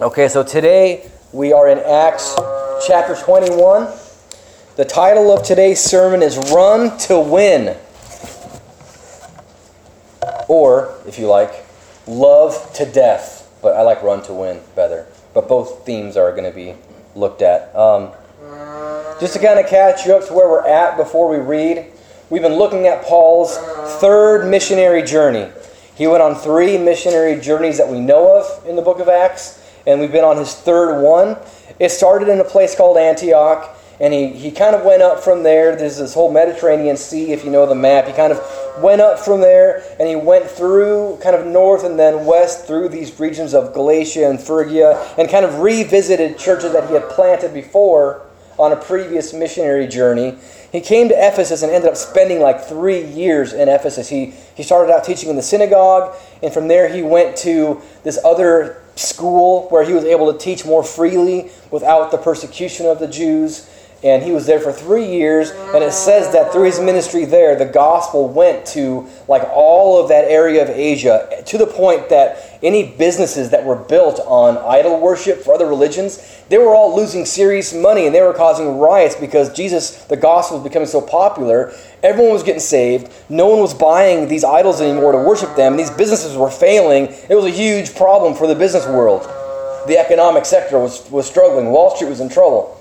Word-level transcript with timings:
Okay, 0.00 0.28
so 0.28 0.44
today 0.44 1.10
we 1.32 1.52
are 1.52 1.68
in 1.68 1.80
Acts 1.80 2.36
chapter 2.86 3.16
21. 3.16 3.92
The 4.76 4.84
title 4.84 5.36
of 5.36 5.44
today's 5.44 5.80
sermon 5.80 6.22
is 6.22 6.38
Run 6.52 6.96
to 6.98 7.18
Win. 7.18 7.76
Or, 10.46 10.94
if 11.04 11.18
you 11.18 11.26
like, 11.26 11.66
Love 12.06 12.72
to 12.74 12.86
Death. 12.86 13.50
But 13.60 13.74
I 13.74 13.82
like 13.82 14.00
Run 14.04 14.22
to 14.26 14.34
Win 14.34 14.60
better. 14.76 15.04
But 15.34 15.48
both 15.48 15.84
themes 15.84 16.16
are 16.16 16.30
going 16.30 16.48
to 16.48 16.54
be 16.54 16.76
looked 17.16 17.42
at. 17.42 17.74
Um, 17.74 18.12
just 19.18 19.32
to 19.32 19.40
kind 19.40 19.58
of 19.58 19.66
catch 19.66 20.06
you 20.06 20.14
up 20.14 20.28
to 20.28 20.32
where 20.32 20.48
we're 20.48 20.68
at 20.68 20.96
before 20.96 21.28
we 21.28 21.38
read, 21.38 21.86
we've 22.30 22.42
been 22.42 22.54
looking 22.54 22.86
at 22.86 23.02
Paul's 23.02 23.56
third 24.00 24.48
missionary 24.48 25.02
journey. 25.02 25.50
He 25.96 26.06
went 26.06 26.22
on 26.22 26.36
three 26.36 26.78
missionary 26.78 27.40
journeys 27.40 27.78
that 27.78 27.88
we 27.88 27.98
know 27.98 28.38
of 28.38 28.64
in 28.64 28.76
the 28.76 28.82
book 28.82 29.00
of 29.00 29.08
Acts 29.08 29.64
and 29.88 30.00
we've 30.00 30.12
been 30.12 30.24
on 30.24 30.36
his 30.36 30.54
third 30.54 31.00
one. 31.00 31.38
It 31.78 31.90
started 31.90 32.28
in 32.28 32.38
a 32.40 32.44
place 32.44 32.76
called 32.76 32.98
Antioch, 32.98 33.74
and 34.00 34.12
he, 34.12 34.28
he 34.28 34.50
kind 34.50 34.76
of 34.76 34.84
went 34.84 35.00
up 35.00 35.20
from 35.20 35.42
there. 35.42 35.74
There's 35.76 35.96
this 35.96 36.12
whole 36.12 36.30
Mediterranean 36.30 36.98
Sea, 36.98 37.32
if 37.32 37.42
you 37.42 37.50
know 37.50 37.64
the 37.64 37.74
map. 37.74 38.06
He 38.06 38.12
kind 38.12 38.30
of 38.30 38.82
went 38.82 39.00
up 39.00 39.18
from 39.18 39.40
there, 39.40 39.82
and 39.98 40.06
he 40.06 40.14
went 40.14 40.44
through 40.44 41.18
kind 41.22 41.34
of 41.34 41.46
north 41.46 41.84
and 41.84 41.98
then 41.98 42.26
west 42.26 42.66
through 42.66 42.90
these 42.90 43.18
regions 43.18 43.54
of 43.54 43.72
Galatia 43.72 44.28
and 44.28 44.38
Phrygia, 44.38 45.14
and 45.16 45.26
kind 45.30 45.46
of 45.46 45.60
revisited 45.60 46.36
churches 46.38 46.72
that 46.74 46.86
he 46.88 46.92
had 46.94 47.08
planted 47.08 47.54
before 47.54 48.26
on 48.58 48.72
a 48.72 48.76
previous 48.76 49.32
missionary 49.32 49.86
journey. 49.86 50.36
He 50.70 50.82
came 50.82 51.08
to 51.08 51.14
Ephesus 51.14 51.62
and 51.62 51.72
ended 51.72 51.88
up 51.88 51.96
spending 51.96 52.40
like 52.40 52.62
three 52.64 53.04
years 53.06 53.54
in 53.54 53.70
Ephesus. 53.70 54.08
He, 54.10 54.34
he 54.54 54.62
started 54.62 54.92
out 54.92 55.04
teaching 55.04 55.30
in 55.30 55.36
the 55.36 55.42
synagogue, 55.42 56.14
and 56.42 56.52
from 56.52 56.68
there 56.68 56.92
he 56.92 57.00
went 57.00 57.38
to 57.38 57.80
this 58.04 58.18
other 58.22 58.82
school 58.98 59.68
where 59.68 59.84
he 59.84 59.92
was 59.92 60.04
able 60.04 60.32
to 60.32 60.38
teach 60.38 60.64
more 60.64 60.82
freely 60.82 61.50
without 61.70 62.10
the 62.10 62.18
persecution 62.18 62.86
of 62.86 62.98
the 62.98 63.08
Jews. 63.08 63.68
And 64.04 64.22
he 64.22 64.30
was 64.30 64.46
there 64.46 64.60
for 64.60 64.70
three 64.70 65.06
years, 65.06 65.50
and 65.50 65.82
it 65.82 65.92
says 65.92 66.32
that 66.32 66.52
through 66.52 66.66
his 66.66 66.78
ministry 66.78 67.24
there, 67.24 67.56
the 67.56 67.64
gospel 67.64 68.28
went 68.28 68.64
to 68.66 69.08
like 69.26 69.42
all 69.52 70.00
of 70.00 70.08
that 70.10 70.24
area 70.26 70.62
of 70.62 70.70
Asia 70.70 71.42
to 71.46 71.58
the 71.58 71.66
point 71.66 72.08
that 72.10 72.58
any 72.62 72.92
businesses 72.96 73.50
that 73.50 73.64
were 73.64 73.74
built 73.74 74.20
on 74.20 74.56
idol 74.58 75.00
worship 75.00 75.40
for 75.40 75.52
other 75.52 75.66
religions, 75.66 76.40
they 76.48 76.58
were 76.58 76.72
all 76.74 76.94
losing 76.94 77.24
serious 77.24 77.74
money 77.74 78.06
and 78.06 78.14
they 78.14 78.20
were 78.20 78.32
causing 78.32 78.78
riots 78.78 79.16
because 79.16 79.52
Jesus, 79.52 80.04
the 80.04 80.16
gospel 80.16 80.58
was 80.58 80.68
becoming 80.68 80.88
so 80.88 81.00
popular. 81.00 81.72
Everyone 82.04 82.32
was 82.32 82.44
getting 82.44 82.60
saved. 82.60 83.12
No 83.28 83.48
one 83.48 83.58
was 83.58 83.74
buying 83.74 84.28
these 84.28 84.44
idols 84.44 84.80
anymore 84.80 85.10
to 85.10 85.18
worship 85.18 85.56
them. 85.56 85.76
These 85.76 85.90
businesses 85.90 86.36
were 86.36 86.50
failing. 86.50 87.12
It 87.28 87.34
was 87.34 87.46
a 87.46 87.50
huge 87.50 87.96
problem 87.96 88.34
for 88.34 88.46
the 88.46 88.54
business 88.54 88.86
world. 88.86 89.22
The 89.88 89.98
economic 89.98 90.44
sector 90.44 90.78
was, 90.78 91.10
was 91.10 91.26
struggling. 91.26 91.72
Wall 91.72 91.96
Street 91.96 92.10
was 92.10 92.20
in 92.20 92.28
trouble. 92.28 92.77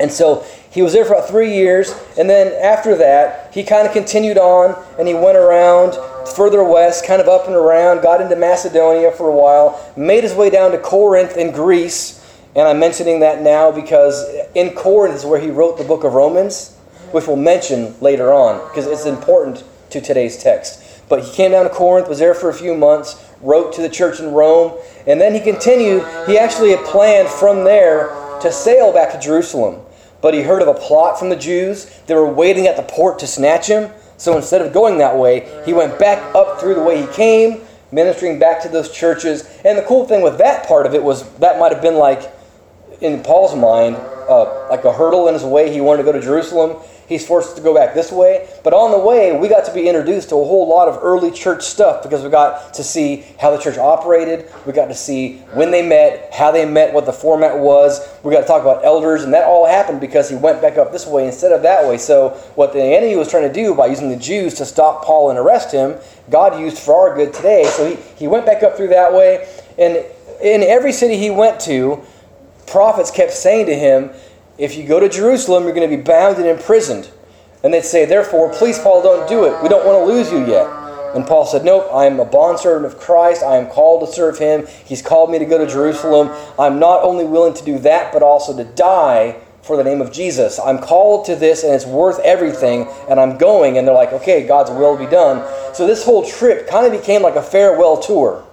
And 0.00 0.10
so 0.10 0.44
he 0.70 0.82
was 0.82 0.92
there 0.92 1.04
for 1.04 1.14
about 1.14 1.28
three 1.28 1.54
years, 1.54 1.94
and 2.18 2.28
then 2.28 2.52
after 2.60 2.96
that, 2.96 3.54
he 3.54 3.62
kind 3.62 3.86
of 3.86 3.92
continued 3.92 4.38
on 4.38 4.74
and 4.98 5.06
he 5.06 5.14
went 5.14 5.36
around 5.36 5.94
further 6.28 6.64
west, 6.64 7.06
kind 7.06 7.20
of 7.20 7.28
up 7.28 7.46
and 7.46 7.54
around, 7.54 8.02
got 8.02 8.20
into 8.20 8.34
Macedonia 8.34 9.12
for 9.12 9.28
a 9.28 9.34
while, 9.34 9.92
made 9.96 10.24
his 10.24 10.34
way 10.34 10.50
down 10.50 10.72
to 10.72 10.78
Corinth 10.78 11.36
in 11.36 11.52
Greece. 11.52 12.20
And 12.56 12.66
I'm 12.66 12.80
mentioning 12.80 13.20
that 13.20 13.42
now 13.42 13.70
because 13.70 14.24
in 14.54 14.70
Corinth 14.74 15.14
is 15.14 15.24
where 15.24 15.40
he 15.40 15.50
wrote 15.50 15.78
the 15.78 15.84
book 15.84 16.02
of 16.02 16.14
Romans, 16.14 16.76
which 17.12 17.26
we'll 17.26 17.36
mention 17.36 17.94
later 18.00 18.32
on 18.32 18.68
because 18.68 18.86
it's 18.86 19.06
important 19.06 19.62
to 19.90 20.00
today's 20.00 20.42
text. 20.42 20.80
But 21.08 21.22
he 21.22 21.32
came 21.32 21.52
down 21.52 21.64
to 21.64 21.70
Corinth, 21.70 22.08
was 22.08 22.18
there 22.18 22.34
for 22.34 22.48
a 22.48 22.54
few 22.54 22.74
months, 22.74 23.22
wrote 23.40 23.74
to 23.74 23.82
the 23.82 23.88
church 23.88 24.20
in 24.20 24.32
Rome, 24.32 24.72
and 25.06 25.20
then 25.20 25.34
he 25.34 25.40
continued. 25.40 26.02
He 26.26 26.38
actually 26.38 26.70
had 26.70 26.84
planned 26.84 27.28
from 27.28 27.64
there 27.64 28.08
to 28.40 28.50
sail 28.50 28.92
back 28.92 29.12
to 29.12 29.20
Jerusalem. 29.20 29.83
But 30.24 30.32
he 30.32 30.40
heard 30.40 30.62
of 30.62 30.68
a 30.68 30.72
plot 30.72 31.18
from 31.18 31.28
the 31.28 31.36
Jews. 31.36 31.84
They 32.06 32.14
were 32.14 32.24
waiting 32.24 32.66
at 32.66 32.78
the 32.78 32.82
port 32.82 33.18
to 33.18 33.26
snatch 33.26 33.66
him. 33.66 33.90
So 34.16 34.38
instead 34.38 34.62
of 34.62 34.72
going 34.72 34.96
that 34.96 35.18
way, 35.18 35.62
he 35.66 35.74
went 35.74 35.98
back 35.98 36.34
up 36.34 36.58
through 36.58 36.76
the 36.76 36.82
way 36.82 36.98
he 36.98 37.06
came, 37.08 37.60
ministering 37.92 38.38
back 38.38 38.62
to 38.62 38.70
those 38.70 38.90
churches. 38.90 39.44
And 39.66 39.76
the 39.76 39.82
cool 39.82 40.06
thing 40.06 40.22
with 40.22 40.38
that 40.38 40.66
part 40.66 40.86
of 40.86 40.94
it 40.94 41.02
was 41.04 41.28
that 41.40 41.58
might 41.58 41.72
have 41.72 41.82
been 41.82 41.96
like, 41.96 42.32
in 43.02 43.22
Paul's 43.22 43.54
mind, 43.54 43.96
uh, 43.96 44.70
like 44.70 44.86
a 44.86 44.92
hurdle 44.94 45.28
in 45.28 45.34
his 45.34 45.44
way. 45.44 45.70
He 45.70 45.82
wanted 45.82 46.04
to 46.04 46.04
go 46.04 46.12
to 46.12 46.22
Jerusalem. 46.22 46.82
He's 47.08 47.26
forced 47.26 47.56
to 47.56 47.62
go 47.62 47.74
back 47.74 47.94
this 47.94 48.10
way. 48.10 48.48
But 48.62 48.72
on 48.72 48.90
the 48.90 48.98
way, 48.98 49.36
we 49.36 49.48
got 49.48 49.64
to 49.66 49.74
be 49.74 49.88
introduced 49.88 50.30
to 50.30 50.36
a 50.36 50.44
whole 50.44 50.68
lot 50.68 50.88
of 50.88 50.98
early 51.02 51.30
church 51.30 51.62
stuff 51.62 52.02
because 52.02 52.22
we 52.22 52.30
got 52.30 52.74
to 52.74 52.84
see 52.84 53.24
how 53.38 53.50
the 53.50 53.58
church 53.58 53.76
operated. 53.76 54.50
We 54.66 54.72
got 54.72 54.86
to 54.86 54.94
see 54.94 55.36
when 55.52 55.70
they 55.70 55.86
met, 55.86 56.32
how 56.32 56.50
they 56.50 56.64
met, 56.64 56.94
what 56.94 57.04
the 57.04 57.12
format 57.12 57.58
was. 57.58 58.00
We 58.22 58.32
got 58.32 58.40
to 58.40 58.46
talk 58.46 58.62
about 58.62 58.84
elders, 58.84 59.22
and 59.22 59.34
that 59.34 59.44
all 59.44 59.66
happened 59.66 60.00
because 60.00 60.30
he 60.30 60.36
went 60.36 60.62
back 60.62 60.78
up 60.78 60.92
this 60.92 61.06
way 61.06 61.26
instead 61.26 61.52
of 61.52 61.62
that 61.62 61.86
way. 61.86 61.98
So, 61.98 62.30
what 62.54 62.72
the 62.72 62.82
enemy 62.82 63.16
was 63.16 63.30
trying 63.30 63.46
to 63.46 63.52
do 63.52 63.74
by 63.74 63.86
using 63.86 64.08
the 64.08 64.16
Jews 64.16 64.54
to 64.54 64.64
stop 64.64 65.04
Paul 65.04 65.30
and 65.30 65.38
arrest 65.38 65.72
him, 65.72 65.96
God 66.30 66.58
used 66.58 66.78
for 66.78 66.94
our 66.94 67.14
good 67.14 67.34
today. 67.34 67.64
So, 67.64 67.90
he, 67.90 67.96
he 68.16 68.28
went 68.28 68.46
back 68.46 68.62
up 68.62 68.76
through 68.76 68.88
that 68.88 69.12
way. 69.12 69.46
And 69.76 70.04
in 70.40 70.62
every 70.62 70.92
city 70.92 71.16
he 71.16 71.30
went 71.30 71.60
to, 71.62 72.02
prophets 72.66 73.10
kept 73.10 73.32
saying 73.32 73.66
to 73.66 73.74
him, 73.74 74.10
if 74.58 74.76
you 74.76 74.86
go 74.86 75.00
to 75.00 75.08
Jerusalem, 75.08 75.64
you're 75.64 75.74
going 75.74 75.88
to 75.88 75.96
be 75.96 76.02
bound 76.02 76.36
and 76.36 76.46
imprisoned. 76.46 77.10
And 77.62 77.72
they'd 77.72 77.84
say, 77.84 78.04
Therefore, 78.04 78.52
please, 78.52 78.78
Paul, 78.78 79.02
don't 79.02 79.28
do 79.28 79.44
it. 79.44 79.62
We 79.62 79.68
don't 79.68 79.86
want 79.86 79.98
to 79.98 80.04
lose 80.04 80.30
you 80.30 80.46
yet. 80.46 80.66
And 81.14 81.26
Paul 81.26 81.46
said, 81.46 81.64
Nope, 81.64 81.88
I 81.92 82.06
am 82.06 82.20
a 82.20 82.24
bondservant 82.24 82.84
of 82.84 83.00
Christ. 83.00 83.42
I 83.42 83.56
am 83.56 83.68
called 83.68 84.06
to 84.06 84.12
serve 84.12 84.38
him. 84.38 84.66
He's 84.84 85.02
called 85.02 85.30
me 85.30 85.38
to 85.38 85.44
go 85.44 85.58
to 85.58 85.66
Jerusalem. 85.66 86.30
I'm 86.58 86.78
not 86.78 87.02
only 87.02 87.24
willing 87.24 87.54
to 87.54 87.64
do 87.64 87.78
that, 87.80 88.12
but 88.12 88.22
also 88.22 88.56
to 88.56 88.64
die 88.64 89.40
for 89.62 89.76
the 89.76 89.84
name 89.84 90.02
of 90.02 90.12
Jesus. 90.12 90.58
I'm 90.58 90.78
called 90.78 91.24
to 91.26 91.36
this, 91.36 91.64
and 91.64 91.72
it's 91.72 91.86
worth 91.86 92.18
everything, 92.20 92.86
and 93.08 93.18
I'm 93.18 93.38
going. 93.38 93.78
And 93.78 93.88
they're 93.88 93.94
like, 93.94 94.12
Okay, 94.12 94.46
God's 94.46 94.70
will 94.70 94.96
be 94.96 95.06
done. 95.06 95.42
So 95.74 95.86
this 95.86 96.04
whole 96.04 96.24
trip 96.24 96.68
kind 96.68 96.86
of 96.86 96.92
became 96.92 97.22
like 97.22 97.36
a 97.36 97.42
farewell 97.42 97.96
tour. 97.96 98.44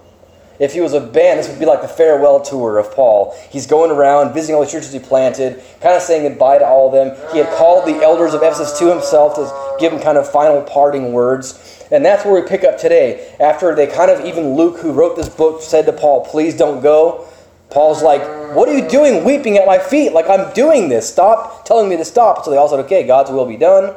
If 0.58 0.74
he 0.74 0.80
was 0.80 0.92
a 0.92 1.00
band, 1.00 1.38
this 1.38 1.48
would 1.48 1.58
be 1.58 1.66
like 1.66 1.82
the 1.82 1.88
farewell 1.88 2.40
tour 2.40 2.78
of 2.78 2.92
Paul. 2.92 3.34
He's 3.50 3.66
going 3.66 3.90
around, 3.90 4.34
visiting 4.34 4.54
all 4.54 4.64
the 4.64 4.70
churches 4.70 4.92
he 4.92 4.98
planted, 4.98 5.62
kind 5.80 5.96
of 5.96 6.02
saying 6.02 6.28
goodbye 6.28 6.58
to 6.58 6.66
all 6.66 6.86
of 6.86 6.92
them. 6.92 7.32
He 7.32 7.38
had 7.38 7.48
called 7.56 7.86
the 7.86 8.02
elders 8.02 8.34
of 8.34 8.42
Ephesus 8.42 8.78
to 8.78 8.90
himself 8.90 9.34
to 9.36 9.76
give 9.80 9.92
them 9.92 10.00
kind 10.00 10.18
of 10.18 10.30
final 10.30 10.62
parting 10.62 11.12
words. 11.12 11.86
And 11.90 12.04
that's 12.04 12.24
where 12.24 12.40
we 12.40 12.48
pick 12.48 12.64
up 12.64 12.78
today. 12.78 13.34
After 13.40 13.74
they 13.74 13.86
kind 13.86 14.10
of, 14.10 14.24
even 14.24 14.54
Luke, 14.54 14.78
who 14.78 14.92
wrote 14.92 15.16
this 15.16 15.28
book, 15.28 15.62
said 15.62 15.86
to 15.86 15.92
Paul, 15.92 16.24
Please 16.24 16.56
don't 16.56 16.82
go. 16.82 17.26
Paul's 17.70 18.02
like, 18.02 18.22
What 18.54 18.68
are 18.68 18.76
you 18.76 18.88
doing 18.88 19.24
weeping 19.24 19.58
at 19.58 19.66
my 19.66 19.78
feet? 19.78 20.12
Like, 20.12 20.28
I'm 20.28 20.52
doing 20.54 20.88
this. 20.88 21.08
Stop 21.08 21.64
telling 21.64 21.88
me 21.88 21.96
to 21.96 22.04
stop. 22.04 22.44
So 22.44 22.50
they 22.50 22.56
all 22.56 22.68
said, 22.68 22.80
Okay, 22.80 23.06
God's 23.06 23.30
will 23.30 23.46
be 23.46 23.56
done. 23.56 23.94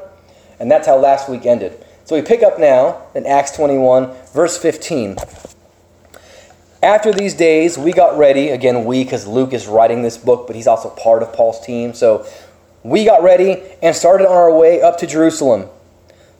And 0.59 0.71
that's 0.71 0.87
how 0.87 0.97
last 0.97 1.29
week 1.29 1.45
ended. 1.45 1.83
So 2.05 2.15
we 2.15 2.21
pick 2.21 2.43
up 2.43 2.59
now 2.59 3.01
in 3.15 3.25
Acts 3.25 3.51
21, 3.51 4.13
verse 4.33 4.57
15. 4.57 5.17
After 6.85 7.11
these 7.11 7.33
days, 7.33 7.79
we 7.79 7.93
got 7.93 8.15
ready. 8.15 8.49
Again, 8.49 8.85
we, 8.85 9.03
because 9.03 9.25
Luke 9.25 9.53
is 9.53 9.65
writing 9.65 10.03
this 10.03 10.19
book, 10.19 10.45
but 10.45 10.55
he's 10.55 10.67
also 10.67 10.91
part 10.91 11.23
of 11.23 11.33
Paul's 11.33 11.59
team. 11.65 11.95
So 11.95 12.27
we 12.83 13.05
got 13.05 13.23
ready 13.23 13.63
and 13.81 13.95
started 13.95 14.27
on 14.27 14.35
our 14.35 14.55
way 14.55 14.83
up 14.83 14.99
to 14.99 15.07
Jerusalem. 15.07 15.67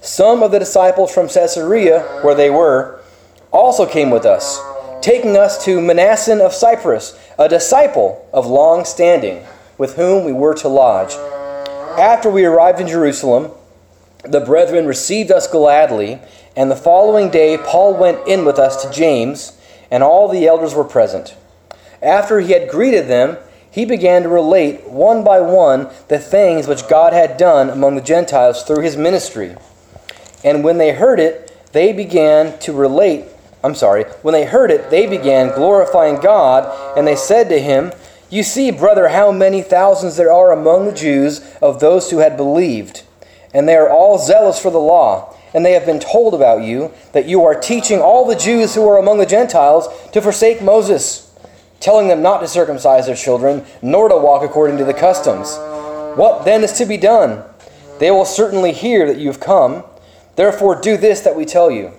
Some 0.01 0.43
of 0.43 0.51
the 0.51 0.59
disciples 0.59 1.11
from 1.11 1.29
Caesarea, 1.29 2.01
where 2.21 2.35
they 2.35 2.51
were, 2.51 2.99
also 3.51 3.87
came 3.87 4.11
with 4.11 4.23
us, 4.23 4.61
taking 5.01 5.35
us 5.35 5.65
to 5.65 5.79
Mnason 5.79 6.41
of 6.41 6.53
Cyprus, 6.53 7.19
a 7.39 7.49
disciple 7.49 8.29
of 8.31 8.45
long 8.45 8.85
standing, 8.85 9.43
with 9.79 9.95
whom 9.95 10.25
we 10.25 10.31
were 10.31 10.53
to 10.53 10.67
lodge. 10.67 11.15
After 11.99 12.29
we 12.29 12.45
arrived 12.45 12.79
in 12.79 12.87
Jerusalem, 12.87 13.49
the 14.23 14.41
brethren 14.41 14.85
received 14.85 15.31
us 15.31 15.47
gladly, 15.47 16.19
and 16.55 16.69
the 16.69 16.75
following 16.75 17.31
day 17.31 17.57
Paul 17.57 17.95
went 17.97 18.27
in 18.27 18.45
with 18.45 18.59
us 18.59 18.83
to 18.83 18.91
James 18.91 19.54
and 19.95 20.03
all 20.03 20.27
the 20.27 20.45
elders 20.45 20.73
were 20.73 20.83
present. 20.83 21.37
After 22.01 22.41
he 22.41 22.51
had 22.51 22.69
greeted 22.69 23.07
them, 23.07 23.37
he 23.71 23.85
began 23.85 24.23
to 24.23 24.27
relate 24.27 24.85
one 24.89 25.23
by 25.23 25.39
one 25.39 25.87
the 26.09 26.19
things 26.19 26.67
which 26.67 26.89
God 26.89 27.13
had 27.13 27.37
done 27.37 27.69
among 27.69 27.95
the 27.95 28.01
Gentiles 28.01 28.63
through 28.63 28.81
his 28.83 28.97
ministry. 28.97 29.55
And 30.43 30.65
when 30.65 30.79
they 30.79 30.91
heard 30.91 31.21
it, 31.21 31.71
they 31.71 31.93
began 31.93 32.59
to 32.59 32.73
relate. 32.73 33.23
I'm 33.63 33.73
sorry, 33.73 34.03
when 34.21 34.33
they 34.33 34.43
heard 34.43 34.69
it, 34.69 34.89
they 34.89 35.07
began 35.07 35.55
glorifying 35.55 36.19
God, 36.19 36.97
and 36.97 37.07
they 37.07 37.15
said 37.15 37.47
to 37.47 37.61
him, 37.61 37.93
You 38.29 38.43
see, 38.43 38.71
brother, 38.71 39.07
how 39.07 39.31
many 39.31 39.61
thousands 39.61 40.17
there 40.17 40.33
are 40.33 40.51
among 40.51 40.87
the 40.87 40.91
Jews 40.91 41.39
of 41.61 41.79
those 41.79 42.11
who 42.11 42.17
had 42.17 42.35
believed, 42.35 43.03
and 43.53 43.65
they 43.65 43.75
are 43.75 43.89
all 43.89 44.17
zealous 44.17 44.59
for 44.59 44.71
the 44.71 44.77
law 44.77 45.34
and 45.55 45.65
they 45.65 45.71
have 45.71 45.85
been 45.85 46.01
told 46.01 46.33
about 46.33 46.63
you 46.63 46.91
that 47.13 47.29
you 47.29 47.45
are 47.45 47.57
teaching 47.57 48.01
all 48.01 48.27
the 48.27 48.35
Jews 48.35 48.75
who 48.75 48.85
are 48.89 48.97
among 48.97 49.19
the 49.19 49.25
Gentiles 49.25 49.87
to 50.11 50.21
forsake 50.21 50.61
Moses, 50.61 51.33
telling 51.79 52.09
them 52.09 52.21
not 52.21 52.39
to 52.41 52.47
circumcise 52.47 53.05
their 53.05 53.15
children, 53.15 53.65
nor 53.81 54.09
to 54.09 54.17
walk 54.17 54.43
according 54.43 54.77
to 54.79 54.83
the 54.83 54.93
customs. 54.93 55.55
What 56.17 56.43
then 56.43 56.65
is 56.65 56.73
to 56.73 56.85
be 56.85 56.97
done? 56.97 57.41
They 57.99 58.11
will 58.11 58.25
certainly 58.25 58.73
hear 58.73 59.07
that 59.07 59.17
you 59.17 59.27
have 59.27 59.39
come. 59.39 59.85
Therefore, 60.35 60.79
do 60.79 60.97
this 60.97 61.21
that 61.21 61.37
we 61.37 61.45
tell 61.45 61.71
you. 61.71 61.93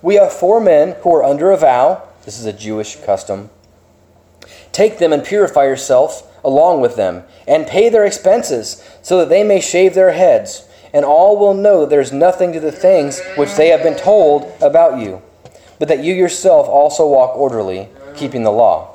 We 0.00 0.14
have 0.14 0.32
four 0.32 0.58
men 0.58 0.96
who 1.02 1.14
are 1.14 1.22
under 1.22 1.50
a 1.50 1.58
vow. 1.58 2.08
This 2.24 2.38
is 2.38 2.46
a 2.46 2.52
Jewish 2.52 2.96
custom. 2.96 3.50
Take 4.72 4.98
them 4.98 5.12
and 5.12 5.22
purify 5.22 5.64
yourself 5.64 6.26
along 6.42 6.80
with 6.80 6.96
them, 6.96 7.22
and 7.46 7.66
pay 7.66 7.88
their 7.88 8.04
expenses, 8.04 8.82
so 9.02 9.18
that 9.18 9.28
they 9.28 9.44
may 9.44 9.60
shave 9.60 9.94
their 9.94 10.12
heads, 10.12 10.66
and 10.92 11.04
all 11.04 11.38
will 11.38 11.54
know 11.54 11.80
that 11.80 11.90
there 11.90 12.00
is 12.00 12.12
nothing 12.12 12.52
to 12.52 12.60
the 12.60 12.72
things 12.72 13.20
which 13.36 13.54
they 13.54 13.68
have 13.68 13.82
been 13.82 13.96
told 13.96 14.52
about 14.60 15.00
you, 15.00 15.22
but 15.78 15.88
that 15.88 16.04
you 16.04 16.12
yourself 16.12 16.68
also 16.68 17.08
walk 17.08 17.36
orderly, 17.36 17.88
keeping 18.14 18.42
the 18.42 18.50
law. 18.50 18.94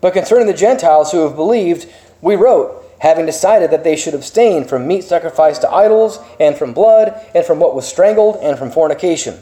But 0.00 0.12
concerning 0.12 0.46
the 0.46 0.52
Gentiles 0.52 1.12
who 1.12 1.20
have 1.20 1.36
believed, 1.36 1.88
we 2.20 2.36
wrote, 2.36 2.78
having 3.00 3.26
decided 3.26 3.70
that 3.70 3.82
they 3.82 3.96
should 3.96 4.14
abstain 4.14 4.64
from 4.64 4.86
meat 4.86 5.02
sacrificed 5.02 5.60
to 5.62 5.70
idols, 5.70 6.20
and 6.38 6.56
from 6.56 6.72
blood, 6.72 7.14
and 7.34 7.44
from 7.44 7.58
what 7.58 7.74
was 7.74 7.86
strangled, 7.86 8.36
and 8.36 8.56
from 8.56 8.70
fornication. 8.70 9.40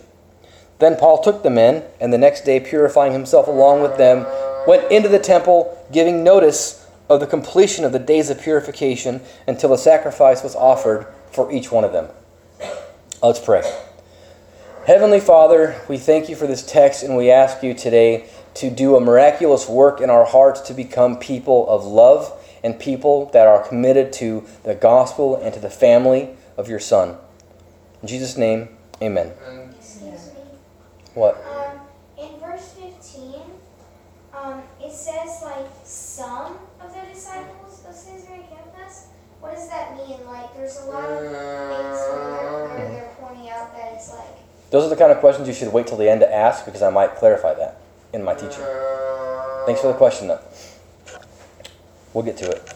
Then 0.79 0.97
Paul 0.97 1.23
took 1.23 1.43
the 1.43 1.51
men, 1.51 1.85
and 2.01 2.11
the 2.11 2.19
next 2.19 2.47
day, 2.47 2.59
purifying 2.59 3.13
himself 3.13 3.49
along 3.49 3.83
with 3.83 3.99
them, 3.99 4.27
went 4.67 4.91
into 4.91 5.11
the 5.11 5.19
temple, 5.19 5.77
giving 5.93 6.25
notice 6.25 6.87
of 7.11 7.21
the 7.21 7.27
completion 7.27 7.85
of 7.85 7.93
the 7.93 7.99
days 7.99 8.31
of 8.31 8.41
purification 8.41 9.21
until 9.47 9.75
a 9.75 9.79
sacrifice 9.79 10.43
was 10.43 10.55
offered 10.55 11.07
for 11.33 11.51
each 11.53 11.71
one 11.71 11.85
of 11.85 11.93
them. 11.93 12.09
Let's 13.23 13.41
pray. 13.41 13.63
Heavenly 14.87 15.21
Father, 15.21 15.81
we 15.89 15.99
thank 15.99 16.29
you 16.29 16.37
for 16.37 16.47
this 16.47 16.65
text, 16.65 17.03
and 17.03 17.17
we 17.17 17.31
ask 17.31 17.63
you 17.63 17.75
today 17.75 18.29
to 18.55 18.71
do 18.71 18.97
a 18.97 19.01
miraculous 19.01 19.69
work 19.69 20.01
in 20.01 20.11
our 20.11 20.25
hearts 20.25 20.63
to 20.63 20.75
become 20.75 21.19
people 21.19 21.69
of 21.69 21.85
love 21.85 22.33
and 22.65 22.79
people 22.79 23.27
that 23.33 23.47
are 23.47 23.67
committed 23.67 24.13
to 24.15 24.45
the 24.65 24.75
gospel 24.75 25.37
and 25.37 25.55
to 25.55 25.61
the 25.61 25.71
family 25.71 26.31
of 26.57 26.69
your 26.69 26.81
Son. 26.81 27.17
In 28.03 28.09
Jesus' 28.09 28.37
name, 28.37 28.69
amen. 29.03 29.33
Excuse 29.79 30.33
me. 30.35 30.41
What? 31.15 31.37
Um, 31.47 31.81
in 32.19 32.39
verse 32.41 32.73
15, 32.73 33.43
um, 34.33 34.63
it 34.83 34.93
says 34.93 35.43
like 35.43 35.67
some 35.85 36.59
of 36.81 36.95
the 36.95 37.13
disciples 37.13 37.85
of 37.87 37.95
Caesarea 37.95 38.45
campus. 38.49 39.09
What 39.41 39.55
mean? 40.11 40.27
Like, 40.27 40.55
there's 40.55 40.77
a 40.79 40.85
lot 40.87 41.05
of 41.05 41.19
things 41.19 41.33
where 41.33 42.91
they're 42.91 43.15
pointing 43.21 43.49
out 43.51 43.75
that 43.75 43.93
it's 43.95 44.11
like. 44.13 44.27
Those 44.71 44.85
are 44.85 44.89
the 44.89 44.97
kind 44.97 45.11
of 45.13 45.19
questions 45.19 45.49
you 45.49 45.55
should 45.55 45.73
wait 45.73 45.87
till 45.87 45.97
the 45.97 46.09
end 46.09 46.21
to 46.21 46.33
ask 46.33 46.65
because 46.65 46.83
I 46.83 46.91
might 46.91 47.17
clarify 47.17 47.55
that 47.55 47.81
in 48.13 48.23
my 48.23 48.35
teaching. 48.35 48.65
Thanks 49.67 49.81
for 49.81 49.89
the 49.89 49.95
question, 49.97 50.29
though. 50.29 50.41
We'll 52.15 52.25
get 52.25 52.37
to 52.39 52.51
it. 52.51 52.75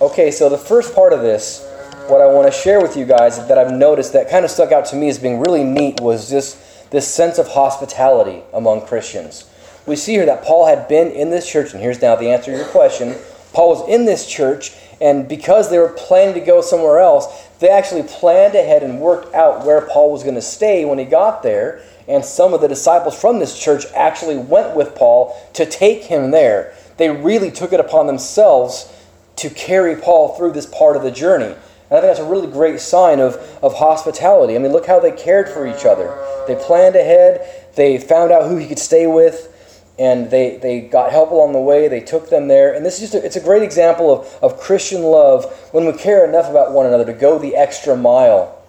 Okay, 0.00 0.30
so 0.30 0.48
the 0.48 0.58
first 0.58 0.94
part 0.94 1.12
of 1.12 1.20
this, 1.20 1.66
what 2.08 2.20
I 2.20 2.26
want 2.26 2.52
to 2.52 2.58
share 2.58 2.80
with 2.80 2.96
you 2.96 3.06
guys 3.06 3.46
that 3.48 3.56
I've 3.56 3.72
noticed 3.72 4.12
that 4.12 4.28
kind 4.28 4.44
of 4.44 4.50
stuck 4.50 4.72
out 4.72 4.86
to 4.86 4.96
me 4.96 5.08
as 5.08 5.18
being 5.18 5.40
really 5.40 5.64
neat 5.64 6.00
was 6.00 6.28
just 6.28 6.90
this 6.90 7.06
sense 7.06 7.38
of 7.38 7.48
hospitality 7.48 8.42
among 8.52 8.86
Christians. 8.86 9.50
We 9.86 9.96
see 9.96 10.12
here 10.12 10.26
that 10.26 10.44
Paul 10.44 10.66
had 10.66 10.88
been 10.88 11.10
in 11.10 11.30
this 11.30 11.50
church, 11.50 11.72
and 11.72 11.82
here's 11.82 12.00
now 12.00 12.16
the 12.16 12.30
answer 12.30 12.50
to 12.50 12.56
your 12.56 12.66
question. 12.66 13.16
Paul 13.52 13.68
was 13.70 13.88
in 13.88 14.04
this 14.04 14.26
church, 14.26 14.72
and 15.00 15.28
because 15.28 15.70
they 15.70 15.78
were 15.78 15.88
planning 15.88 16.34
to 16.34 16.40
go 16.40 16.60
somewhere 16.60 17.00
else, 17.00 17.26
they 17.58 17.68
actually 17.68 18.02
planned 18.04 18.54
ahead 18.54 18.82
and 18.82 19.00
worked 19.00 19.34
out 19.34 19.64
where 19.64 19.80
Paul 19.82 20.12
was 20.12 20.22
going 20.22 20.34
to 20.34 20.42
stay 20.42 20.84
when 20.84 20.98
he 20.98 21.04
got 21.04 21.42
there. 21.42 21.82
And 22.06 22.24
some 22.24 22.52
of 22.52 22.60
the 22.60 22.68
disciples 22.68 23.18
from 23.18 23.38
this 23.38 23.58
church 23.58 23.86
actually 23.94 24.36
went 24.36 24.76
with 24.76 24.94
Paul 24.94 25.34
to 25.54 25.64
take 25.64 26.04
him 26.04 26.30
there. 26.30 26.74
They 26.96 27.10
really 27.10 27.50
took 27.50 27.72
it 27.72 27.80
upon 27.80 28.06
themselves 28.06 28.92
to 29.36 29.50
carry 29.50 29.96
Paul 29.96 30.36
through 30.36 30.52
this 30.52 30.66
part 30.66 30.96
of 30.96 31.02
the 31.02 31.10
journey. 31.10 31.46
And 31.46 31.98
I 31.98 32.00
think 32.00 32.04
that's 32.04 32.20
a 32.20 32.30
really 32.30 32.46
great 32.46 32.80
sign 32.80 33.20
of, 33.20 33.36
of 33.62 33.74
hospitality. 33.74 34.54
I 34.54 34.58
mean, 34.58 34.72
look 34.72 34.86
how 34.86 35.00
they 35.00 35.12
cared 35.12 35.48
for 35.48 35.66
each 35.66 35.84
other. 35.84 36.16
They 36.46 36.56
planned 36.56 36.96
ahead, 36.96 37.72
they 37.74 37.98
found 37.98 38.30
out 38.30 38.48
who 38.48 38.56
he 38.56 38.68
could 38.68 38.78
stay 38.78 39.06
with, 39.06 39.53
and 39.98 40.30
they, 40.30 40.56
they 40.56 40.80
got 40.80 41.12
help 41.12 41.30
along 41.30 41.52
the 41.52 41.60
way. 41.60 41.88
They 41.88 42.00
took 42.00 42.28
them 42.28 42.48
there. 42.48 42.74
And 42.74 42.84
this 42.84 43.00
is 43.00 43.12
just 43.12 43.14
a, 43.14 43.24
it's 43.24 43.36
a 43.36 43.40
great 43.40 43.62
example 43.62 44.12
of, 44.12 44.38
of 44.42 44.60
Christian 44.60 45.02
love 45.02 45.44
when 45.72 45.86
we 45.86 45.92
care 45.92 46.28
enough 46.28 46.50
about 46.50 46.72
one 46.72 46.86
another 46.86 47.04
to 47.04 47.12
go 47.12 47.38
the 47.38 47.54
extra 47.54 47.96
mile 47.96 48.60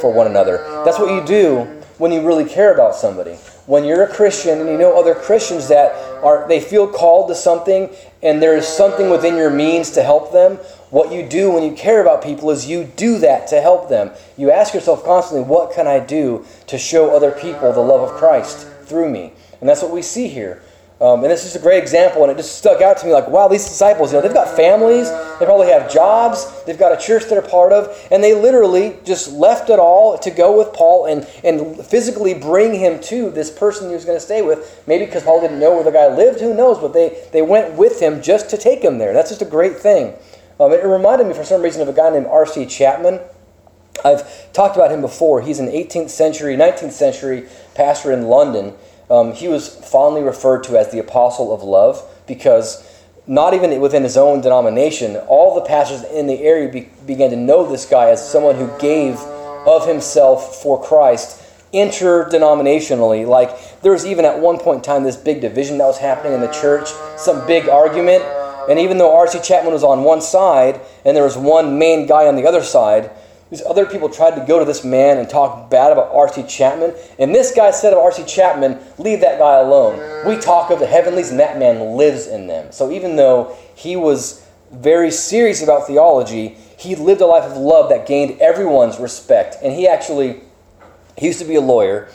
for 0.00 0.12
one 0.12 0.26
another. 0.26 0.58
That's 0.84 0.98
what 0.98 1.12
you 1.14 1.24
do 1.24 1.64
when 1.98 2.10
you 2.10 2.26
really 2.26 2.44
care 2.44 2.74
about 2.74 2.96
somebody. 2.96 3.34
When 3.66 3.84
you're 3.84 4.02
a 4.02 4.12
Christian 4.12 4.60
and 4.60 4.68
you 4.68 4.76
know 4.76 4.98
other 4.98 5.14
Christians 5.14 5.68
that 5.68 5.92
are 6.24 6.48
they 6.48 6.60
feel 6.60 6.88
called 6.88 7.28
to 7.28 7.34
something 7.34 7.90
and 8.22 8.42
there 8.42 8.56
is 8.56 8.66
something 8.66 9.08
within 9.08 9.36
your 9.36 9.50
means 9.50 9.90
to 9.92 10.02
help 10.02 10.32
them, 10.32 10.56
what 10.90 11.12
you 11.12 11.28
do 11.28 11.50
when 11.50 11.62
you 11.62 11.72
care 11.72 12.00
about 12.00 12.22
people 12.22 12.50
is 12.50 12.66
you 12.66 12.84
do 12.96 13.18
that 13.18 13.46
to 13.48 13.60
help 13.60 13.88
them. 13.88 14.10
You 14.36 14.50
ask 14.50 14.74
yourself 14.74 15.04
constantly, 15.04 15.46
what 15.48 15.72
can 15.72 15.86
I 15.86 16.00
do 16.00 16.44
to 16.66 16.76
show 16.76 17.14
other 17.14 17.30
people 17.30 17.72
the 17.72 17.80
love 17.80 18.10
of 18.10 18.16
Christ 18.18 18.66
through 18.84 19.10
me? 19.10 19.32
And 19.60 19.68
that's 19.68 19.80
what 19.80 19.92
we 19.92 20.02
see 20.02 20.26
here. 20.26 20.60
Um, 21.02 21.24
and 21.24 21.32
this 21.32 21.44
is 21.44 21.56
a 21.56 21.58
great 21.58 21.82
example, 21.82 22.22
and 22.22 22.30
it 22.30 22.36
just 22.36 22.56
stuck 22.56 22.80
out 22.80 22.96
to 22.98 23.06
me 23.06 23.12
like, 23.12 23.26
wow, 23.26 23.48
these 23.48 23.64
disciples, 23.64 24.12
you 24.12 24.18
know, 24.18 24.22
they've 24.22 24.32
got 24.32 24.54
families, 24.54 25.10
they 25.40 25.44
probably 25.44 25.66
have 25.66 25.92
jobs, 25.92 26.46
they've 26.62 26.78
got 26.78 26.92
a 26.92 26.96
church 26.96 27.24
they're 27.28 27.42
part 27.42 27.72
of, 27.72 27.88
and 28.12 28.22
they 28.22 28.34
literally 28.34 28.96
just 29.04 29.32
left 29.32 29.68
it 29.68 29.80
all 29.80 30.16
to 30.16 30.30
go 30.30 30.56
with 30.56 30.72
Paul 30.72 31.06
and, 31.06 31.26
and 31.42 31.84
physically 31.84 32.34
bring 32.34 32.72
him 32.72 33.00
to 33.00 33.32
this 33.32 33.50
person 33.50 33.88
he 33.88 33.94
was 33.96 34.04
going 34.04 34.16
to 34.16 34.24
stay 34.24 34.42
with. 34.42 34.80
Maybe 34.86 35.04
because 35.04 35.24
Paul 35.24 35.40
didn't 35.40 35.58
know 35.58 35.74
where 35.74 35.82
the 35.82 35.90
guy 35.90 36.06
lived, 36.06 36.38
who 36.38 36.54
knows, 36.54 36.78
but 36.78 36.92
they, 36.92 37.26
they 37.32 37.42
went 37.42 37.74
with 37.74 37.98
him 37.98 38.22
just 38.22 38.48
to 38.50 38.56
take 38.56 38.80
him 38.80 38.98
there. 38.98 39.12
That's 39.12 39.30
just 39.30 39.42
a 39.42 39.46
great 39.46 39.78
thing. 39.78 40.14
Um, 40.60 40.70
it 40.70 40.84
reminded 40.84 41.26
me, 41.26 41.34
for 41.34 41.42
some 41.42 41.62
reason, 41.62 41.82
of 41.82 41.88
a 41.88 41.92
guy 41.92 42.10
named 42.10 42.26
R.C. 42.26 42.66
Chapman. 42.66 43.18
I've 44.04 44.52
talked 44.52 44.76
about 44.76 44.92
him 44.92 45.00
before. 45.00 45.42
He's 45.42 45.58
an 45.58 45.66
18th 45.66 46.10
century, 46.10 46.54
19th 46.56 46.92
century 46.92 47.48
pastor 47.74 48.12
in 48.12 48.28
London. 48.28 48.74
Um, 49.10 49.32
he 49.32 49.48
was 49.48 49.68
fondly 49.68 50.22
referred 50.22 50.64
to 50.64 50.78
as 50.78 50.90
the 50.90 50.98
apostle 50.98 51.54
of 51.54 51.62
love 51.62 52.02
because 52.26 52.88
not 53.26 53.54
even 53.54 53.80
within 53.80 54.02
his 54.02 54.16
own 54.16 54.40
denomination, 54.40 55.16
all 55.28 55.54
the 55.54 55.60
pastors 55.62 56.02
in 56.04 56.26
the 56.26 56.40
area 56.40 56.70
be, 56.70 56.88
began 57.06 57.30
to 57.30 57.36
know 57.36 57.68
this 57.68 57.86
guy 57.86 58.10
as 58.10 58.26
someone 58.26 58.56
who 58.56 58.70
gave 58.78 59.16
of 59.66 59.86
himself 59.86 60.56
for 60.62 60.82
Christ 60.82 61.40
interdenominationally. 61.72 63.26
Like 63.26 63.80
there 63.82 63.92
was 63.92 64.04
even 64.04 64.24
at 64.24 64.38
one 64.38 64.58
point 64.58 64.78
in 64.78 64.82
time 64.82 65.04
this 65.04 65.16
big 65.16 65.40
division 65.40 65.78
that 65.78 65.86
was 65.86 65.98
happening 65.98 66.32
in 66.32 66.40
the 66.40 66.52
church, 66.52 66.88
some 67.16 67.46
big 67.46 67.68
argument. 67.68 68.24
And 68.68 68.78
even 68.78 68.98
though 68.98 69.16
R.C. 69.16 69.40
Chapman 69.42 69.72
was 69.72 69.84
on 69.84 70.04
one 70.04 70.20
side 70.20 70.80
and 71.04 71.16
there 71.16 71.24
was 71.24 71.36
one 71.36 71.78
main 71.78 72.06
guy 72.06 72.26
on 72.26 72.36
the 72.36 72.46
other 72.46 72.62
side, 72.62 73.10
these 73.52 73.62
other 73.66 73.84
people 73.84 74.08
tried 74.08 74.34
to 74.36 74.46
go 74.46 74.58
to 74.58 74.64
this 74.64 74.82
man 74.82 75.18
and 75.18 75.28
talk 75.28 75.68
bad 75.68 75.92
about 75.92 76.10
R.C. 76.10 76.44
Chapman. 76.44 76.94
And 77.18 77.34
this 77.34 77.52
guy 77.54 77.70
said 77.70 77.92
of 77.92 77.98
R.C. 77.98 78.24
Chapman, 78.24 78.78
leave 78.96 79.20
that 79.20 79.38
guy 79.38 79.58
alone. 79.58 80.26
We 80.26 80.38
talk 80.38 80.70
of 80.70 80.78
the 80.78 80.86
heavenlies, 80.86 81.30
and 81.30 81.38
that 81.38 81.58
man 81.58 81.98
lives 81.98 82.26
in 82.26 82.46
them. 82.46 82.72
So 82.72 82.90
even 82.90 83.16
though 83.16 83.54
he 83.74 83.94
was 83.94 84.42
very 84.70 85.10
serious 85.10 85.62
about 85.62 85.86
theology, 85.86 86.56
he 86.78 86.96
lived 86.96 87.20
a 87.20 87.26
life 87.26 87.44
of 87.44 87.58
love 87.58 87.90
that 87.90 88.06
gained 88.06 88.40
everyone's 88.40 88.98
respect. 88.98 89.56
And 89.62 89.74
he 89.74 89.86
actually, 89.86 90.40
he 91.18 91.26
used 91.26 91.40
to 91.40 91.44
be 91.44 91.56
a 91.56 91.60
lawyer, 91.60 92.08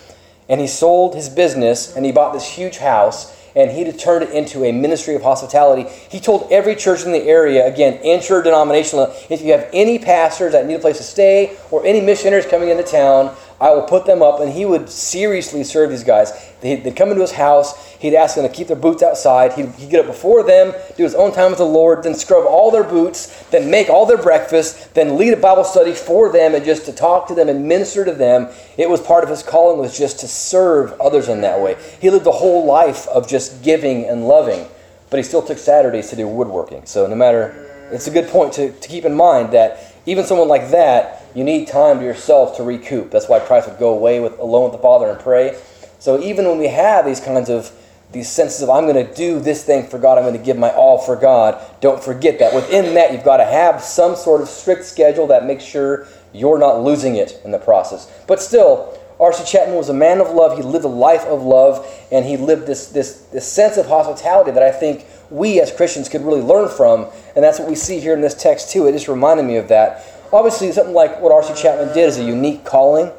and 0.50 0.60
he 0.60 0.66
sold 0.66 1.14
his 1.14 1.30
business, 1.30 1.96
and 1.96 2.04
he 2.04 2.12
bought 2.12 2.34
this 2.34 2.50
huge 2.50 2.78
house 2.78 3.32
and 3.58 3.72
he 3.72 3.92
turned 3.92 4.24
it 4.24 4.30
into 4.30 4.64
a 4.64 4.72
ministry 4.72 5.16
of 5.16 5.24
hospitality. 5.24 5.90
He 6.10 6.20
told 6.20 6.52
every 6.52 6.76
church 6.76 7.04
in 7.04 7.12
the 7.12 7.24
area, 7.24 7.66
again, 7.68 7.96
interdenominational, 8.04 9.14
if 9.32 9.42
you 9.42 9.52
have 9.52 9.68
any 9.74 9.98
pastors 9.98 10.52
that 10.52 10.68
need 10.68 10.76
a 10.76 10.80
place 10.80 10.98
to 10.98 11.04
stay 11.04 11.58
or 11.72 11.84
any 11.84 12.00
missionaries 12.00 12.46
coming 12.46 12.70
into 12.70 12.84
town, 12.84 13.36
I 13.60 13.72
will 13.72 13.84
put 13.84 14.06
them 14.06 14.22
up. 14.22 14.40
And 14.40 14.52
he 14.52 14.66
would 14.66 14.90
seriously 14.90 15.64
serve 15.64 15.90
these 15.90 16.04
guys. 16.04 16.32
They'd 16.62 16.96
come 16.96 17.10
into 17.10 17.22
his 17.22 17.32
house. 17.32 17.96
He'd 17.98 18.16
ask 18.16 18.36
them 18.36 18.48
to 18.48 18.54
keep 18.54 18.68
their 18.68 18.78
boots 18.78 19.02
outside. 19.02 19.54
He'd, 19.54 19.70
he'd, 19.76 19.90
get 19.90 20.02
up 20.02 20.06
before 20.06 20.44
them, 20.44 20.74
do 20.96 21.04
his 21.04 21.16
own 21.16 21.32
time 21.34 21.50
with 21.52 21.58
the 21.58 21.66
Lord, 21.66 22.04
then 22.04 22.14
scrub 22.14 22.46
all 22.46 22.70
their 22.70 22.84
boots, 22.84 23.46
then 23.46 23.72
make 23.72 23.90
all 23.90 24.06
their 24.06 24.18
breakfast, 24.18 24.94
then 24.94 25.18
lead 25.18 25.34
a 25.34 25.38
Bible 25.38 25.64
study 25.64 25.94
for 25.94 26.32
them 26.32 26.54
and 26.54 26.64
just 26.64 26.86
to 26.86 26.94
talk 26.94 27.28
to 27.28 27.36
them 27.36 27.50
and 27.50 27.68
minister 27.68 28.06
to 28.06 28.12
them. 28.12 28.50
It 28.78 28.90
was 28.90 29.02
part 29.02 29.24
of 29.24 29.30
his 29.30 29.42
calling 29.42 29.80
was 29.80 29.98
just 29.98 30.20
to 30.20 30.28
serve 30.28 31.00
others 31.02 31.28
in 31.28 31.42
that 31.42 31.60
way. 31.60 31.78
He 32.00 32.10
lived 32.10 32.28
a 32.28 32.32
whole 32.32 32.66
life 32.66 33.08
of 33.08 33.28
just 33.28 33.64
giving 33.64 34.06
and 34.06 34.28
loving, 34.28 34.68
but 35.10 35.18
he 35.18 35.24
still 35.24 35.42
took 35.42 35.58
Saturdays 35.58 36.10
to 36.12 36.16
do 36.16 36.28
woodworking. 36.28 36.86
So 36.86 37.08
no 37.08 37.16
matter, 37.16 37.88
it's 37.92 38.08
a 38.08 38.12
good 38.12 38.28
point 38.28 38.54
to, 38.54 38.72
to 38.72 38.88
keep 38.88 39.06
in 39.06 39.16
mind 39.16 39.54
that 39.54 39.96
even 40.06 40.26
someone 40.26 40.48
like 40.48 40.70
that, 40.72 41.24
you 41.38 41.44
need 41.44 41.68
time 41.68 42.00
to 42.00 42.04
yourself 42.04 42.58
to 42.58 42.64
recoup. 42.64 43.12
That's 43.12 43.30
why 43.30 43.40
Christ 43.40 43.70
would 43.70 43.78
go 43.78 43.94
away 43.94 44.20
with 44.20 44.40
alone 44.40 44.64
with 44.64 44.72
the 44.72 44.82
Father 44.82 45.08
and 45.08 45.20
pray. 45.20 45.56
So 46.00 46.20
even 46.20 46.46
when 46.46 46.58
we 46.58 46.68
have 46.68 47.06
these 47.06 47.20
kinds 47.20 47.48
of 47.48 47.72
these 48.12 48.28
senses 48.28 48.64
of 48.64 48.72
I'm 48.72 48.88
going 48.88 49.06
to 49.06 49.14
do 49.14 49.40
this 49.40 49.64
thing 49.64 49.86
for 49.86 50.00
God, 50.00 50.18
I'm 50.18 50.24
going 50.24 50.36
to 50.38 50.44
give 50.44 50.58
my 50.58 50.72
all 50.72 50.98
for 50.98 51.16
God, 51.16 51.62
don't 51.80 52.04
forget 52.04 52.40
that. 52.40 52.56
Within 52.56 52.96
that, 52.96 53.12
you've 53.12 53.24
got 53.24 53.38
to 53.38 53.46
have 53.46 53.84
some 53.84 54.16
sort 54.16 54.42
of 54.42 54.48
strict 54.48 54.86
schedule 54.86 55.28
that 55.28 55.46
makes 55.46 55.64
sure 55.64 56.08
you're 56.34 56.58
not 56.58 56.82
losing 56.82 57.18
it 57.18 57.40
in 57.46 57.52
the 57.52 57.60
process. 57.60 58.12
But 58.26 58.42
still, 58.42 58.98
R.C. 59.20 59.46
Chapman 59.46 59.76
was 59.76 59.90
a 59.90 59.94
man 59.94 60.22
of 60.22 60.32
love. 60.32 60.58
He 60.58 60.64
lived 60.64 60.86
a 60.86 60.90
life 60.90 61.26
of 61.26 61.44
love, 61.44 61.86
and 62.12 62.26
he 62.26 62.38
lived 62.38 62.66
this, 62.66 62.88
this, 62.88 63.28
this 63.32 63.52
sense 63.52 63.78
of 63.78 63.88
hospitality 63.88 64.52
that 64.52 64.64
I 64.64 64.72
think 64.72 65.06
we 65.30 65.60
as 65.60 65.72
Christians 65.72 66.08
could 66.10 66.22
really 66.22 66.42
learn 66.42 66.70
from. 66.70 67.08
And 67.36 67.44
that's 67.44 67.60
what 67.60 67.68
we 67.68 67.76
see 67.76 68.00
here 68.00 68.14
in 68.14 68.22
this 68.22 68.36
text, 68.36 68.72
too. 68.72 68.88
It 68.88 68.94
just 68.94 69.08
reminded 69.08 69.46
me 69.46 69.58
of 69.58 69.68
that. 69.68 70.17
Obviously, 70.32 70.72
something 70.72 70.94
like 70.94 71.22
what 71.22 71.32
R.C. 71.32 71.54
Chapman 71.62 71.94
did 71.94 72.08
is 72.08 72.18
a 72.18 72.24
unique 72.24 72.66
calling. 72.66 73.12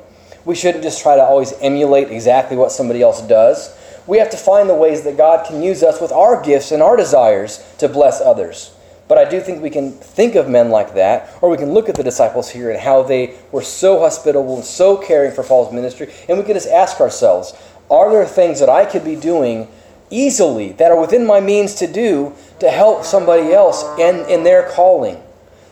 We 0.44 0.54
shouldn't 0.54 0.84
just 0.84 1.00
try 1.02 1.16
to 1.16 1.22
always 1.22 1.52
emulate 1.60 2.10
exactly 2.10 2.56
what 2.56 2.70
somebody 2.70 3.02
else 3.02 3.22
does. 3.22 3.74
we 4.06 4.18
have 4.18 4.30
to 4.30 4.36
find 4.36 4.68
the 4.68 4.74
ways 4.74 5.02
that 5.02 5.18
God 5.18 5.46
can 5.46 5.62
use 5.62 5.82
us 5.82 6.00
with 6.00 6.12
our 6.12 6.42
gifts 6.42 6.72
and 6.72 6.82
our 6.82 6.96
desires 6.96 7.62
to 7.78 7.88
bless 7.88 8.20
others. 8.20 8.72
But 9.06 9.18
I 9.18 9.28
do 9.28 9.40
think 9.40 9.62
we 9.62 9.70
can 9.70 9.92
think 9.92 10.34
of 10.34 10.48
men 10.48 10.70
like 10.70 10.94
that, 10.94 11.30
or 11.40 11.50
we 11.50 11.56
can 11.56 11.72
look 11.72 11.88
at 11.88 11.94
the 11.94 12.02
disciples 12.02 12.50
here 12.50 12.70
and 12.70 12.78
how 12.78 13.02
they 13.02 13.34
were 13.52 13.62
so 13.62 14.00
hospitable 14.00 14.56
and 14.56 14.64
so 14.64 14.96
caring 14.96 15.32
for 15.32 15.42
Paul's 15.42 15.72
ministry, 15.72 16.12
and 16.28 16.38
we 16.38 16.44
can 16.44 16.54
just 16.54 16.68
ask 16.68 17.00
ourselves 17.00 17.54
are 17.90 18.10
there 18.10 18.26
things 18.26 18.60
that 18.60 18.68
I 18.68 18.84
could 18.84 19.04
be 19.04 19.16
doing 19.16 19.68
easily 20.10 20.72
that 20.72 20.90
are 20.90 21.00
within 21.00 21.26
my 21.26 21.40
means 21.40 21.74
to 21.76 21.86
do 21.86 22.34
to 22.60 22.70
help 22.70 23.04
somebody 23.04 23.52
else 23.52 23.82
in, 23.98 24.28
in 24.28 24.44
their 24.44 24.68
calling? 24.70 25.22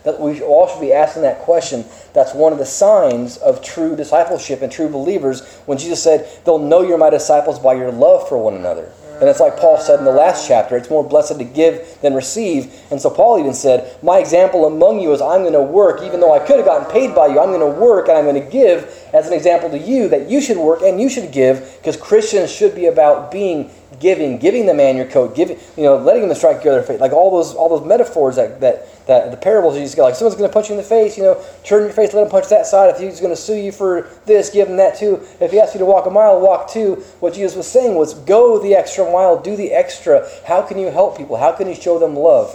That 0.07 0.21
we 0.21 0.41
all 0.41 0.69
should 0.69 0.79
be 0.79 0.93
asking 0.93 1.23
that 1.23 1.39
question. 1.39 1.83
That's 2.13 2.33
one 2.33 2.53
of 2.53 2.59
the 2.59 2.65
signs 2.65 3.35
of 3.35 3.61
true 3.61 3.95
discipleship 3.97 4.61
and 4.61 4.71
true 4.71 4.87
believers 4.87 5.45
when 5.65 5.77
Jesus 5.77 6.01
said, 6.01 6.29
They'll 6.45 6.59
know 6.59 6.81
you're 6.81 6.97
my 6.97 7.09
disciples 7.09 7.59
by 7.59 7.73
your 7.73 7.91
love 7.91 8.29
for 8.29 8.37
one 8.37 8.53
another. 8.53 8.89
And 9.19 9.27
it's 9.27 9.39
like 9.39 9.57
Paul 9.57 9.79
said 9.79 9.97
in 9.97 10.05
the 10.05 10.11
last 10.11 10.47
chapter, 10.47 10.77
it's 10.77 10.91
more 10.91 11.03
blessed 11.03 11.39
to 11.39 11.43
give 11.43 11.97
than 12.01 12.13
receive. 12.13 12.71
And 12.91 13.01
so 13.01 13.09
Paul 13.09 13.39
even 13.39 13.53
said, 13.53 14.01
My 14.03 14.19
example 14.19 14.65
among 14.65 14.99
you 14.99 15.11
is 15.11 15.21
I'm 15.21 15.41
going 15.41 15.53
to 15.53 15.61
work, 15.61 16.03
even 16.03 16.19
though 16.19 16.33
I 16.33 16.39
could 16.39 16.57
have 16.57 16.65
gotten 16.65 16.91
paid 16.91 17.15
by 17.15 17.27
you, 17.27 17.39
I'm 17.39 17.49
going 17.49 17.59
to 17.59 17.79
work 17.79 18.09
and 18.09 18.17
I'm 18.17 18.25
going 18.25 18.41
to 18.41 18.51
give 18.51 18.85
as 19.13 19.27
an 19.27 19.33
example 19.33 19.71
to 19.71 19.77
you 19.77 20.07
that 20.09 20.29
you 20.29 20.39
should 20.39 20.57
work 20.57 20.83
and 20.83 21.01
you 21.01 21.09
should 21.09 21.31
give 21.31 21.77
because 21.77 21.97
Christians 21.97 22.51
should 22.51 22.75
be 22.75 22.85
about 22.85 23.31
being 23.31 23.71
giving, 23.99 24.37
giving 24.37 24.67
the 24.67 24.73
man 24.73 24.95
your 24.95 25.07
coat, 25.07 25.35
giving, 25.35 25.57
you 25.75 25.83
know, 25.83 25.97
letting 25.97 26.23
him 26.23 26.35
strike 26.35 26.63
your 26.63 26.73
other 26.73 26.83
face, 26.83 26.99
like 26.99 27.11
all 27.11 27.31
those 27.31 27.55
all 27.55 27.69
those 27.69 27.87
metaphors 27.87 28.35
that 28.35 28.59
that, 28.61 28.87
that 29.07 29.31
the 29.31 29.37
parables 29.37 29.75
you 29.75 29.81
just 29.83 29.97
like 29.97 30.15
someone's 30.15 30.37
going 30.37 30.49
to 30.49 30.53
punch 30.53 30.69
you 30.69 30.75
in 30.75 30.77
the 30.77 30.87
face, 30.87 31.17
you 31.17 31.23
know, 31.23 31.41
turn 31.63 31.83
your 31.83 31.91
face, 31.91 32.13
let 32.13 32.23
him 32.23 32.29
punch 32.29 32.49
that 32.49 32.65
side. 32.65 32.89
If 32.89 32.99
he's 32.99 33.19
going 33.19 33.33
to 33.33 33.41
sue 33.41 33.55
you 33.55 33.71
for 33.71 34.09
this, 34.25 34.49
give 34.49 34.67
him 34.67 34.77
that 34.77 34.97
too. 34.97 35.25
If 35.39 35.51
he 35.51 35.59
asks 35.59 35.73
you 35.73 35.79
to 35.79 35.85
walk 35.85 36.05
a 36.05 36.09
mile, 36.09 36.39
walk 36.39 36.69
two. 36.69 36.95
What 37.19 37.33
Jesus 37.33 37.55
was 37.57 37.67
saying 37.67 37.95
was, 37.95 38.13
go 38.13 38.61
the 38.61 38.75
extra 38.75 39.05
mile, 39.05 39.41
do 39.41 39.55
the 39.55 39.71
extra. 39.71 40.29
How 40.45 40.61
can 40.61 40.77
you 40.77 40.91
help 40.91 41.17
people? 41.17 41.37
How 41.37 41.51
can 41.51 41.67
you 41.67 41.75
show 41.75 41.99
them 41.99 42.15
love? 42.15 42.51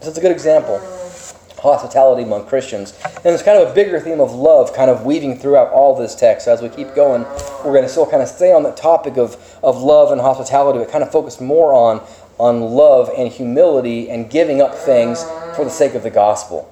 So 0.00 0.08
it's 0.08 0.18
a 0.18 0.20
good 0.20 0.32
example 0.32 0.80
hospitality 1.62 2.24
among 2.24 2.44
Christians. 2.46 2.98
And 3.24 3.26
it's 3.26 3.42
kind 3.42 3.62
of 3.62 3.70
a 3.70 3.74
bigger 3.74 4.00
theme 4.00 4.20
of 4.20 4.32
love 4.32 4.74
kind 4.74 4.90
of 4.90 5.06
weaving 5.06 5.38
throughout 5.38 5.68
all 5.68 5.94
this 5.94 6.14
text. 6.14 6.48
As 6.48 6.60
we 6.60 6.68
keep 6.68 6.94
going, 6.94 7.22
we're 7.64 7.72
going 7.72 7.84
to 7.84 7.88
still 7.88 8.06
kind 8.06 8.22
of 8.22 8.28
stay 8.28 8.52
on 8.52 8.64
the 8.64 8.72
topic 8.72 9.16
of, 9.16 9.36
of 9.62 9.80
love 9.80 10.10
and 10.10 10.20
hospitality, 10.20 10.80
but 10.80 10.90
kind 10.90 11.04
of 11.04 11.12
focus 11.12 11.40
more 11.40 11.72
on, 11.72 12.04
on 12.38 12.60
love 12.60 13.10
and 13.16 13.30
humility 13.30 14.10
and 14.10 14.30
giving 14.30 14.60
up 14.60 14.74
things 14.74 15.22
for 15.56 15.64
the 15.64 15.70
sake 15.70 15.94
of 15.94 16.02
the 16.02 16.10
gospel. 16.10 16.68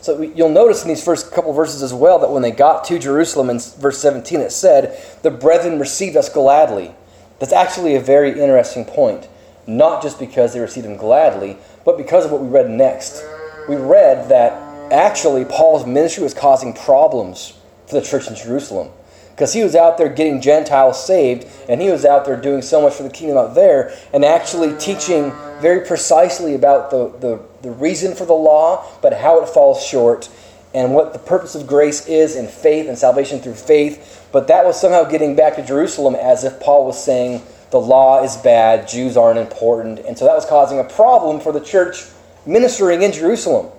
So 0.00 0.20
you'll 0.20 0.48
notice 0.48 0.82
in 0.82 0.88
these 0.88 1.04
first 1.04 1.30
couple 1.32 1.52
verses 1.52 1.82
as 1.82 1.94
well 1.94 2.18
that 2.18 2.30
when 2.30 2.42
they 2.42 2.50
got 2.50 2.84
to 2.84 2.98
Jerusalem 2.98 3.50
in 3.50 3.60
verse 3.78 3.98
17 3.98 4.40
it 4.40 4.50
said, 4.50 5.00
The 5.22 5.30
brethren 5.30 5.78
received 5.78 6.16
us 6.16 6.28
gladly. 6.28 6.92
That's 7.38 7.52
actually 7.52 7.94
a 7.94 8.00
very 8.00 8.30
interesting 8.30 8.84
point. 8.84 9.28
Not 9.66 10.02
just 10.02 10.18
because 10.18 10.52
they 10.52 10.60
received 10.60 10.86
him 10.86 10.96
gladly, 10.96 11.56
but 11.84 11.96
because 11.96 12.24
of 12.24 12.32
what 12.32 12.40
we 12.40 12.48
read 12.48 12.68
next 12.68 13.22
we 13.68 13.76
read 13.76 14.28
that 14.28 14.52
actually 14.92 15.44
Paul's 15.44 15.86
ministry 15.86 16.22
was 16.22 16.34
causing 16.34 16.72
problems 16.72 17.58
for 17.86 17.98
the 17.98 18.06
church 18.06 18.28
in 18.28 18.34
Jerusalem. 18.34 18.90
Because 19.32 19.52
he 19.52 19.62
was 19.62 19.74
out 19.74 19.98
there 19.98 20.08
getting 20.08 20.40
Gentiles 20.40 21.04
saved, 21.04 21.46
and 21.68 21.80
he 21.80 21.90
was 21.90 22.04
out 22.04 22.24
there 22.24 22.40
doing 22.40 22.62
so 22.62 22.80
much 22.80 22.94
for 22.94 23.02
the 23.02 23.10
kingdom 23.10 23.36
out 23.36 23.54
there, 23.54 23.92
and 24.12 24.24
actually 24.24 24.76
teaching 24.78 25.32
very 25.60 25.86
precisely 25.86 26.54
about 26.54 26.90
the, 26.90 27.08
the, 27.18 27.40
the 27.62 27.70
reason 27.70 28.14
for 28.14 28.24
the 28.24 28.32
law, 28.32 28.86
but 29.00 29.12
how 29.12 29.42
it 29.42 29.48
falls 29.48 29.84
short, 29.84 30.28
and 30.74 30.94
what 30.94 31.12
the 31.12 31.18
purpose 31.18 31.54
of 31.54 31.66
grace 31.66 32.06
is 32.06 32.36
in 32.36 32.46
faith 32.46 32.88
and 32.88 32.96
salvation 32.96 33.40
through 33.40 33.54
faith. 33.54 34.28
But 34.32 34.48
that 34.48 34.64
was 34.64 34.80
somehow 34.80 35.04
getting 35.04 35.36
back 35.36 35.56
to 35.56 35.64
Jerusalem 35.64 36.14
as 36.14 36.44
if 36.44 36.60
Paul 36.60 36.86
was 36.86 37.02
saying 37.02 37.42
the 37.70 37.80
law 37.80 38.22
is 38.22 38.36
bad, 38.36 38.86
Jews 38.86 39.16
aren't 39.16 39.38
important. 39.38 40.00
And 40.00 40.16
so 40.16 40.26
that 40.26 40.34
was 40.34 40.46
causing 40.46 40.78
a 40.78 40.84
problem 40.84 41.40
for 41.40 41.52
the 41.52 41.60
church 41.60 42.04
ministering 42.46 43.02
in 43.02 43.12
Jerusalem. 43.12 43.70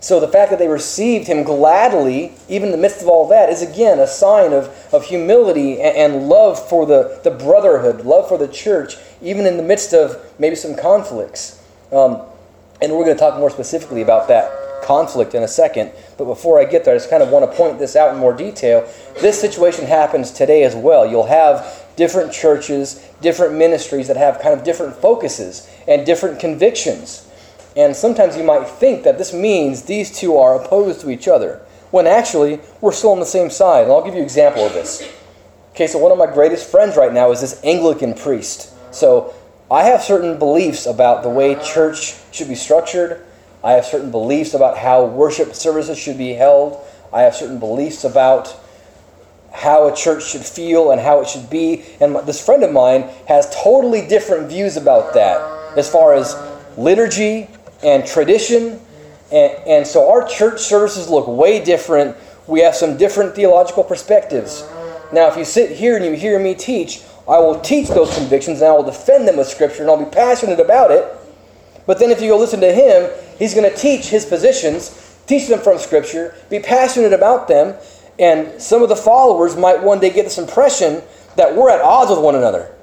So 0.00 0.18
the 0.18 0.28
fact 0.28 0.50
that 0.50 0.58
they 0.58 0.68
received 0.68 1.26
him 1.26 1.42
gladly, 1.42 2.32
even 2.48 2.68
in 2.68 2.72
the 2.72 2.78
midst 2.78 3.02
of 3.02 3.08
all 3.08 3.28
that, 3.28 3.50
is 3.50 3.60
again 3.60 3.98
a 3.98 4.06
sign 4.06 4.52
of, 4.52 4.68
of 4.92 5.04
humility 5.04 5.80
and, 5.80 6.14
and 6.14 6.28
love 6.28 6.58
for 6.68 6.86
the, 6.86 7.20
the 7.22 7.30
brotherhood, 7.30 8.06
love 8.06 8.28
for 8.28 8.38
the 8.38 8.48
church, 8.48 8.96
even 9.20 9.46
in 9.46 9.58
the 9.58 9.62
midst 9.62 9.92
of 9.92 10.18
maybe 10.38 10.56
some 10.56 10.74
conflicts. 10.74 11.62
Um, 11.92 12.22
and 12.80 12.92
we're 12.92 13.04
going 13.04 13.16
to 13.16 13.20
talk 13.20 13.38
more 13.38 13.50
specifically 13.50 14.00
about 14.00 14.28
that 14.28 14.50
conflict 14.82 15.34
in 15.34 15.42
a 15.42 15.48
second. 15.48 15.92
But 16.16 16.24
before 16.24 16.58
I 16.58 16.64
get 16.64 16.84
there, 16.84 16.94
I 16.94 16.96
just 16.96 17.10
kind 17.10 17.22
of 17.22 17.28
want 17.28 17.50
to 17.50 17.56
point 17.56 17.78
this 17.78 17.94
out 17.94 18.14
in 18.14 18.18
more 18.18 18.34
detail. 18.34 18.90
This 19.20 19.38
situation 19.38 19.84
happens 19.84 20.30
today 20.30 20.64
as 20.64 20.74
well. 20.74 21.06
You'll 21.06 21.26
have 21.26 21.86
different 21.96 22.32
churches, 22.32 23.06
different 23.20 23.54
ministries 23.54 24.08
that 24.08 24.16
have 24.16 24.40
kind 24.40 24.58
of 24.58 24.64
different 24.64 24.96
focuses 24.96 25.68
and 25.86 26.06
different 26.06 26.40
convictions. 26.40 27.29
And 27.76 27.94
sometimes 27.94 28.36
you 28.36 28.42
might 28.42 28.66
think 28.66 29.04
that 29.04 29.18
this 29.18 29.32
means 29.32 29.82
these 29.82 30.10
two 30.10 30.36
are 30.36 30.60
opposed 30.60 31.00
to 31.02 31.10
each 31.10 31.28
other, 31.28 31.62
when 31.90 32.06
actually 32.06 32.60
we're 32.80 32.92
still 32.92 33.12
on 33.12 33.20
the 33.20 33.26
same 33.26 33.50
side. 33.50 33.84
And 33.84 33.92
I'll 33.92 34.04
give 34.04 34.14
you 34.14 34.20
an 34.20 34.24
example 34.24 34.66
of 34.66 34.72
this. 34.72 35.02
Okay, 35.72 35.86
so 35.86 35.98
one 35.98 36.12
of 36.12 36.18
my 36.18 36.26
greatest 36.26 36.70
friends 36.70 36.96
right 36.96 37.12
now 37.12 37.30
is 37.30 37.40
this 37.40 37.60
Anglican 37.64 38.14
priest. 38.14 38.74
So 38.92 39.34
I 39.70 39.84
have 39.84 40.02
certain 40.02 40.38
beliefs 40.38 40.86
about 40.86 41.22
the 41.22 41.28
way 41.28 41.54
church 41.62 42.16
should 42.32 42.48
be 42.48 42.56
structured. 42.56 43.24
I 43.62 43.72
have 43.72 43.84
certain 43.84 44.10
beliefs 44.10 44.54
about 44.54 44.76
how 44.76 45.04
worship 45.04 45.54
services 45.54 45.96
should 45.96 46.18
be 46.18 46.32
held. 46.32 46.84
I 47.12 47.22
have 47.22 47.36
certain 47.36 47.60
beliefs 47.60 48.04
about 48.04 48.56
how 49.52 49.86
a 49.88 49.94
church 49.94 50.24
should 50.24 50.44
feel 50.44 50.90
and 50.90 51.00
how 51.00 51.20
it 51.20 51.28
should 51.28 51.48
be. 51.50 51.84
And 52.00 52.16
this 52.26 52.44
friend 52.44 52.62
of 52.64 52.72
mine 52.72 53.02
has 53.28 53.48
totally 53.54 54.06
different 54.06 54.48
views 54.48 54.76
about 54.76 55.14
that 55.14 55.76
as 55.76 55.88
far 55.88 56.14
as 56.14 56.34
liturgy 56.76 57.48
and 57.82 58.06
tradition. 58.06 58.80
And, 59.32 59.52
and 59.66 59.86
so 59.86 60.10
our 60.10 60.26
church 60.26 60.60
services 60.60 61.08
look 61.08 61.26
way 61.26 61.64
different. 61.64 62.16
We 62.46 62.60
have 62.60 62.74
some 62.74 62.96
different 62.96 63.34
theological 63.34 63.84
perspectives. 63.84 64.68
Now, 65.12 65.28
if 65.28 65.36
you 65.36 65.44
sit 65.44 65.76
here 65.76 65.96
and 65.96 66.04
you 66.04 66.12
hear 66.12 66.38
me 66.38 66.54
teach, 66.54 67.02
I 67.28 67.38
will 67.38 67.60
teach 67.60 67.88
those 67.88 68.14
convictions 68.16 68.60
and 68.60 68.70
I 68.70 68.72
will 68.72 68.82
defend 68.82 69.26
them 69.26 69.36
with 69.36 69.46
Scripture 69.46 69.82
and 69.82 69.90
I'll 69.90 70.04
be 70.04 70.10
passionate 70.10 70.60
about 70.60 70.90
it. 70.90 71.04
But 71.86 71.98
then 71.98 72.10
if 72.10 72.20
you 72.20 72.28
go 72.28 72.38
listen 72.38 72.60
to 72.60 72.72
him, 72.72 73.10
he's 73.38 73.54
going 73.54 73.68
to 73.68 73.76
teach 73.76 74.06
his 74.06 74.24
positions, 74.24 75.16
teach 75.26 75.48
them 75.48 75.60
from 75.60 75.78
Scripture, 75.78 76.34
be 76.48 76.60
passionate 76.60 77.12
about 77.12 77.48
them, 77.48 77.74
and 78.18 78.60
some 78.60 78.82
of 78.82 78.88
the 78.88 78.96
followers 78.96 79.56
might 79.56 79.82
one 79.82 79.98
day 79.98 80.10
get 80.10 80.24
this 80.24 80.38
impression 80.38 81.02
that 81.36 81.56
we're 81.56 81.70
at 81.70 81.80
odds 81.80 82.10
with 82.10 82.20
one 82.20 82.34
another. 82.34 82.74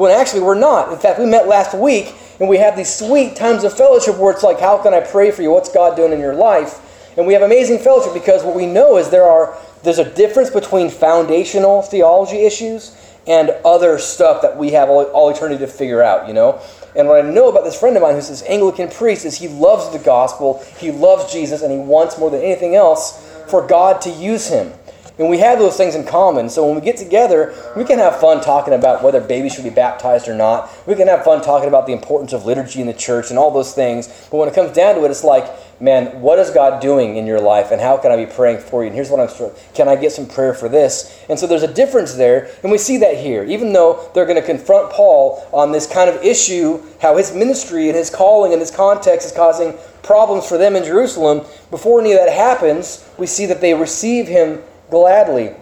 When 0.00 0.12
actually 0.12 0.40
we're 0.40 0.58
not. 0.58 0.90
In 0.90 0.98
fact, 0.98 1.18
we 1.18 1.26
met 1.26 1.46
last 1.46 1.76
week 1.76 2.14
and 2.40 2.48
we 2.48 2.56
have 2.56 2.74
these 2.74 2.88
sweet 2.88 3.36
times 3.36 3.64
of 3.64 3.76
fellowship 3.76 4.16
where 4.16 4.32
it's 4.32 4.42
like, 4.42 4.58
how 4.58 4.78
can 4.82 4.94
I 4.94 5.00
pray 5.00 5.30
for 5.30 5.42
you? 5.42 5.50
What's 5.50 5.70
God 5.70 5.94
doing 5.94 6.10
in 6.10 6.20
your 6.20 6.32
life? 6.32 7.12
And 7.18 7.26
we 7.26 7.34
have 7.34 7.42
amazing 7.42 7.80
fellowship 7.80 8.14
because 8.14 8.42
what 8.42 8.56
we 8.56 8.64
know 8.64 8.96
is 8.96 9.10
there 9.10 9.28
are 9.28 9.54
there's 9.82 9.98
a 9.98 10.10
difference 10.14 10.48
between 10.48 10.88
foundational 10.88 11.82
theology 11.82 12.46
issues 12.46 12.96
and 13.26 13.50
other 13.62 13.98
stuff 13.98 14.40
that 14.40 14.56
we 14.56 14.70
have 14.70 14.88
all, 14.88 15.02
all 15.04 15.28
eternity 15.28 15.58
to 15.58 15.66
figure 15.66 16.02
out, 16.02 16.26
you 16.26 16.32
know? 16.32 16.62
And 16.96 17.06
what 17.06 17.22
I 17.22 17.28
know 17.28 17.50
about 17.50 17.64
this 17.64 17.78
friend 17.78 17.94
of 17.94 18.02
mine 18.02 18.14
who's 18.14 18.30
this 18.30 18.42
Anglican 18.44 18.88
priest 18.88 19.26
is 19.26 19.36
he 19.36 19.48
loves 19.48 19.90
the 19.92 20.02
gospel, 20.02 20.64
he 20.78 20.90
loves 20.90 21.30
Jesus, 21.30 21.60
and 21.60 21.70
he 21.70 21.78
wants 21.78 22.18
more 22.18 22.30
than 22.30 22.40
anything 22.40 22.74
else 22.74 23.22
for 23.48 23.66
God 23.66 24.00
to 24.00 24.10
use 24.10 24.46
him. 24.46 24.72
And 25.20 25.28
we 25.28 25.36
have 25.36 25.58
those 25.58 25.76
things 25.76 25.94
in 25.94 26.04
common. 26.04 26.48
So 26.48 26.64
when 26.64 26.74
we 26.74 26.80
get 26.80 26.96
together, 26.96 27.54
we 27.76 27.84
can 27.84 27.98
have 27.98 28.18
fun 28.18 28.40
talking 28.40 28.72
about 28.72 29.02
whether 29.02 29.20
babies 29.20 29.52
should 29.52 29.64
be 29.64 29.70
baptized 29.70 30.28
or 30.28 30.34
not. 30.34 30.70
We 30.86 30.94
can 30.94 31.08
have 31.08 31.24
fun 31.24 31.42
talking 31.42 31.68
about 31.68 31.86
the 31.86 31.92
importance 31.92 32.32
of 32.32 32.46
liturgy 32.46 32.80
in 32.80 32.86
the 32.86 32.94
church 32.94 33.28
and 33.28 33.38
all 33.38 33.50
those 33.50 33.74
things. 33.74 34.08
But 34.30 34.38
when 34.38 34.48
it 34.48 34.54
comes 34.54 34.72
down 34.72 34.94
to 34.94 35.04
it, 35.04 35.10
it's 35.10 35.22
like, 35.22 35.44
man, 35.78 36.22
what 36.22 36.38
is 36.38 36.48
God 36.48 36.80
doing 36.80 37.16
in 37.16 37.26
your 37.26 37.38
life 37.38 37.70
and 37.70 37.82
how 37.82 37.98
can 37.98 38.10
I 38.10 38.16
be 38.16 38.24
praying 38.32 38.60
for 38.60 38.82
you? 38.82 38.86
And 38.86 38.96
here's 38.96 39.10
what 39.10 39.20
I'm 39.20 39.50
can 39.74 39.88
I 39.88 39.96
get 39.96 40.12
some 40.12 40.26
prayer 40.26 40.54
for 40.54 40.70
this? 40.70 41.22
And 41.28 41.38
so 41.38 41.46
there's 41.46 41.62
a 41.62 41.72
difference 41.72 42.14
there, 42.14 42.50
and 42.62 42.72
we 42.72 42.78
see 42.78 42.96
that 42.96 43.18
here. 43.18 43.44
Even 43.44 43.74
though 43.74 44.10
they're 44.14 44.24
going 44.24 44.40
to 44.40 44.46
confront 44.46 44.90
Paul 44.90 45.46
on 45.52 45.70
this 45.70 45.86
kind 45.86 46.08
of 46.08 46.24
issue, 46.24 46.82
how 47.02 47.18
his 47.18 47.34
ministry 47.34 47.88
and 47.88 47.96
his 47.96 48.08
calling 48.08 48.52
and 48.52 48.60
his 48.60 48.70
context 48.70 49.26
is 49.26 49.32
causing 49.32 49.74
problems 50.02 50.48
for 50.48 50.56
them 50.56 50.76
in 50.76 50.84
Jerusalem, 50.84 51.44
before 51.70 52.00
any 52.00 52.12
of 52.12 52.18
that 52.18 52.32
happens, 52.32 53.06
we 53.18 53.26
see 53.26 53.44
that 53.44 53.60
they 53.60 53.74
receive 53.74 54.26
him 54.26 54.62
gladly. 54.90 55.54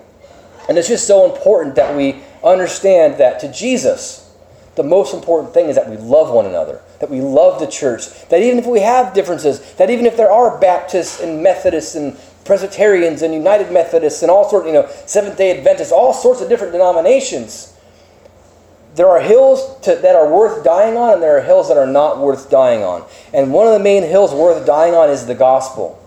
And 0.69 0.77
it's 0.77 0.89
just 0.89 1.07
so 1.07 1.33
important 1.33 1.77
that 1.77 1.97
we 1.97 2.23
understand 2.45 3.19
that 3.19 3.41
to 3.41 3.53
Jesus, 3.53 4.35
the 4.77 4.83
most 4.83 5.15
important 5.15 5.53
thing 5.55 5.69
is 5.69 5.77
that 5.77 5.89
we 5.89 5.97
love 5.97 6.33
one 6.33 6.47
another, 6.47 6.81
that 7.01 7.11
we 7.11 7.21
love 7.21 7.59
the 7.59 7.67
church, 7.67 8.29
that 8.29 8.43
even 8.43 8.59
if 8.59 8.67
we 8.67 8.81
have 8.81 9.15
differences, 9.15 9.75
that 9.75 9.91
even 9.91 10.07
if 10.07 10.17
there 10.17 10.31
are 10.31 10.59
Baptists 10.61 11.21
and 11.21 11.43
Methodists 11.43 11.95
and 11.95 12.17
Presbyterians 12.45 13.23
and 13.23 13.35
United 13.35 13.73
Methodists 13.73 14.23
and 14.23 14.31
all 14.31 14.49
sorts, 14.49 14.67
you 14.67 14.73
know, 14.73 14.89
Seventh 15.07 15.37
day 15.37 15.57
Adventists, 15.59 15.91
all 15.91 16.13
sorts 16.13 16.41
of 16.41 16.49
different 16.49 16.73
denominations, 16.73 17.75
there 18.95 19.09
are 19.09 19.21
hills 19.21 19.81
to, 19.81 19.97
that 19.97 20.15
are 20.15 20.33
worth 20.33 20.65
dying 20.65 20.97
on 20.97 21.15
and 21.15 21.23
there 21.23 21.39
are 21.39 21.43
hills 21.43 21.69
that 21.69 21.77
are 21.77 21.87
not 21.87 22.19
worth 22.19 22.51
dying 22.51 22.83
on. 22.83 23.05
And 23.33 23.53
one 23.53 23.67
of 23.67 23.73
the 23.73 23.79
main 23.79 24.03
hills 24.03 24.33
worth 24.33 24.67
dying 24.67 24.95
on 24.95 25.11
is 25.11 25.27
the 25.27 25.35
gospel 25.35 25.98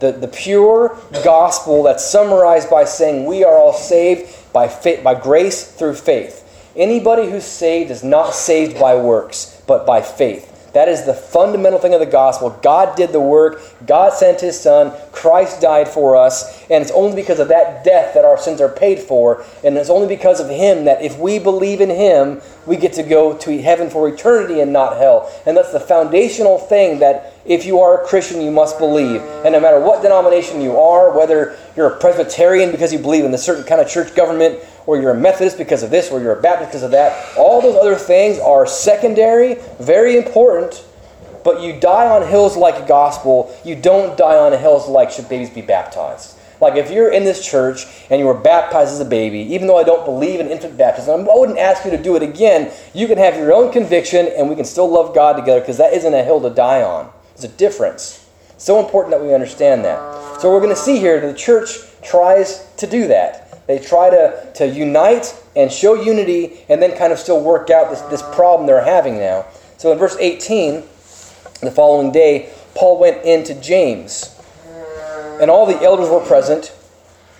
the, 0.00 0.12
the 0.12 0.28
pure 0.28 0.96
gospel 1.22 1.82
that's 1.82 2.04
summarized 2.04 2.68
by 2.68 2.84
saying 2.84 3.26
we 3.26 3.44
are 3.44 3.56
all 3.56 3.74
saved 3.74 4.52
by, 4.52 4.66
faith, 4.66 5.04
by 5.04 5.14
grace 5.14 5.70
through 5.70 5.94
faith. 5.94 6.46
Anybody 6.74 7.30
who's 7.30 7.44
saved 7.44 7.90
is 7.90 8.02
not 8.02 8.34
saved 8.34 8.78
by 8.80 8.96
works, 8.96 9.62
but 9.66 9.86
by 9.86 10.00
faith. 10.00 10.50
That 10.72 10.88
is 10.88 11.04
the 11.04 11.14
fundamental 11.14 11.80
thing 11.80 11.94
of 11.94 12.00
the 12.00 12.06
gospel. 12.06 12.50
God 12.62 12.96
did 12.96 13.10
the 13.10 13.20
work, 13.20 13.60
God 13.86 14.12
sent 14.12 14.40
his 14.40 14.58
son, 14.58 14.92
Christ 15.10 15.60
died 15.60 15.88
for 15.88 16.16
us, 16.16 16.62
and 16.70 16.80
it's 16.80 16.92
only 16.92 17.16
because 17.16 17.40
of 17.40 17.48
that 17.48 17.84
death 17.84 18.14
that 18.14 18.24
our 18.24 18.38
sins 18.38 18.60
are 18.60 18.68
paid 18.68 19.00
for, 19.00 19.44
and 19.64 19.76
it's 19.76 19.90
only 19.90 20.06
because 20.06 20.38
of 20.38 20.48
him 20.48 20.84
that 20.84 21.02
if 21.02 21.18
we 21.18 21.40
believe 21.40 21.80
in 21.80 21.90
him, 21.90 22.40
we 22.66 22.76
get 22.76 22.92
to 22.94 23.02
go 23.02 23.36
to 23.38 23.60
heaven 23.60 23.90
for 23.90 24.08
eternity 24.08 24.60
and 24.60 24.72
not 24.72 24.96
hell. 24.96 25.30
And 25.44 25.56
that's 25.56 25.72
the 25.72 25.80
foundational 25.80 26.58
thing 26.58 27.00
that 27.00 27.34
if 27.44 27.64
you 27.64 27.80
are 27.80 28.02
a 28.02 28.06
Christian, 28.06 28.40
you 28.40 28.50
must 28.50 28.78
believe. 28.78 29.22
And 29.44 29.52
no 29.52 29.60
matter 29.60 29.80
what 29.80 30.02
denomination 30.02 30.60
you 30.60 30.76
are, 30.76 31.16
whether 31.16 31.56
you're 31.76 31.88
a 31.88 31.98
Presbyterian 31.98 32.70
because 32.70 32.92
you 32.92 32.98
believe 32.98 33.24
in 33.24 33.32
a 33.32 33.38
certain 33.38 33.64
kind 33.64 33.80
of 33.80 33.88
church 33.88 34.14
government, 34.14 34.58
or 34.86 35.00
you're 35.00 35.12
a 35.12 35.18
Methodist 35.18 35.56
because 35.56 35.82
of 35.82 35.90
this, 35.90 36.10
or 36.10 36.20
you're 36.20 36.38
a 36.38 36.42
Baptist 36.42 36.70
because 36.70 36.82
of 36.82 36.90
that. 36.90 37.36
All 37.36 37.62
those 37.62 37.76
other 37.76 37.96
things 37.96 38.38
are 38.38 38.66
secondary, 38.66 39.54
very 39.78 40.16
important, 40.16 40.84
but 41.44 41.62
you 41.62 41.78
die 41.80 42.10
on 42.10 42.26
hills 42.28 42.56
like 42.56 42.86
gospel. 42.86 43.56
You 43.64 43.76
don't 43.76 44.16
die 44.18 44.36
on 44.36 44.52
hills 44.52 44.88
like 44.88 45.10
should 45.10 45.28
babies 45.28 45.50
be 45.50 45.62
baptized. 45.62 46.36
Like 46.60 46.76
if 46.76 46.90
you're 46.90 47.10
in 47.10 47.24
this 47.24 47.44
church 47.44 47.86
and 48.10 48.20
you 48.20 48.26
were 48.26 48.34
baptized 48.34 48.92
as 48.92 49.00
a 49.00 49.04
baby, 49.06 49.38
even 49.54 49.66
though 49.66 49.78
I 49.78 49.84
don't 49.84 50.04
believe 50.04 50.40
in 50.40 50.48
infant 50.48 50.76
baptism, 50.76 51.28
I 51.28 51.34
wouldn't 51.34 51.58
ask 51.58 51.84
you 51.86 51.90
to 51.90 52.02
do 52.02 52.16
it 52.16 52.22
again. 52.22 52.70
You 52.92 53.06
can 53.06 53.16
have 53.16 53.36
your 53.36 53.52
own 53.52 53.72
conviction 53.72 54.28
and 54.36 54.48
we 54.48 54.56
can 54.56 54.66
still 54.66 54.90
love 54.90 55.14
God 55.14 55.34
together 55.34 55.60
because 55.60 55.78
that 55.78 55.94
isn't 55.94 56.12
a 56.12 56.22
hill 56.22 56.40
to 56.42 56.50
die 56.50 56.82
on. 56.82 57.10
There's 57.40 57.52
a 57.52 57.56
difference. 57.56 58.28
So 58.58 58.84
important 58.84 59.12
that 59.12 59.22
we 59.22 59.32
understand 59.32 59.84
that. 59.86 60.40
So 60.42 60.52
we're 60.52 60.60
going 60.60 60.74
to 60.74 60.80
see 60.80 60.98
here 60.98 61.20
that 61.20 61.26
the 61.26 61.38
church 61.38 61.78
tries 62.02 62.70
to 62.76 62.86
do 62.86 63.08
that. 63.08 63.66
They 63.66 63.78
try 63.78 64.10
to, 64.10 64.52
to 64.56 64.66
unite 64.66 65.34
and 65.56 65.72
show 65.72 65.94
unity 65.94 66.64
and 66.68 66.82
then 66.82 66.96
kind 66.98 67.12
of 67.12 67.18
still 67.18 67.42
work 67.42 67.70
out 67.70 67.88
this, 67.88 68.02
this 68.02 68.22
problem 68.34 68.66
they're 68.66 68.84
having 68.84 69.16
now. 69.18 69.46
So 69.78 69.90
in 69.92 69.98
verse 69.98 70.16
18, 70.18 70.82
the 71.62 71.70
following 71.74 72.12
day, 72.12 72.52
Paul 72.74 73.00
went 73.00 73.24
into 73.24 73.54
James, 73.54 74.38
and 75.40 75.50
all 75.50 75.64
the 75.64 75.80
elders 75.82 76.10
were 76.10 76.20
present. 76.20 76.74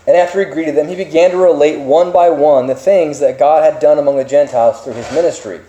And 0.06 0.16
after 0.16 0.42
he 0.42 0.50
greeted 0.50 0.76
them, 0.76 0.88
he 0.88 0.96
began 0.96 1.30
to 1.32 1.36
relate 1.36 1.78
one 1.78 2.10
by 2.10 2.30
one 2.30 2.66
the 2.66 2.74
things 2.74 3.20
that 3.20 3.38
God 3.38 3.70
had 3.70 3.80
done 3.80 3.98
among 3.98 4.16
the 4.16 4.24
Gentiles 4.24 4.82
through 4.82 4.94
his 4.94 5.10
ministry. 5.12 5.60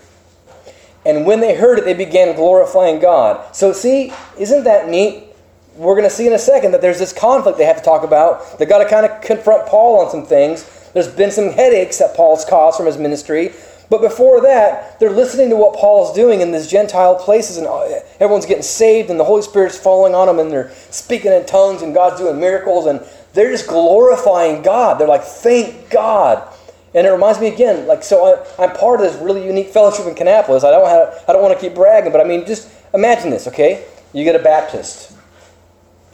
And 1.04 1.26
when 1.26 1.40
they 1.40 1.56
heard 1.56 1.78
it, 1.78 1.84
they 1.84 1.94
began 1.94 2.36
glorifying 2.36 3.00
God. 3.00 3.54
So, 3.54 3.72
see, 3.72 4.12
isn't 4.38 4.64
that 4.64 4.88
neat? 4.88 5.32
we're 5.76 5.94
going 5.94 6.08
to 6.08 6.14
see 6.14 6.26
in 6.26 6.32
a 6.32 6.38
second 6.38 6.72
that 6.72 6.80
there's 6.80 6.98
this 6.98 7.12
conflict 7.12 7.58
they 7.58 7.64
have 7.64 7.78
to 7.78 7.82
talk 7.82 8.04
about. 8.04 8.58
They've 8.58 8.68
got 8.68 8.82
to 8.82 8.88
kind 8.88 9.06
of 9.06 9.20
confront 9.22 9.66
Paul 9.66 10.00
on 10.00 10.10
some 10.10 10.26
things. 10.26 10.68
There's 10.92 11.08
been 11.08 11.30
some 11.30 11.50
headaches 11.50 11.98
that 11.98 12.14
Paul's 12.14 12.44
caused 12.44 12.76
from 12.76 12.86
his 12.86 12.98
ministry. 12.98 13.52
But 13.88 14.00
before 14.00 14.40
that, 14.42 14.98
they're 15.00 15.10
listening 15.10 15.50
to 15.50 15.56
what 15.56 15.74
Paul's 15.74 16.14
doing 16.14 16.40
in 16.40 16.50
these 16.50 16.66
Gentile 16.66 17.14
places, 17.14 17.58
and 17.58 17.66
uh, 17.66 18.00
everyone's 18.20 18.46
getting 18.46 18.62
saved, 18.62 19.10
and 19.10 19.20
the 19.20 19.24
Holy 19.24 19.42
Spirit's 19.42 19.78
falling 19.78 20.14
on 20.14 20.28
them, 20.28 20.38
and 20.38 20.50
they're 20.50 20.72
speaking 20.90 21.30
in 21.32 21.44
tongues, 21.44 21.82
and 21.82 21.92
God's 21.92 22.18
doing 22.18 22.40
miracles, 22.40 22.86
and 22.86 23.06
they're 23.34 23.50
just 23.50 23.66
glorifying 23.66 24.62
God. 24.62 24.98
They're 24.98 25.08
like, 25.08 25.24
thank 25.24 25.90
God. 25.90 26.48
And 26.94 27.06
it 27.06 27.10
reminds 27.10 27.40
me 27.40 27.48
again, 27.48 27.86
like, 27.86 28.02
so 28.02 28.44
I, 28.58 28.64
am 28.64 28.76
part 28.76 29.00
of 29.00 29.10
this 29.10 29.20
really 29.22 29.44
unique 29.46 29.68
fellowship 29.68 30.06
in 30.06 30.14
Kannapolis. 30.14 30.62
I 30.62 30.70
don't, 30.70 30.88
have, 30.88 31.24
I 31.26 31.32
don't 31.32 31.42
want 31.42 31.58
to 31.58 31.60
keep 31.60 31.74
bragging, 31.74 32.12
but 32.12 32.20
I 32.20 32.24
mean, 32.24 32.44
just 32.46 32.68
imagine 32.92 33.30
this, 33.30 33.48
okay? 33.48 33.86
You 34.12 34.24
get 34.24 34.36
a 34.36 34.42
Baptist 34.42 35.12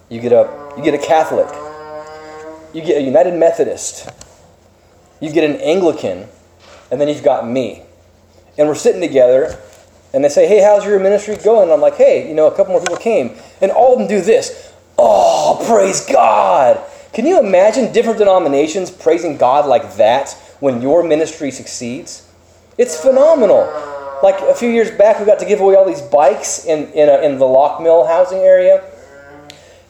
you 0.08 0.20
get 0.20 0.32
a 0.32 0.72
you 0.76 0.82
get 0.82 0.94
a 0.94 0.98
Catholic. 0.98 1.48
You 2.72 2.82
get 2.82 2.98
a 2.98 3.02
United 3.02 3.34
Methodist. 3.34 4.08
You 5.20 5.30
get 5.32 5.48
an 5.48 5.56
Anglican, 5.56 6.26
and 6.90 7.00
then 7.00 7.08
you've 7.08 7.24
got 7.24 7.46
me. 7.46 7.82
And 8.56 8.68
we're 8.68 8.74
sitting 8.74 9.00
together, 9.00 9.58
and 10.14 10.24
they 10.24 10.28
say, 10.28 10.46
"Hey, 10.46 10.62
how's 10.62 10.84
your 10.84 10.98
ministry 10.98 11.36
going?" 11.36 11.64
And 11.64 11.72
I'm 11.72 11.80
like, 11.80 11.96
"Hey, 11.96 12.26
you 12.26 12.34
know, 12.34 12.46
a 12.46 12.54
couple 12.54 12.72
more 12.72 12.80
people 12.80 12.96
came, 12.96 13.36
and 13.60 13.70
all 13.70 13.94
of 13.94 13.98
them 13.98 14.08
do 14.08 14.20
this. 14.20 14.72
Oh, 14.96 15.62
praise 15.66 16.06
God!" 16.06 16.80
Can 17.12 17.26
you 17.26 17.38
imagine 17.38 17.92
different 17.92 18.18
denominations 18.18 18.90
praising 18.90 19.36
God 19.36 19.66
like 19.66 19.96
that 19.96 20.36
when 20.60 20.82
your 20.82 21.02
ministry 21.02 21.50
succeeds? 21.50 22.26
It's 22.76 23.00
phenomenal. 23.00 23.66
Like 24.22 24.40
a 24.40 24.54
few 24.54 24.68
years 24.68 24.90
back, 24.90 25.20
we 25.20 25.26
got 25.26 25.38
to 25.38 25.46
give 25.46 25.60
away 25.60 25.74
all 25.74 25.86
these 25.86 26.02
bikes 26.02 26.64
in 26.64 26.92
in, 26.92 27.08
a, 27.08 27.22
in 27.22 27.38
the 27.38 27.44
Lockmill 27.44 28.06
housing 28.06 28.38
area 28.38 28.82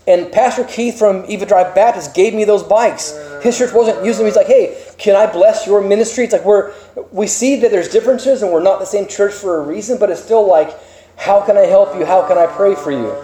and 0.08 0.32
Pastor 0.32 0.64
Keith 0.64 0.98
from 0.98 1.26
Eva 1.28 1.44
Drive 1.44 1.74
Baptist 1.74 2.14
gave 2.14 2.32
me 2.32 2.44
those 2.44 2.62
bikes. 2.62 3.12
His 3.42 3.58
church 3.58 3.74
wasn't 3.74 4.06
using 4.06 4.24
them. 4.24 4.26
He's 4.26 4.36
like, 4.36 4.46
hey, 4.46 4.82
can 4.96 5.14
I 5.14 5.30
bless 5.30 5.66
your 5.66 5.82
ministry? 5.82 6.24
It's 6.24 6.32
like 6.32 6.46
we're 6.46 6.72
we 7.12 7.26
see 7.26 7.56
that 7.60 7.70
there's 7.70 7.90
differences 7.90 8.42
and 8.42 8.50
we're 8.50 8.62
not 8.62 8.80
the 8.80 8.86
same 8.86 9.06
church 9.06 9.34
for 9.34 9.58
a 9.58 9.60
reason, 9.60 9.98
but 9.98 10.08
it's 10.08 10.24
still 10.24 10.48
like, 10.48 10.74
how 11.16 11.42
can 11.42 11.58
I 11.58 11.66
help 11.66 11.94
you? 11.94 12.06
How 12.06 12.26
can 12.26 12.38
I 12.38 12.46
pray 12.46 12.74
for 12.74 12.90
you? 12.90 13.14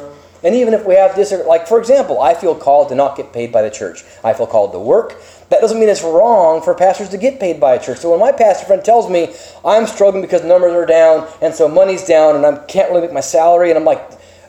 And 0.43 0.55
even 0.55 0.75
if 0.75 0.85
we 0.85 0.95
have 0.95 1.17
this, 1.17 1.33
like 1.47 1.67
for 1.67 1.79
example, 1.79 2.21
I 2.21 2.35
feel 2.35 2.55
called 2.55 2.91
to 2.91 2.95
not 2.95 3.17
get 3.17 3.33
paid 3.33 3.51
by 3.51 3.63
the 3.63 3.71
church. 3.71 4.05
I 4.23 4.35
feel 4.35 4.47
called 4.47 4.73
to 4.73 4.79
work. 4.79 5.17
That 5.51 5.61
doesn't 5.61 5.79
mean 5.79 5.89
it's 5.89 6.03
wrong 6.03 6.63
for 6.63 6.75
pastors 6.75 7.11
to 7.11 7.19
get 7.19 7.39
paid 7.39 7.61
by 7.61 7.75
a 7.75 7.83
church. 7.83 7.99
So 7.99 8.11
when 8.11 8.21
my 8.21 8.33
pastor 8.33 8.67
friend 8.67 8.85
tells 8.85 9.11
me 9.11 9.35
I'm 9.65 9.87
struggling 9.87 10.23
because 10.23 10.43
numbers 10.45 10.73
are 10.73 10.87
down 10.87 11.29
and 11.43 11.55
so 11.55 11.69
money's 11.69 12.05
down 12.05 12.37
and 12.37 12.47
I 12.47 12.65
can't 12.65 12.91
really 12.91 13.03
make 13.03 13.13
my 13.13 13.21
salary, 13.21 13.71
and 13.71 13.79
I'm 13.79 13.85
like, 13.85 14.03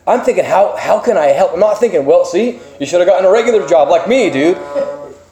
I'm 0.07 0.21
thinking, 0.21 0.45
how, 0.45 0.75
how 0.77 0.99
can 0.99 1.17
I 1.17 1.27
help? 1.27 1.53
I'm 1.53 1.59
not 1.59 1.79
thinking, 1.79 2.05
well, 2.05 2.25
see, 2.25 2.59
you 2.79 2.85
should 2.85 2.99
have 2.99 3.07
gotten 3.07 3.25
a 3.25 3.31
regular 3.31 3.67
job 3.67 3.89
like 3.89 4.07
me, 4.07 4.29
dude. 4.29 4.57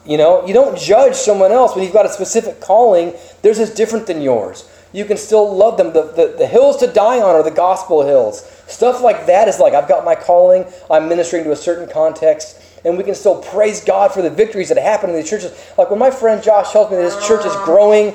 You 0.04 0.18
know, 0.18 0.46
you 0.46 0.52
don't 0.52 0.76
judge 0.76 1.14
someone 1.14 1.52
else 1.52 1.74
when 1.74 1.84
you've 1.84 1.94
got 1.94 2.06
a 2.06 2.10
specific 2.10 2.60
calling. 2.60 3.14
Theirs 3.42 3.58
is 3.58 3.70
different 3.70 4.06
than 4.06 4.20
yours. 4.20 4.68
You 4.92 5.04
can 5.04 5.16
still 5.16 5.56
love 5.56 5.76
them. 5.76 5.92
The, 5.92 6.02
the, 6.02 6.34
the 6.38 6.46
hills 6.46 6.76
to 6.78 6.86
die 6.86 7.20
on 7.20 7.34
are 7.34 7.42
the 7.42 7.50
gospel 7.50 8.04
hills. 8.04 8.44
Stuff 8.66 9.00
like 9.00 9.26
that 9.26 9.48
is 9.48 9.58
like, 9.58 9.74
I've 9.74 9.88
got 9.88 10.04
my 10.04 10.14
calling, 10.14 10.66
I'm 10.90 11.08
ministering 11.08 11.44
to 11.44 11.52
a 11.52 11.56
certain 11.56 11.88
context, 11.88 12.60
and 12.84 12.98
we 12.98 13.04
can 13.04 13.14
still 13.14 13.40
praise 13.42 13.82
God 13.82 14.12
for 14.12 14.22
the 14.22 14.30
victories 14.30 14.68
that 14.68 14.78
happen 14.78 15.10
in 15.10 15.16
these 15.16 15.28
churches. 15.28 15.52
Like 15.78 15.90
when 15.90 15.98
my 15.98 16.10
friend 16.10 16.42
Josh 16.42 16.72
tells 16.72 16.90
me 16.90 16.96
that 16.96 17.04
his 17.04 17.26
church 17.26 17.44
is 17.46 17.54
growing, 17.64 18.14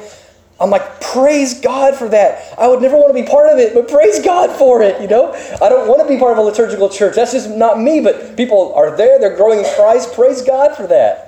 I'm 0.59 0.69
like, 0.69 0.99
praise 1.01 1.61
God 1.61 1.95
for 1.95 2.09
that. 2.09 2.53
I 2.59 2.67
would 2.67 2.81
never 2.81 2.97
want 2.97 3.15
to 3.15 3.21
be 3.21 3.27
part 3.27 3.51
of 3.51 3.59
it, 3.59 3.73
but 3.73 3.87
praise 3.87 4.19
God 4.23 4.51
for 4.57 4.81
it, 4.81 5.01
you 5.01 5.07
know? 5.07 5.31
I 5.61 5.69
don't 5.69 5.87
want 5.87 6.01
to 6.01 6.07
be 6.07 6.19
part 6.19 6.33
of 6.33 6.37
a 6.37 6.41
liturgical 6.41 6.89
church. 6.89 7.15
That's 7.15 7.31
just 7.31 7.49
not 7.49 7.79
me, 7.79 8.01
but 8.01 8.35
people 8.35 8.73
are 8.75 8.95
there, 8.95 9.19
they're 9.19 9.37
growing 9.37 9.59
in 9.59 9.65
Christ. 9.75 10.13
Praise 10.13 10.41
God 10.41 10.75
for 10.75 10.85
that. 10.87 11.25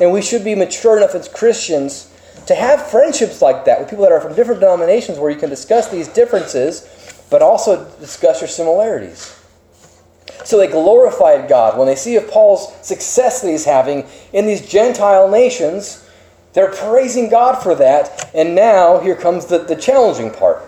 And 0.00 0.12
we 0.12 0.22
should 0.22 0.44
be 0.44 0.54
mature 0.54 0.96
enough 0.96 1.14
as 1.14 1.28
Christians 1.28 2.12
to 2.46 2.54
have 2.54 2.86
friendships 2.90 3.42
like 3.42 3.64
that 3.64 3.80
with 3.80 3.88
people 3.88 4.04
that 4.04 4.12
are 4.12 4.20
from 4.20 4.34
different 4.34 4.60
denominations 4.60 5.18
where 5.18 5.30
you 5.30 5.38
can 5.38 5.50
discuss 5.50 5.88
these 5.88 6.08
differences, 6.08 7.24
but 7.30 7.42
also 7.42 7.90
discuss 7.98 8.40
your 8.40 8.48
similarities. 8.48 9.35
So 10.46 10.58
they 10.58 10.68
glorified 10.68 11.48
God 11.48 11.76
when 11.76 11.86
they 11.86 11.96
see 11.96 12.16
of 12.16 12.28
Paul's 12.30 12.72
success 12.86 13.42
that 13.42 13.50
he's 13.50 13.64
having 13.64 14.06
in 14.32 14.46
these 14.46 14.66
Gentile 14.66 15.28
nations 15.28 16.06
they're 16.56 16.72
praising 16.72 17.28
God 17.28 17.62
for 17.62 17.74
that. 17.74 18.30
And 18.34 18.54
now 18.54 18.98
here 19.00 19.14
comes 19.14 19.44
the, 19.44 19.58
the 19.58 19.76
challenging 19.76 20.30
part. 20.30 20.62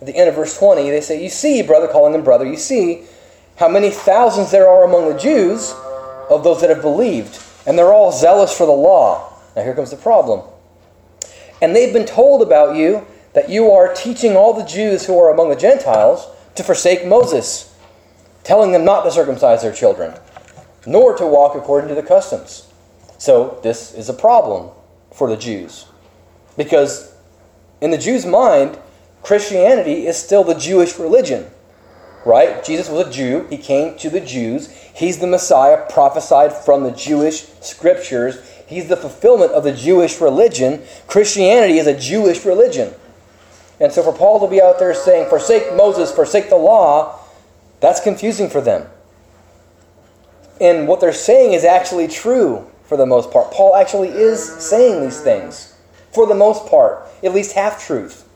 At 0.00 0.06
the 0.06 0.14
end 0.14 0.28
of 0.28 0.36
verse 0.36 0.56
20, 0.56 0.88
they 0.88 1.00
say, 1.00 1.20
You 1.20 1.28
see, 1.28 1.60
brother, 1.60 1.88
calling 1.88 2.12
them 2.12 2.22
brother, 2.22 2.46
you 2.46 2.56
see 2.56 3.02
how 3.56 3.68
many 3.68 3.90
thousands 3.90 4.52
there 4.52 4.68
are 4.68 4.84
among 4.84 5.12
the 5.12 5.18
Jews 5.18 5.72
of 6.30 6.44
those 6.44 6.60
that 6.60 6.70
have 6.70 6.82
believed, 6.82 7.42
and 7.66 7.76
they're 7.76 7.92
all 7.92 8.12
zealous 8.12 8.56
for 8.56 8.64
the 8.64 8.72
law. 8.72 9.36
Now 9.56 9.64
here 9.64 9.74
comes 9.74 9.90
the 9.90 9.96
problem. 9.96 10.48
And 11.60 11.74
they've 11.74 11.92
been 11.92 12.06
told 12.06 12.40
about 12.40 12.76
you 12.76 13.04
that 13.32 13.50
you 13.50 13.72
are 13.72 13.92
teaching 13.92 14.36
all 14.36 14.52
the 14.54 14.64
Jews 14.64 15.04
who 15.06 15.18
are 15.18 15.32
among 15.32 15.50
the 15.50 15.56
Gentiles 15.56 16.28
to 16.54 16.62
forsake 16.62 17.04
Moses, 17.04 17.73
telling 18.44 18.72
them 18.72 18.84
not 18.84 19.02
to 19.02 19.10
circumcise 19.10 19.62
their 19.62 19.72
children, 19.72 20.14
nor 20.86 21.16
to 21.16 21.26
walk 21.26 21.56
according 21.56 21.88
to 21.88 21.94
the 21.94 22.02
customs. 22.02 22.70
So 23.18 23.58
this 23.62 23.94
is 23.94 24.08
a 24.08 24.14
problem 24.14 24.70
for 25.12 25.28
the 25.28 25.36
Jews. 25.36 25.86
Because 26.56 27.14
in 27.80 27.90
the 27.90 27.98
Jews' 27.98 28.26
mind, 28.26 28.78
Christianity 29.22 30.06
is 30.06 30.16
still 30.16 30.44
the 30.44 30.54
Jewish 30.54 30.98
religion. 30.98 31.46
Right? 32.26 32.64
Jesus 32.64 32.88
was 32.88 33.06
a 33.06 33.10
Jew. 33.10 33.46
He 33.50 33.58
came 33.58 33.98
to 33.98 34.08
the 34.08 34.20
Jews. 34.20 34.68
He's 34.94 35.18
the 35.18 35.26
Messiah 35.26 35.86
prophesied 35.90 36.52
from 36.52 36.82
the 36.82 36.90
Jewish 36.90 37.46
scriptures. 37.60 38.38
He's 38.66 38.88
the 38.88 38.96
fulfillment 38.96 39.52
of 39.52 39.64
the 39.64 39.72
Jewish 39.72 40.20
religion. 40.20 40.82
Christianity 41.06 41.78
is 41.78 41.86
a 41.86 41.98
Jewish 41.98 42.44
religion. 42.44 42.94
And 43.80 43.92
so 43.92 44.02
for 44.02 44.12
Paul 44.12 44.40
to 44.40 44.50
be 44.50 44.62
out 44.62 44.78
there 44.78 44.94
saying, 44.94 45.28
forsake 45.28 45.74
Moses, 45.74 46.12
forsake 46.12 46.48
the 46.48 46.56
law, 46.56 47.13
that's 47.84 48.00
confusing 48.00 48.48
for 48.48 48.60
them. 48.60 48.86
And 50.60 50.88
what 50.88 51.00
they're 51.00 51.12
saying 51.12 51.52
is 51.52 51.64
actually 51.64 52.08
true 52.08 52.70
for 52.84 52.96
the 52.96 53.06
most 53.06 53.30
part. 53.30 53.52
Paul 53.52 53.76
actually 53.76 54.08
is 54.08 54.42
saying 54.42 55.02
these 55.02 55.20
things 55.20 55.74
for 56.12 56.26
the 56.26 56.34
most 56.34 56.66
part, 56.66 57.06
at 57.22 57.34
least 57.34 57.52
half 57.52 57.84
truth. 57.84 58.28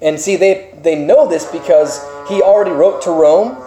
And 0.00 0.20
see, 0.20 0.36
they, 0.36 0.78
they 0.82 0.94
know 0.94 1.28
this 1.28 1.44
because 1.50 1.98
he 2.28 2.40
already 2.40 2.70
wrote 2.70 3.02
to 3.02 3.10
Rome. 3.10 3.62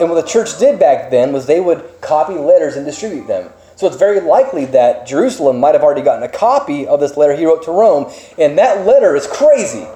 And 0.00 0.10
what 0.10 0.20
the 0.20 0.26
church 0.26 0.58
did 0.58 0.80
back 0.80 1.10
then 1.10 1.32
was 1.32 1.46
they 1.46 1.60
would 1.60 1.84
copy 2.00 2.34
letters 2.34 2.76
and 2.76 2.86
distribute 2.86 3.26
them. 3.26 3.50
So 3.76 3.86
it's 3.86 3.96
very 3.96 4.20
likely 4.20 4.64
that 4.66 5.06
Jerusalem 5.06 5.60
might 5.60 5.74
have 5.74 5.82
already 5.82 6.02
gotten 6.02 6.22
a 6.22 6.28
copy 6.28 6.86
of 6.86 7.00
this 7.00 7.16
letter 7.16 7.36
he 7.36 7.44
wrote 7.44 7.64
to 7.64 7.70
Rome. 7.70 8.10
And 8.38 8.56
that 8.58 8.86
letter 8.86 9.14
is 9.14 9.26
crazy. 9.26 9.86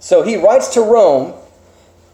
So 0.00 0.22
he 0.22 0.36
writes 0.36 0.72
to 0.74 0.80
Rome, 0.80 1.34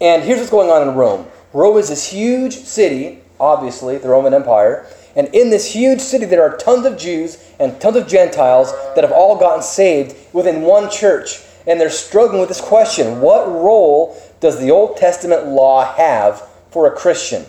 and 0.00 0.22
here's 0.22 0.38
what's 0.38 0.50
going 0.50 0.70
on 0.70 0.86
in 0.86 0.94
Rome. 0.94 1.26
Rome 1.58 1.76
is 1.76 1.88
this 1.88 2.12
huge 2.12 2.54
city, 2.54 3.18
obviously, 3.40 3.98
the 3.98 4.08
Roman 4.08 4.32
Empire. 4.32 4.86
And 5.16 5.26
in 5.34 5.50
this 5.50 5.74
huge 5.74 6.00
city, 6.00 6.24
there 6.24 6.44
are 6.44 6.56
tons 6.56 6.86
of 6.86 6.96
Jews 6.96 7.36
and 7.58 7.80
tons 7.80 7.96
of 7.96 8.06
Gentiles 8.06 8.70
that 8.94 9.02
have 9.02 9.10
all 9.10 9.36
gotten 9.36 9.64
saved 9.64 10.14
within 10.32 10.62
one 10.62 10.88
church. 10.88 11.40
And 11.66 11.80
they're 11.80 11.90
struggling 11.90 12.38
with 12.38 12.48
this 12.48 12.60
question 12.60 13.20
What 13.20 13.48
role 13.48 14.16
does 14.38 14.60
the 14.60 14.70
Old 14.70 14.98
Testament 14.98 15.48
law 15.48 15.84
have 15.96 16.48
for 16.70 16.86
a 16.86 16.96
Christian? 16.96 17.44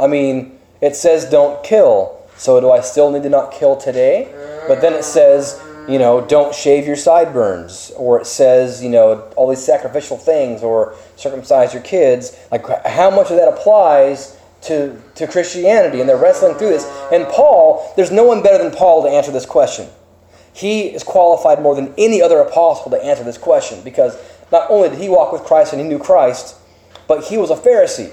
I 0.00 0.06
mean, 0.06 0.58
it 0.80 0.96
says 0.96 1.28
don't 1.28 1.62
kill. 1.62 2.22
So 2.38 2.62
do 2.62 2.70
I 2.70 2.80
still 2.80 3.10
need 3.10 3.24
to 3.24 3.28
not 3.28 3.52
kill 3.52 3.76
today? 3.76 4.32
But 4.66 4.80
then 4.80 4.94
it 4.94 5.04
says, 5.04 5.60
you 5.88 5.98
know, 5.98 6.20
don't 6.20 6.54
shave 6.54 6.86
your 6.86 6.96
sideburns. 6.96 7.90
Or 7.96 8.20
it 8.20 8.26
says, 8.26 8.82
you 8.82 8.90
know, 8.90 9.30
all 9.36 9.48
these 9.48 9.64
sacrificial 9.64 10.18
things 10.18 10.62
or 10.62 10.94
circumcise 11.16 11.72
your 11.72 11.82
kids. 11.82 12.38
Like, 12.52 12.66
how 12.86 13.10
much 13.10 13.30
of 13.30 13.36
that 13.36 13.48
applies 13.48 14.38
to, 14.62 15.00
to 15.14 15.26
Christianity? 15.26 16.00
And 16.00 16.08
they're 16.08 16.18
wrestling 16.18 16.56
through 16.56 16.70
this. 16.70 16.84
And 17.10 17.26
Paul, 17.28 17.92
there's 17.96 18.10
no 18.10 18.24
one 18.24 18.42
better 18.42 18.62
than 18.62 18.72
Paul 18.72 19.02
to 19.04 19.08
answer 19.08 19.32
this 19.32 19.46
question. 19.46 19.88
He 20.52 20.88
is 20.88 21.02
qualified 21.02 21.62
more 21.62 21.74
than 21.74 21.94
any 21.96 22.20
other 22.20 22.40
apostle 22.40 22.90
to 22.90 23.02
answer 23.02 23.24
this 23.24 23.38
question 23.38 23.80
because 23.82 24.18
not 24.50 24.70
only 24.70 24.90
did 24.90 24.98
he 24.98 25.08
walk 25.08 25.32
with 25.32 25.44
Christ 25.44 25.72
and 25.72 25.80
he 25.80 25.88
knew 25.88 25.98
Christ, 25.98 26.56
but 27.06 27.24
he 27.24 27.38
was 27.38 27.50
a 27.50 27.56
Pharisee. 27.56 28.12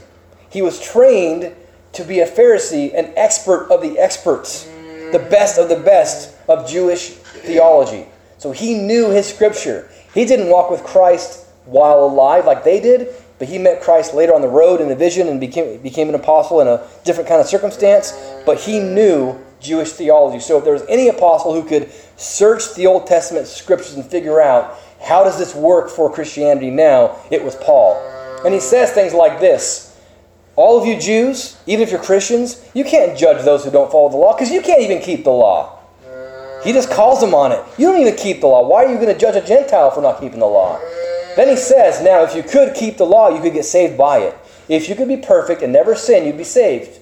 He 0.50 0.62
was 0.62 0.80
trained 0.80 1.54
to 1.94 2.04
be 2.04 2.20
a 2.20 2.28
Pharisee, 2.28 2.94
an 2.98 3.12
expert 3.18 3.68
of 3.72 3.82
the 3.82 3.98
experts, 3.98 4.66
the 5.12 5.28
best 5.30 5.58
of 5.58 5.70
the 5.70 5.80
best 5.80 6.36
of 6.48 6.70
Jewish 6.70 7.18
theology. 7.46 8.06
So 8.38 8.52
he 8.52 8.76
knew 8.76 9.10
his 9.10 9.28
scripture. 9.28 9.90
He 10.14 10.26
didn't 10.26 10.50
walk 10.50 10.70
with 10.70 10.84
Christ 10.84 11.46
while 11.66 12.04
alive 12.04 12.46
like 12.46 12.64
they 12.64 12.80
did, 12.80 13.10
but 13.40 13.48
he 13.48 13.58
met 13.58 13.82
Christ 13.82 14.14
later 14.14 14.34
on 14.34 14.42
the 14.42 14.48
road 14.48 14.82
in 14.82 14.92
a 14.92 14.96
vision 14.96 15.28
and 15.28 15.40
became, 15.40 15.82
became 15.82 16.10
an 16.10 16.16
apostle 16.16 16.62
in 16.62 16.68
a 16.68 16.86
different 17.04 17.28
kind 17.28 17.42
of 17.42 17.48
circumstance. 17.48 18.14
But 18.46 18.60
he 18.60 18.80
knew 18.80 19.40
Jewish 19.60 19.92
theology. 19.92 20.40
So 20.40 20.58
if 20.58 20.64
there 20.64 20.74
was 20.74 20.86
any 20.88 21.08
apostle 21.08 21.54
who 21.54 21.68
could 21.68 21.92
search 22.18 22.76
the 22.76 22.88
Old 22.88 23.08
Testament 23.08 23.48
scriptures 23.48 23.96
and 23.96 24.06
figure 24.06 24.42
out 24.42 24.78
how 25.02 25.24
does 25.24 25.38
this 25.38 25.54
work 25.56 25.90
for 25.90 26.12
Christianity 26.12 26.70
now, 26.70 27.18
it 27.32 27.44
was 27.44 27.56
Paul. 27.56 27.96
And 28.46 28.54
he 28.54 28.60
says 28.60 28.92
things 28.92 29.14
like 29.14 29.40
this 29.40 29.86
all 30.56 30.80
of 30.80 30.88
you 30.88 30.98
Jews, 31.00 31.58
even 31.68 31.84
if 31.84 31.92
you're 31.92 32.02
Christians, 32.02 32.64
you 32.74 32.86
can't 32.86 33.18
judge 33.18 33.44
those 33.44 33.66
who 33.66 33.72
don't 33.72 33.92
follow 33.92 34.10
the 34.10 34.18
law 34.18 34.34
because 34.34 34.52
you 34.52 34.62
can't 34.62 34.82
even 34.82 35.02
keep 35.02 35.24
the 35.24 35.32
law. 35.32 35.80
He 36.66 36.74
just 36.74 36.90
calls 36.90 37.22
them 37.22 37.36
on 37.36 37.52
it. 37.52 37.64
You 37.78 37.92
don't 37.92 38.02
even 38.02 38.16
keep 38.16 38.42
the 38.42 38.48
law. 38.48 38.68
Why 38.68 38.84
are 38.84 38.92
you 38.92 38.96
going 38.96 39.14
to 39.14 39.18
judge 39.18 39.36
a 39.36 39.46
Gentile 39.46 39.92
for 39.92 40.02
not 40.02 40.20
keeping 40.20 40.40
the 40.40 40.48
law? 40.48 40.80
Then 41.36 41.48
he 41.48 41.56
says, 41.56 42.02
now, 42.02 42.24
if 42.24 42.36
you 42.36 42.42
could 42.42 42.74
keep 42.74 42.98
the 42.98 43.06
law, 43.06 43.30
you 43.30 43.40
could 43.40 43.54
get 43.54 43.66
saved 43.66 43.98
by 43.98 44.20
it. 44.20 44.36
If 44.68 44.90
you 44.90 44.96
could 44.96 45.08
be 45.08 45.18
perfect 45.18 45.62
and 45.62 45.72
never 45.72 45.94
sin, 45.94 46.26
you'd 46.26 46.38
be 46.38 46.44
saved. 46.44 47.00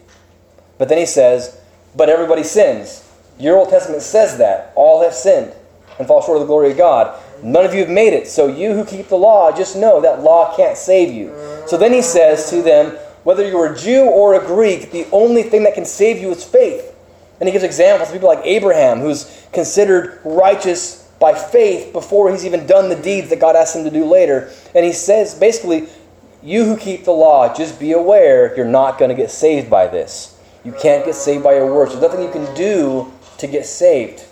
But 0.78 0.90
then 0.90 0.98
he 0.98 1.06
says, 1.06 1.62
but 1.96 2.10
everybody 2.10 2.44
sins. 2.44 3.10
Your 3.40 3.58
Old 3.58 3.70
Testament 3.70 4.02
says 4.02 4.38
that. 4.40 4.74
All 4.76 5.02
have 5.02 5.14
sinned 5.14 5.54
and 5.98 6.08
fall 6.08 6.22
short 6.22 6.38
of 6.38 6.42
the 6.42 6.48
glory 6.48 6.72
of 6.72 6.78
God. 6.78 7.18
None 7.42 7.64
of 7.64 7.74
you 7.74 7.82
have 7.82 7.90
made 7.90 8.14
it. 8.14 8.28
So 8.28 8.48
you 8.48 8.74
who 8.74 8.84
keep 8.84 9.08
the 9.08 9.16
law, 9.16 9.56
just 9.56 9.78
know 9.78 10.02
that 10.02 10.24
law 10.24 10.56
can't 10.58 10.78
save 10.78 11.14
you. 11.14 11.34
So 11.68 11.78
then 11.78 11.94
he 11.94 12.02
says 12.02 12.50
to 12.50 12.62
them, 12.62 12.98
whether 13.24 13.48
you're 13.48 13.74
a 13.74 13.78
Jew 13.78 14.04
or 14.04 14.34
a 14.34 14.46
Greek, 14.46 14.92
the 14.92 15.08
only 15.12 15.44
thing 15.44 15.64
that 15.64 15.74
can 15.74 15.86
save 15.86 16.20
you 16.20 16.32
is 16.32 16.44
faith. 16.44 16.93
And 17.44 17.50
he 17.50 17.52
gives 17.52 17.66
examples 17.66 18.08
of 18.08 18.14
people 18.14 18.30
like 18.30 18.46
Abraham, 18.46 19.02
who's 19.02 19.46
considered 19.52 20.22
righteous 20.24 21.12
by 21.20 21.34
faith 21.34 21.92
before 21.92 22.32
he's 22.32 22.46
even 22.46 22.66
done 22.66 22.88
the 22.88 22.96
deeds 22.96 23.30
that 23.32 23.42
God 23.42 23.58
asked 23.58 23.76
him 23.76 23.84
to 23.84 23.92
do 23.92 24.06
later. 24.06 24.50
And 24.74 24.86
he 24.86 24.94
says 24.94 25.36
basically, 25.36 25.90
you 26.42 26.64
who 26.64 26.78
keep 26.78 27.04
the 27.04 27.12
law, 27.12 27.54
just 27.54 27.82
be 27.82 27.92
aware 27.92 28.56
you're 28.56 28.66
not 28.66 28.98
going 28.98 29.10
to 29.10 29.16
get 29.16 29.30
saved 29.30 29.70
by 29.70 29.88
this. 29.88 30.42
You 30.64 30.72
can't 30.72 31.04
get 31.04 31.16
saved 31.16 31.44
by 31.44 31.56
your 31.56 31.76
works. 31.76 31.92
There's 31.92 32.02
nothing 32.02 32.24
you 32.24 32.32
can 32.32 32.56
do 32.56 33.12
to 33.40 33.48
get 33.48 33.66
saved. 33.66 34.24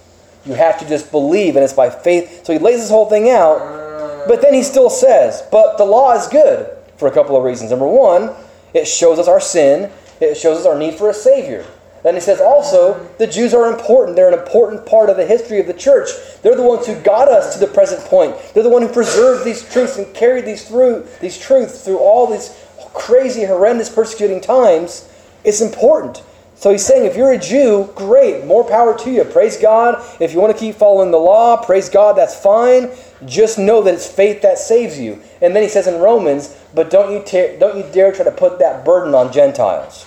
You 0.46 0.54
have 0.54 0.80
to 0.80 0.88
just 0.88 1.12
believe, 1.12 1.58
and 1.58 1.66
it's 1.66 1.74
by 1.74 1.90
faith. 1.90 2.46
So 2.46 2.54
he 2.54 2.60
lays 2.60 2.80
this 2.80 2.90
whole 2.90 3.10
thing 3.10 3.30
out, 3.30 4.26
but 4.26 4.42
then 4.42 4.54
he 4.54 4.64
still 4.64 4.90
says, 4.90 5.44
but 5.52 5.78
the 5.78 5.84
law 5.84 6.14
is 6.14 6.30
good 6.30 6.78
for 6.96 7.10
a 7.10 7.12
couple 7.12 7.36
of 7.36 7.44
reasons. 7.44 7.72
Number 7.72 7.88
one, 7.88 8.34
it 8.74 8.86
shows 8.88 9.20
us 9.20 9.28
our 9.28 9.42
sin, 9.42 9.92
it 10.22 10.36
shows 10.38 10.60
us 10.60 10.66
our 10.66 10.80
need 10.80 10.94
for 10.94 11.10
a 11.10 11.14
Savior. 11.14 11.66
Then 12.04 12.16
he 12.16 12.22
says 12.22 12.42
also, 12.42 13.08
the 13.20 13.28
Jews 13.28 13.54
are 13.54 13.72
important. 13.72 14.16
They're 14.16 14.32
an 14.32 14.40
important 14.40 14.86
part 14.86 15.10
of 15.10 15.18
the 15.18 15.26
history 15.26 15.60
of 15.60 15.68
the 15.68 15.74
church. 15.74 16.10
They're 16.42 16.56
the 16.56 16.64
ones 16.64 16.88
who 16.88 16.96
got 17.02 17.28
us 17.28 17.54
to 17.54 17.60
the 17.60 17.72
present 17.72 18.02
point. 18.06 18.36
They're 18.54 18.64
the 18.64 18.70
one 18.70 18.82
who 18.82 18.88
preserved 18.88 19.46
these 19.46 19.68
truths 19.72 19.98
and 19.98 20.12
carried 20.14 20.46
these 20.46 20.68
through 20.68 21.08
these 21.20 21.38
truths 21.38 21.84
through 21.84 22.00
all 22.00 22.28
these 22.28 22.58
crazy, 22.94 23.46
horrendous, 23.46 23.90
persecuting 23.90 24.42
times. 24.42 25.08
It's 25.44 25.62
important. 25.62 26.24
So 26.56 26.72
he's 26.72 26.86
saying, 26.86 27.06
if 27.06 27.16
you're 27.16 27.32
a 27.32 27.40
Jew, 27.40 27.92
great, 27.96 28.46
more 28.46 28.64
power 28.64 28.96
to 29.00 29.12
you. 29.12 29.24
Praise 29.24 29.58
God. 29.58 30.04
If 30.20 30.32
you 30.32 30.40
want 30.40 30.54
to 30.54 30.60
keep 30.60 30.76
following 30.76 31.10
the 31.10 31.18
law, 31.18 31.58
praise 31.58 31.90
God, 31.90 32.16
that's 32.16 32.40
fine. 32.40 32.92
Just 33.26 33.58
know 33.58 33.82
that 33.82 33.96
it's 33.96 34.08
faith 34.08 34.44
that 34.44 34.60
saves 34.60 35.00
you. 35.00 35.22
And 35.42 35.56
then 35.56 35.64
he 35.64 35.70
says 35.70 35.88
in 35.88 36.00
Romans, 36.00 36.56
but 36.76 36.92
don't 36.92 37.12
you, 37.12 37.24
te- 37.26 37.58
don't 37.60 37.78
you 37.78 37.92
dare 37.92 38.12
try 38.12 38.26
to 38.26 38.32
put 38.32 38.60
that 38.60 38.86
burden 38.86 39.16
on 39.16 39.34
Gentiles. 39.34 40.06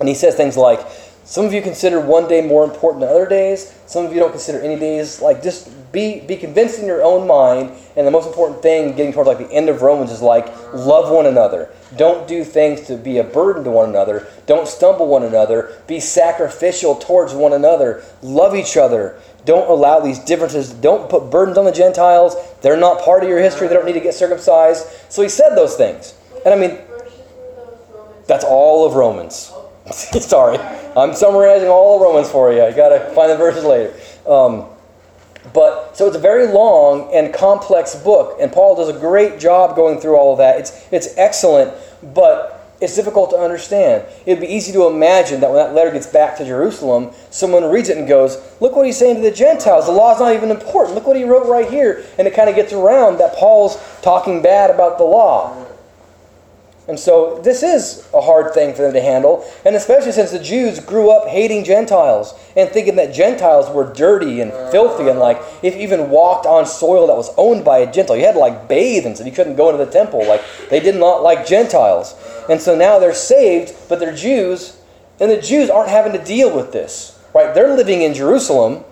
And 0.00 0.08
he 0.08 0.14
says 0.14 0.34
things 0.34 0.56
like, 0.56 0.80
some 1.24 1.44
of 1.44 1.52
you 1.52 1.62
consider 1.62 2.00
one 2.00 2.26
day 2.26 2.40
more 2.40 2.64
important 2.64 3.02
than 3.02 3.10
other 3.10 3.28
days. 3.28 3.72
Some 3.86 4.04
of 4.04 4.12
you 4.12 4.18
don't 4.18 4.32
consider 4.32 4.60
any 4.60 4.76
days. 4.76 5.20
Like, 5.22 5.44
just 5.44 5.70
be, 5.92 6.20
be 6.20 6.36
convinced 6.36 6.80
in 6.80 6.86
your 6.86 7.04
own 7.04 7.28
mind. 7.28 7.70
And 7.94 8.04
the 8.04 8.10
most 8.10 8.26
important 8.26 8.62
thing, 8.62 8.96
getting 8.96 9.12
towards 9.12 9.28
like 9.28 9.38
the 9.38 9.52
end 9.52 9.68
of 9.68 9.80
Romans, 9.80 10.10
is 10.10 10.22
like, 10.22 10.48
love 10.72 11.08
one 11.12 11.26
another. 11.26 11.70
Don't 11.96 12.26
do 12.26 12.42
things 12.42 12.80
to 12.88 12.96
be 12.96 13.18
a 13.18 13.22
burden 13.22 13.62
to 13.62 13.70
one 13.70 13.88
another. 13.88 14.26
Don't 14.46 14.66
stumble 14.66 15.06
one 15.06 15.22
another. 15.22 15.76
Be 15.86 16.00
sacrificial 16.00 16.96
towards 16.96 17.32
one 17.32 17.52
another. 17.52 18.02
Love 18.22 18.56
each 18.56 18.76
other. 18.76 19.20
Don't 19.44 19.70
allow 19.70 20.00
these 20.00 20.18
differences. 20.18 20.72
Don't 20.72 21.08
put 21.08 21.30
burdens 21.30 21.58
on 21.58 21.64
the 21.64 21.72
Gentiles. 21.72 22.34
They're 22.60 22.76
not 22.76 23.02
part 23.02 23.22
of 23.22 23.28
your 23.28 23.38
history. 23.38 23.68
They 23.68 23.74
don't 23.74 23.86
need 23.86 23.92
to 23.92 24.00
get 24.00 24.14
circumcised. 24.14 24.84
So 25.10 25.22
he 25.22 25.28
said 25.28 25.54
those 25.54 25.76
things. 25.76 26.14
And 26.44 26.52
I 26.52 26.56
mean, 26.56 26.78
that's 28.26 28.44
all 28.44 28.84
of 28.84 28.94
Romans. 28.94 29.52
Sorry. 29.92 30.58
I'm 30.96 31.14
summarizing 31.14 31.68
all 31.68 31.96
of 31.96 32.02
Romans 32.02 32.30
for 32.30 32.52
you. 32.52 32.62
I 32.62 32.72
got 32.72 32.90
to 32.90 33.14
find 33.14 33.30
the 33.30 33.36
verses 33.36 33.64
later. 33.64 33.94
Um, 34.28 34.66
but 35.52 35.96
so 35.96 36.06
it's 36.06 36.16
a 36.16 36.20
very 36.20 36.46
long 36.46 37.10
and 37.12 37.32
complex 37.32 37.94
book, 37.94 38.36
and 38.40 38.52
Paul 38.52 38.76
does 38.76 38.94
a 38.94 38.98
great 38.98 39.40
job 39.40 39.74
going 39.74 39.98
through 39.98 40.16
all 40.16 40.32
of 40.32 40.38
that. 40.38 40.58
It's 40.58 40.86
it's 40.92 41.16
excellent, 41.16 41.72
but 42.14 42.60
it's 42.80 42.96
difficult 42.96 43.30
to 43.30 43.36
understand. 43.36 44.06
It'd 44.24 44.40
be 44.40 44.46
easy 44.46 44.72
to 44.72 44.86
imagine 44.86 45.40
that 45.40 45.50
when 45.50 45.58
that 45.58 45.74
letter 45.74 45.90
gets 45.90 46.06
back 46.06 46.38
to 46.38 46.44
Jerusalem, 46.44 47.10
someone 47.30 47.64
reads 47.64 47.90
it 47.90 47.98
and 47.98 48.08
goes, 48.08 48.38
Look 48.60 48.74
what 48.74 48.86
he's 48.86 48.98
saying 48.98 49.16
to 49.16 49.22
the 49.22 49.30
Gentiles. 49.30 49.86
The 49.86 49.92
law's 49.92 50.18
not 50.18 50.34
even 50.34 50.50
important. 50.50 50.94
Look 50.94 51.06
what 51.06 51.16
he 51.16 51.24
wrote 51.24 51.46
right 51.46 51.68
here. 51.68 52.04
And 52.18 52.26
it 52.26 52.34
kind 52.34 52.48
of 52.48 52.56
gets 52.56 52.72
around 52.72 53.18
that 53.18 53.34
Paul's 53.34 53.76
talking 54.00 54.40
bad 54.42 54.70
about 54.70 54.96
the 54.96 55.04
law. 55.04 55.66
And 56.90 56.98
so 56.98 57.40
this 57.44 57.62
is 57.62 58.04
a 58.12 58.20
hard 58.20 58.52
thing 58.52 58.74
for 58.74 58.82
them 58.82 58.92
to 58.94 59.00
handle, 59.00 59.48
and 59.64 59.76
especially 59.76 60.10
since 60.10 60.32
the 60.32 60.40
Jews 60.40 60.80
grew 60.80 61.12
up 61.12 61.28
hating 61.28 61.62
Gentiles 61.62 62.34
and 62.56 62.68
thinking 62.68 62.96
that 62.96 63.14
Gentiles 63.14 63.72
were 63.72 63.92
dirty 63.94 64.40
and 64.40 64.50
filthy, 64.72 65.08
and 65.08 65.20
like 65.20 65.40
if 65.62 65.76
you 65.76 65.82
even 65.82 66.10
walked 66.10 66.46
on 66.46 66.66
soil 66.66 67.06
that 67.06 67.14
was 67.14 67.32
owned 67.36 67.64
by 67.64 67.78
a 67.78 67.92
Gentile, 67.92 68.16
you 68.16 68.26
had 68.26 68.32
to 68.32 68.40
like 68.40 68.68
bathe 68.68 69.06
and 69.06 69.16
so 69.16 69.24
you 69.24 69.30
couldn't 69.30 69.54
go 69.54 69.70
into 69.70 69.84
the 69.84 69.90
temple. 69.90 70.26
Like 70.26 70.42
they 70.68 70.80
did 70.80 70.96
not 70.96 71.22
like 71.22 71.46
Gentiles. 71.46 72.16
And 72.48 72.60
so 72.60 72.74
now 72.74 72.98
they're 72.98 73.14
saved, 73.14 73.72
but 73.88 74.00
they're 74.00 74.12
Jews, 74.12 74.76
and 75.20 75.30
the 75.30 75.40
Jews 75.40 75.70
aren't 75.70 75.90
having 75.90 76.12
to 76.14 76.24
deal 76.24 76.52
with 76.52 76.72
this. 76.72 77.16
Right? 77.32 77.54
They're 77.54 77.76
living 77.76 78.02
in 78.02 78.14
Jerusalem 78.14 78.82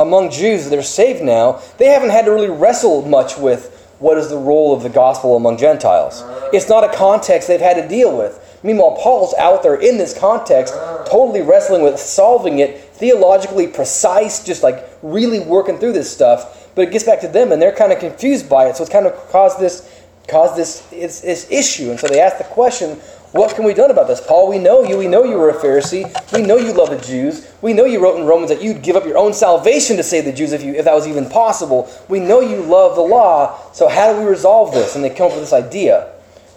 among 0.00 0.30
Jews, 0.30 0.68
they're 0.68 0.82
saved 0.82 1.22
now. 1.22 1.62
They 1.78 1.86
haven't 1.86 2.10
had 2.10 2.24
to 2.24 2.32
really 2.32 2.50
wrestle 2.50 3.02
much 3.02 3.38
with 3.38 3.75
what 3.98 4.18
is 4.18 4.28
the 4.28 4.36
role 4.36 4.74
of 4.74 4.82
the 4.82 4.88
gospel 4.88 5.36
among 5.36 5.56
Gentiles. 5.58 6.22
It's 6.52 6.68
not 6.68 6.84
a 6.84 6.94
context 6.94 7.48
they've 7.48 7.60
had 7.60 7.80
to 7.82 7.88
deal 7.88 8.16
with. 8.16 8.42
Meanwhile, 8.62 8.98
Paul's 9.00 9.34
out 9.34 9.62
there 9.62 9.76
in 9.76 9.96
this 9.96 10.16
context, 10.16 10.74
totally 11.06 11.42
wrestling 11.42 11.82
with 11.82 11.98
solving 11.98 12.58
it, 12.58 12.80
theologically 12.94 13.68
precise, 13.68 14.44
just 14.44 14.62
like 14.62 14.88
really 15.02 15.40
working 15.40 15.78
through 15.78 15.92
this 15.92 16.10
stuff. 16.10 16.68
But 16.74 16.88
it 16.88 16.90
gets 16.90 17.04
back 17.04 17.20
to 17.20 17.28
them, 17.28 17.52
and 17.52 17.62
they're 17.62 17.74
kind 17.74 17.92
of 17.92 17.98
confused 17.98 18.48
by 18.48 18.66
it. 18.66 18.76
So 18.76 18.82
it's 18.82 18.92
kind 18.92 19.06
of 19.06 19.14
caused 19.30 19.60
this, 19.60 20.04
caused 20.28 20.56
this, 20.56 20.80
this, 20.90 21.20
this 21.20 21.50
issue. 21.50 21.90
And 21.90 21.98
so 21.98 22.06
they 22.08 22.20
ask 22.20 22.38
the 22.38 22.44
question, 22.44 22.98
what 23.36 23.54
can 23.54 23.64
we 23.64 23.74
do 23.74 23.84
about 23.84 24.08
this? 24.08 24.20
Paul, 24.20 24.48
we 24.48 24.58
know 24.58 24.82
you. 24.82 24.98
We 24.98 25.08
know 25.08 25.24
you 25.24 25.36
were 25.36 25.50
a 25.50 25.54
Pharisee. 25.54 26.04
We 26.32 26.42
know 26.42 26.56
you 26.56 26.72
love 26.72 26.90
the 26.90 26.98
Jews. 26.98 27.52
We 27.62 27.72
know 27.72 27.84
you 27.84 28.00
wrote 28.00 28.18
in 28.18 28.26
Romans 28.26 28.50
that 28.50 28.62
you'd 28.62 28.82
give 28.82 28.96
up 28.96 29.04
your 29.04 29.18
own 29.18 29.32
salvation 29.32 29.96
to 29.96 30.02
save 30.02 30.24
the 30.24 30.32
Jews 30.32 30.52
if, 30.52 30.62
you, 30.62 30.74
if 30.74 30.84
that 30.84 30.94
was 30.94 31.06
even 31.06 31.28
possible. 31.28 31.90
We 32.08 32.20
know 32.20 32.40
you 32.40 32.62
love 32.62 32.96
the 32.96 33.02
law. 33.02 33.72
So 33.72 33.88
how 33.88 34.12
do 34.12 34.20
we 34.20 34.26
resolve 34.26 34.72
this? 34.72 34.94
And 34.94 35.04
they 35.04 35.10
come 35.10 35.26
up 35.26 35.32
with 35.32 35.42
this 35.42 35.52
idea. 35.52 36.12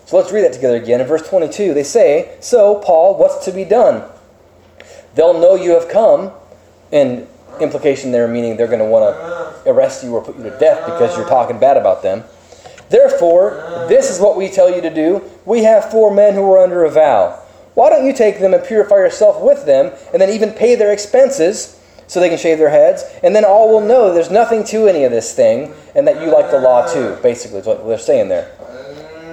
So 0.05 0.17
let's 0.17 0.31
read 0.31 0.43
that 0.43 0.53
together 0.53 0.75
again. 0.75 1.01
In 1.01 1.07
verse 1.07 1.27
22, 1.27 1.73
they 1.73 1.83
say, 1.83 2.35
So, 2.39 2.75
Paul, 2.79 3.17
what's 3.17 3.45
to 3.45 3.51
be 3.51 3.63
done? 3.63 4.09
They'll 5.15 5.39
know 5.39 5.55
you 5.55 5.71
have 5.71 5.87
come. 5.89 6.31
And 6.91 7.27
implication 7.61 8.11
there 8.11 8.27
meaning 8.27 8.57
they're 8.57 8.67
going 8.67 8.79
to 8.79 8.85
want 8.85 9.15
to 9.15 9.69
arrest 9.69 10.03
you 10.03 10.13
or 10.13 10.23
put 10.23 10.37
you 10.37 10.43
to 10.43 10.57
death 10.59 10.85
because 10.85 11.15
you're 11.17 11.27
talking 11.27 11.59
bad 11.59 11.77
about 11.77 12.01
them. 12.01 12.23
Therefore, 12.89 13.85
this 13.87 14.09
is 14.09 14.19
what 14.19 14.35
we 14.35 14.49
tell 14.49 14.73
you 14.73 14.81
to 14.81 14.93
do. 14.93 15.23
We 15.45 15.63
have 15.63 15.91
four 15.91 16.13
men 16.13 16.33
who 16.33 16.51
are 16.51 16.59
under 16.59 16.83
a 16.83 16.91
vow. 16.91 17.41
Why 17.75 17.89
don't 17.89 18.05
you 18.05 18.13
take 18.13 18.39
them 18.39 18.53
and 18.53 18.63
purify 18.63 18.95
yourself 18.95 19.41
with 19.41 19.65
them, 19.65 19.93
and 20.11 20.21
then 20.21 20.29
even 20.29 20.51
pay 20.51 20.75
their 20.75 20.91
expenses 20.91 21.79
so 22.07 22.19
they 22.19 22.29
can 22.29 22.37
shave 22.37 22.57
their 22.57 22.69
heads? 22.69 23.03
And 23.23 23.35
then 23.35 23.45
all 23.45 23.69
will 23.69 23.81
know 23.81 24.13
there's 24.13 24.31
nothing 24.31 24.63
to 24.65 24.87
any 24.87 25.03
of 25.03 25.11
this 25.11 25.33
thing, 25.33 25.73
and 25.95 26.07
that 26.07 26.21
you 26.21 26.31
like 26.31 26.49
the 26.51 26.59
law 26.59 26.91
too, 26.91 27.17
basically, 27.21 27.59
is 27.59 27.65
what 27.65 27.85
they're 27.87 27.97
saying 27.97 28.29
there. 28.29 28.51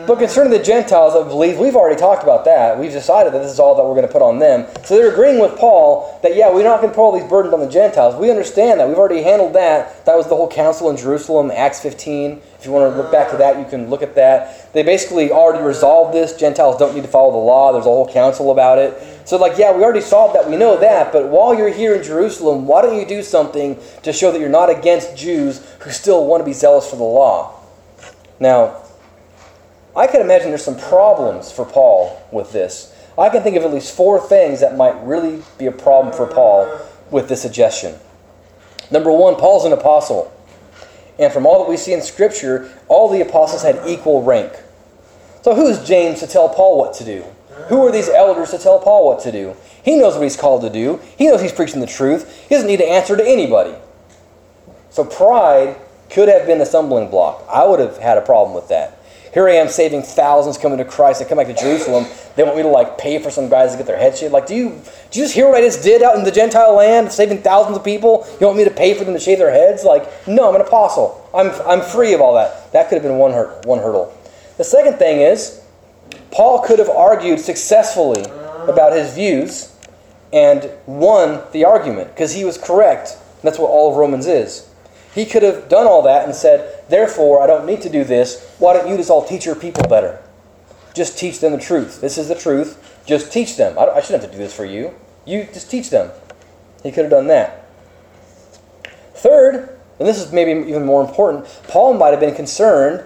But 0.06 0.20
concerning 0.20 0.52
the 0.52 0.62
Gentiles 0.62 1.14
that 1.14 1.24
believe, 1.24 1.58
we've 1.58 1.74
already 1.74 1.98
talked 1.98 2.22
about 2.22 2.44
that. 2.44 2.78
We've 2.78 2.92
decided 2.92 3.32
that 3.32 3.40
this 3.42 3.50
is 3.50 3.58
all 3.58 3.74
that 3.74 3.82
we're 3.82 3.96
going 3.96 4.06
to 4.06 4.12
put 4.12 4.22
on 4.22 4.38
them. 4.38 4.66
So 4.84 4.96
they're 4.96 5.10
agreeing 5.10 5.40
with 5.40 5.58
Paul 5.58 6.20
that, 6.22 6.36
yeah, 6.36 6.48
we're 6.48 6.62
not 6.62 6.80
going 6.80 6.90
to 6.90 6.94
put 6.94 7.02
all 7.02 7.12
these 7.12 7.28
burdens 7.28 7.52
on 7.52 7.58
the 7.58 7.68
Gentiles. 7.68 8.14
We 8.14 8.30
understand 8.30 8.78
that. 8.78 8.86
We've 8.86 8.98
already 8.98 9.22
handled 9.22 9.54
that. 9.54 10.04
That 10.06 10.16
was 10.16 10.28
the 10.28 10.36
whole 10.36 10.48
council 10.48 10.90
in 10.90 10.96
Jerusalem, 10.96 11.50
Acts 11.50 11.80
15. 11.80 12.40
If 12.58 12.64
you 12.64 12.70
want 12.70 12.92
to 12.92 12.96
look 12.96 13.10
back 13.10 13.30
to 13.32 13.36
that, 13.38 13.58
you 13.58 13.64
can 13.64 13.90
look 13.90 14.02
at 14.02 14.14
that. 14.14 14.72
They 14.72 14.84
basically 14.84 15.32
already 15.32 15.64
resolved 15.64 16.14
this. 16.14 16.36
Gentiles 16.36 16.78
don't 16.78 16.94
need 16.94 17.02
to 17.02 17.08
follow 17.08 17.32
the 17.32 17.38
law. 17.38 17.72
There's 17.72 17.86
a 17.86 17.88
whole 17.88 18.08
council 18.12 18.52
about 18.52 18.78
it. 18.78 19.02
So, 19.26 19.36
like, 19.38 19.58
yeah, 19.58 19.76
we 19.76 19.82
already 19.82 20.00
solved 20.00 20.36
that. 20.36 20.48
We 20.48 20.56
know 20.56 20.78
that. 20.78 21.12
But 21.12 21.28
while 21.30 21.52
you're 21.52 21.72
here 21.72 21.96
in 21.96 22.04
Jerusalem, 22.04 22.68
why 22.68 22.82
don't 22.82 22.96
you 22.96 23.06
do 23.06 23.24
something 23.24 23.76
to 24.04 24.12
show 24.12 24.30
that 24.30 24.40
you're 24.40 24.48
not 24.48 24.70
against 24.70 25.16
Jews 25.16 25.66
who 25.80 25.90
still 25.90 26.26
want 26.26 26.42
to 26.42 26.44
be 26.44 26.52
zealous 26.52 26.88
for 26.88 26.94
the 26.94 27.02
law? 27.02 27.60
Now, 28.38 28.85
I 29.96 30.06
can 30.06 30.20
imagine 30.20 30.50
there's 30.50 30.64
some 30.64 30.78
problems 30.78 31.50
for 31.50 31.64
Paul 31.64 32.22
with 32.30 32.52
this. 32.52 32.94
I 33.18 33.30
can 33.30 33.42
think 33.42 33.56
of 33.56 33.64
at 33.64 33.72
least 33.72 33.96
four 33.96 34.20
things 34.20 34.60
that 34.60 34.76
might 34.76 34.94
really 35.02 35.42
be 35.56 35.66
a 35.66 35.72
problem 35.72 36.14
for 36.14 36.26
Paul 36.26 36.80
with 37.10 37.30
this 37.30 37.40
suggestion. 37.40 37.94
Number 38.90 39.10
one, 39.10 39.36
Paul's 39.36 39.64
an 39.64 39.72
apostle. 39.72 40.32
And 41.18 41.32
from 41.32 41.46
all 41.46 41.64
that 41.64 41.70
we 41.70 41.78
see 41.78 41.94
in 41.94 42.02
Scripture, 42.02 42.70
all 42.88 43.08
the 43.08 43.22
apostles 43.22 43.62
had 43.62 43.88
equal 43.88 44.22
rank. 44.22 44.52
So 45.40 45.54
who's 45.54 45.82
James 45.82 46.20
to 46.20 46.26
tell 46.26 46.50
Paul 46.50 46.78
what 46.78 46.92
to 46.94 47.04
do? 47.04 47.24
Who 47.68 47.86
are 47.86 47.90
these 47.90 48.10
elders 48.10 48.50
to 48.50 48.58
tell 48.58 48.78
Paul 48.78 49.06
what 49.06 49.20
to 49.20 49.32
do? 49.32 49.56
He 49.82 49.96
knows 49.96 50.14
what 50.14 50.24
he's 50.24 50.36
called 50.36 50.60
to 50.62 50.70
do. 50.70 51.00
He 51.16 51.26
knows 51.26 51.40
he's 51.40 51.52
preaching 51.52 51.80
the 51.80 51.86
truth. 51.86 52.46
He 52.48 52.54
doesn't 52.54 52.68
need 52.68 52.78
to 52.78 52.86
answer 52.86 53.16
to 53.16 53.26
anybody. 53.26 53.74
So 54.90 55.04
pride 55.04 55.76
could 56.10 56.28
have 56.28 56.46
been 56.46 56.60
a 56.60 56.66
stumbling 56.66 57.08
block. 57.08 57.44
I 57.48 57.64
would 57.64 57.80
have 57.80 57.96
had 57.96 58.18
a 58.18 58.20
problem 58.20 58.54
with 58.54 58.68
that. 58.68 59.00
Here 59.36 59.50
I 59.50 59.56
am 59.56 59.68
saving 59.68 60.02
thousands 60.02 60.56
coming 60.56 60.78
to 60.78 60.84
Christ. 60.86 61.20
They 61.20 61.26
come 61.26 61.36
back 61.36 61.48
to 61.48 61.52
Jerusalem. 61.52 62.06
They 62.36 62.42
want 62.42 62.56
me 62.56 62.62
to 62.62 62.70
like 62.70 62.96
pay 62.96 63.18
for 63.18 63.30
some 63.30 63.50
guys 63.50 63.72
to 63.72 63.76
get 63.76 63.86
their 63.86 63.98
head 63.98 64.16
shaved. 64.16 64.32
Like, 64.32 64.46
do 64.46 64.54
you 64.54 64.70
do 65.10 65.18
you 65.18 65.26
just 65.26 65.34
hear 65.34 65.46
what 65.46 65.56
I 65.56 65.60
just 65.60 65.82
did 65.82 66.02
out 66.02 66.16
in 66.16 66.24
the 66.24 66.30
Gentile 66.30 66.74
land, 66.74 67.12
saving 67.12 67.42
thousands 67.42 67.76
of 67.76 67.84
people? 67.84 68.26
You 68.40 68.46
want 68.46 68.56
me 68.56 68.64
to 68.64 68.70
pay 68.70 68.94
for 68.94 69.04
them 69.04 69.12
to 69.12 69.20
shave 69.20 69.36
their 69.36 69.50
heads? 69.50 69.84
Like, 69.84 70.08
no, 70.26 70.48
I'm 70.48 70.54
an 70.54 70.62
apostle. 70.62 71.28
I'm 71.34 71.50
I'm 71.66 71.82
free 71.82 72.14
of 72.14 72.22
all 72.22 72.34
that. 72.36 72.72
That 72.72 72.88
could 72.88 72.94
have 72.94 73.02
been 73.02 73.18
one 73.18 73.32
hurt, 73.32 73.66
one 73.66 73.78
hurdle. 73.78 74.10
The 74.56 74.64
second 74.64 74.96
thing 74.96 75.20
is, 75.20 75.62
Paul 76.30 76.62
could 76.62 76.78
have 76.78 76.88
argued 76.88 77.38
successfully 77.38 78.22
about 78.66 78.94
his 78.94 79.12
views 79.12 79.76
and 80.32 80.70
won 80.86 81.42
the 81.52 81.66
argument 81.66 82.08
because 82.08 82.32
he 82.32 82.46
was 82.46 82.56
correct. 82.56 83.18
That's 83.42 83.58
what 83.58 83.68
all 83.68 83.90
of 83.90 83.98
Romans 83.98 84.26
is. 84.26 84.66
He 85.16 85.24
could 85.24 85.42
have 85.42 85.70
done 85.70 85.86
all 85.86 86.02
that 86.02 86.26
and 86.26 86.34
said, 86.34 86.84
Therefore, 86.90 87.42
I 87.42 87.46
don't 87.46 87.64
need 87.64 87.80
to 87.80 87.88
do 87.88 88.04
this. 88.04 88.54
Why 88.58 88.74
don't 88.74 88.86
you 88.86 88.98
just 88.98 89.08
all 89.08 89.24
teach 89.24 89.46
your 89.46 89.54
people 89.54 89.88
better? 89.88 90.22
Just 90.92 91.18
teach 91.18 91.40
them 91.40 91.52
the 91.52 91.58
truth. 91.58 92.02
This 92.02 92.18
is 92.18 92.28
the 92.28 92.34
truth. 92.34 93.00
Just 93.06 93.32
teach 93.32 93.56
them. 93.56 93.78
I, 93.78 93.86
I 93.86 94.00
shouldn't 94.02 94.22
have 94.22 94.30
to 94.30 94.36
do 94.36 94.42
this 94.42 94.54
for 94.54 94.66
you. 94.66 94.94
You 95.24 95.48
just 95.54 95.70
teach 95.70 95.88
them. 95.88 96.10
He 96.82 96.92
could 96.92 97.04
have 97.04 97.10
done 97.10 97.28
that. 97.28 97.66
Third, 99.14 99.78
and 99.98 100.06
this 100.06 100.18
is 100.18 100.32
maybe 100.32 100.50
even 100.68 100.84
more 100.84 101.02
important, 101.02 101.46
Paul 101.66 101.94
might 101.94 102.10
have 102.10 102.20
been 102.20 102.34
concerned 102.34 103.02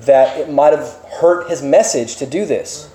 that 0.00 0.38
it 0.38 0.50
might 0.50 0.74
have 0.74 0.86
hurt 1.18 1.48
his 1.48 1.62
message 1.62 2.16
to 2.16 2.26
do 2.26 2.44
this. 2.44 2.94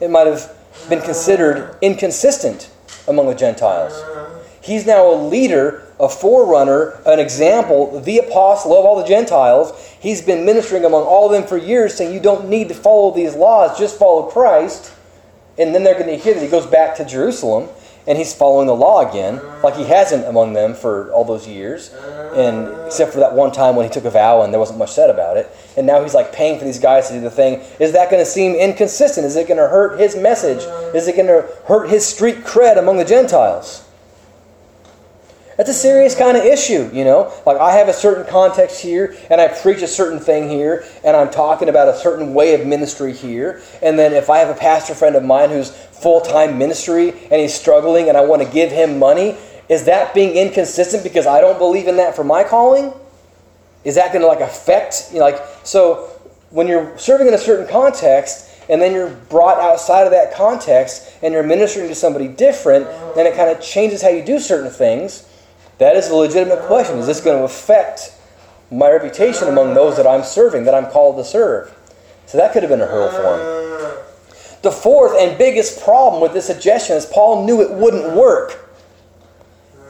It 0.00 0.08
might 0.08 0.26
have 0.26 0.50
been 0.88 1.02
considered 1.02 1.76
inconsistent 1.82 2.70
among 3.06 3.26
the 3.26 3.34
Gentiles. 3.34 4.02
He's 4.62 4.86
now 4.86 5.12
a 5.12 5.14
leader 5.14 5.87
a 6.00 6.08
forerunner, 6.08 7.00
an 7.06 7.18
example, 7.18 8.00
the 8.00 8.18
apostle 8.18 8.76
of 8.78 8.84
all 8.84 8.96
the 8.96 9.06
Gentiles. 9.08 9.72
He's 10.00 10.22
been 10.22 10.44
ministering 10.44 10.84
among 10.84 11.02
all 11.04 11.26
of 11.26 11.32
them 11.32 11.46
for 11.46 11.56
years, 11.56 11.94
saying, 11.94 12.14
You 12.14 12.20
don't 12.20 12.48
need 12.48 12.68
to 12.68 12.74
follow 12.74 13.12
these 13.12 13.34
laws, 13.34 13.78
just 13.78 13.98
follow 13.98 14.30
Christ. 14.30 14.92
And 15.58 15.74
then 15.74 15.82
they're 15.82 15.98
going 15.98 16.06
to 16.06 16.16
hear 16.16 16.34
that 16.34 16.42
he 16.42 16.48
goes 16.48 16.66
back 16.66 16.96
to 16.96 17.04
Jerusalem 17.04 17.68
and 18.08 18.16
he's 18.16 18.32
following 18.32 18.66
the 18.66 18.74
law 18.74 19.06
again, 19.06 19.38
like 19.62 19.76
he 19.76 19.84
hasn't 19.84 20.24
among 20.24 20.54
them 20.54 20.74
for 20.74 21.12
all 21.12 21.24
those 21.24 21.46
years. 21.46 21.92
And 22.34 22.86
except 22.86 23.12
for 23.12 23.18
that 23.18 23.34
one 23.34 23.52
time 23.52 23.76
when 23.76 23.86
he 23.86 23.92
took 23.92 24.06
a 24.06 24.10
vow 24.10 24.42
and 24.42 24.52
there 24.52 24.58
wasn't 24.58 24.78
much 24.78 24.92
said 24.92 25.10
about 25.10 25.36
it. 25.36 25.50
And 25.76 25.86
now 25.86 26.02
he's 26.02 26.14
like 26.14 26.32
paying 26.32 26.58
for 26.58 26.64
these 26.64 26.78
guys 26.78 27.08
to 27.08 27.14
do 27.14 27.20
the 27.20 27.30
thing. 27.30 27.60
Is 27.78 27.92
that 27.92 28.10
going 28.10 28.24
to 28.24 28.30
seem 28.30 28.54
inconsistent? 28.54 29.26
Is 29.26 29.36
it 29.36 29.46
going 29.46 29.58
to 29.58 29.68
hurt 29.68 30.00
his 30.00 30.16
message? 30.16 30.62
Is 30.94 31.06
it 31.06 31.16
going 31.16 31.26
to 31.26 31.46
hurt 31.66 31.90
his 31.90 32.06
street 32.06 32.36
cred 32.36 32.78
among 32.78 32.96
the 32.96 33.04
Gentiles? 33.04 33.87
That's 35.58 35.70
a 35.70 35.74
serious 35.74 36.14
kind 36.14 36.36
of 36.36 36.44
issue, 36.44 36.88
you 36.92 37.02
know? 37.02 37.32
Like, 37.44 37.58
I 37.58 37.72
have 37.72 37.88
a 37.88 37.92
certain 37.92 38.24
context 38.24 38.80
here, 38.80 39.16
and 39.28 39.40
I 39.40 39.48
preach 39.48 39.82
a 39.82 39.88
certain 39.88 40.20
thing 40.20 40.48
here, 40.48 40.84
and 41.02 41.16
I'm 41.16 41.30
talking 41.30 41.68
about 41.68 41.88
a 41.88 41.98
certain 41.98 42.32
way 42.32 42.54
of 42.54 42.64
ministry 42.64 43.12
here. 43.12 43.60
And 43.82 43.98
then 43.98 44.12
if 44.12 44.30
I 44.30 44.38
have 44.38 44.50
a 44.50 44.58
pastor 44.58 44.94
friend 44.94 45.16
of 45.16 45.24
mine 45.24 45.50
who's 45.50 45.70
full 45.70 46.20
time 46.20 46.58
ministry 46.58 47.10
and 47.10 47.40
he's 47.40 47.52
struggling 47.52 48.08
and 48.08 48.16
I 48.16 48.24
want 48.24 48.40
to 48.40 48.48
give 48.48 48.70
him 48.70 49.00
money, 49.00 49.36
is 49.68 49.84
that 49.86 50.14
being 50.14 50.36
inconsistent 50.36 51.02
because 51.02 51.26
I 51.26 51.40
don't 51.40 51.58
believe 51.58 51.88
in 51.88 51.96
that 51.96 52.14
for 52.14 52.22
my 52.22 52.44
calling? 52.44 52.92
Is 53.82 53.96
that 53.96 54.12
going 54.12 54.22
to 54.22 54.28
like 54.28 54.40
affect, 54.40 55.08
you 55.12 55.18
know, 55.18 55.24
like, 55.24 55.42
so 55.64 56.08
when 56.50 56.68
you're 56.68 56.96
serving 56.96 57.26
in 57.26 57.34
a 57.34 57.38
certain 57.38 57.66
context, 57.66 58.48
and 58.68 58.80
then 58.80 58.92
you're 58.92 59.10
brought 59.10 59.58
outside 59.58 60.04
of 60.04 60.10
that 60.10 60.34
context 60.34 61.10
and 61.22 61.32
you're 61.32 61.42
ministering 61.42 61.88
to 61.88 61.94
somebody 61.94 62.28
different, 62.28 62.86
then 63.14 63.26
it 63.26 63.34
kind 63.34 63.50
of 63.50 63.60
changes 63.62 64.02
how 64.02 64.08
you 64.08 64.22
do 64.22 64.38
certain 64.38 64.70
things. 64.70 65.27
That 65.78 65.96
is 65.96 66.08
a 66.08 66.14
legitimate 66.14 66.60
question. 66.66 66.98
Is 66.98 67.06
this 67.06 67.20
going 67.20 67.38
to 67.38 67.44
affect 67.44 68.14
my 68.70 68.90
reputation 68.90 69.48
among 69.48 69.74
those 69.74 69.96
that 69.96 70.06
I'm 70.06 70.22
serving, 70.22 70.64
that 70.64 70.74
I'm 70.74 70.90
called 70.90 71.16
to 71.16 71.24
serve? 71.24 71.74
So 72.26 72.36
that 72.36 72.52
could 72.52 72.62
have 72.62 72.70
been 72.70 72.80
a 72.80 72.86
hurdle 72.86 73.10
for 73.10 73.38
him. 73.38 73.58
The 74.62 74.72
fourth 74.72 75.16
and 75.18 75.38
biggest 75.38 75.82
problem 75.82 76.20
with 76.20 76.32
this 76.32 76.46
suggestion 76.46 76.96
is 76.96 77.06
Paul 77.06 77.46
knew 77.46 77.62
it 77.62 77.70
wouldn't 77.70 78.14
work. 78.14 78.68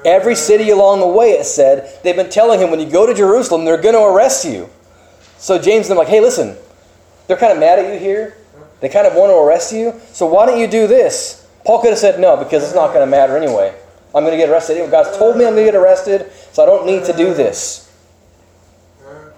Every 0.05 0.35
city 0.35 0.71
along 0.71 1.01
the 1.01 1.09
way, 1.09 1.31
it 1.31 1.45
said, 1.45 1.99
they've 2.05 2.15
been 2.15 2.31
telling 2.31 2.61
him 2.61 2.71
when 2.71 2.79
you 2.79 2.89
go 2.89 3.07
to 3.07 3.15
Jerusalem, 3.15 3.65
they're 3.65 3.81
going 3.81 3.95
to 3.95 4.05
arrest 4.05 4.45
you. 4.45 4.69
So 5.39 5.59
James 5.59 5.87
and 5.87 5.93
them 5.93 5.99
like, 5.99 6.09
hey, 6.09 6.21
listen, 6.21 6.57
they're 7.27 7.37
kind 7.37 7.53
of 7.53 7.59
mad 7.59 7.79
at 7.79 7.93
you 7.93 7.99
here. 7.99 8.37
They 8.81 8.89
kind 8.89 9.07
of 9.07 9.15
want 9.15 9.31
to 9.31 9.37
arrest 9.37 9.73
you. 9.73 9.95
So 10.13 10.27
why 10.27 10.47
don't 10.47 10.61
you 10.61 10.69
do 10.69 10.87
this? 10.87 11.49
Paul 11.65 11.81
could 11.81 11.91
have 11.91 11.99
said 11.99 12.21
no 12.21 12.37
because 12.37 12.63
it's 12.63 12.75
not 12.75 12.89
going 12.89 13.01
to 13.01 13.11
matter 13.11 13.37
anyway. 13.37 13.75
I'm 14.15 14.25
going 14.25 14.33
to 14.33 14.39
get 14.39 14.49
arrested. 14.49 14.91
God's 14.91 15.17
told 15.17 15.37
me 15.37 15.45
I'm 15.45 15.55
going 15.55 15.67
to 15.67 15.73
get 15.73 15.79
arrested, 15.79 16.33
so 16.53 16.63
I 16.63 16.67
don't 16.67 16.87
need 16.87 17.05
to 17.05 17.13
do 17.13 17.35
this. 17.35 17.93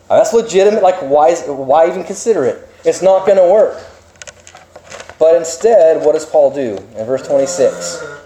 that's 0.09 0.33
legitimate. 0.33 0.83
Like, 0.83 1.01
why, 1.03 1.35
why 1.35 1.89
even 1.89 2.05
consider 2.05 2.45
it? 2.45 2.69
It's 2.85 3.03
not 3.03 3.27
going 3.27 3.39
to 3.39 3.53
work. 3.53 3.83
But 5.19 5.37
instead, 5.37 6.05
what 6.05 6.13
does 6.13 6.25
Paul 6.25 6.53
do? 6.53 6.77
In 6.97 7.05
verse 7.05 7.27
26. 7.27 8.21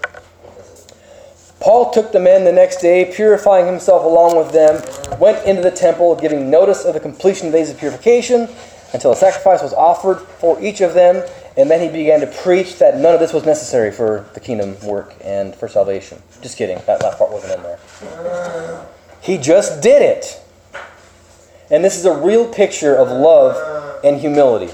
Paul 1.59 1.89
took 1.89 2.11
the 2.11 2.19
men 2.19 2.43
the 2.43 2.51
next 2.51 2.79
day, 2.79 3.11
purifying 3.11 3.65
himself 3.65 4.05
along 4.05 4.37
with 4.37 4.51
them, 4.51 4.81
went 5.19 5.43
into 5.47 5.63
the 5.63 5.71
temple, 5.71 6.15
giving 6.15 6.49
notice 6.49 6.85
of 6.85 6.93
the 6.93 6.99
completion 6.99 7.47
of 7.47 7.53
the 7.53 7.57
days 7.57 7.71
of 7.71 7.79
purification, 7.79 8.47
until 8.95 9.11
a 9.11 9.15
sacrifice 9.15 9.61
was 9.61 9.73
offered 9.73 10.19
for 10.19 10.59
each 10.61 10.79
of 10.79 10.93
them, 10.93 11.21
and 11.57 11.69
then 11.69 11.81
he 11.81 11.89
began 11.89 12.21
to 12.21 12.27
preach 12.27 12.79
that 12.79 12.97
none 12.97 13.13
of 13.13 13.19
this 13.19 13.33
was 13.33 13.45
necessary 13.45 13.91
for 13.91 14.25
the 14.33 14.39
kingdom 14.39 14.79
work 14.85 15.13
and 15.21 15.53
for 15.53 15.67
salvation. 15.67 16.21
Just 16.41 16.57
kidding. 16.57 16.79
That 16.87 17.03
last 17.03 17.17
part 17.17 17.31
wasn't 17.31 17.55
in 17.55 17.63
there. 17.63 18.87
He 19.21 19.37
just 19.37 19.81
did 19.83 20.01
it. 20.01 20.41
And 21.69 21.83
this 21.83 21.97
is 21.97 22.05
a 22.05 22.15
real 22.15 22.51
picture 22.51 22.95
of 22.95 23.09
love 23.09 23.99
and 24.03 24.19
humility. 24.19 24.73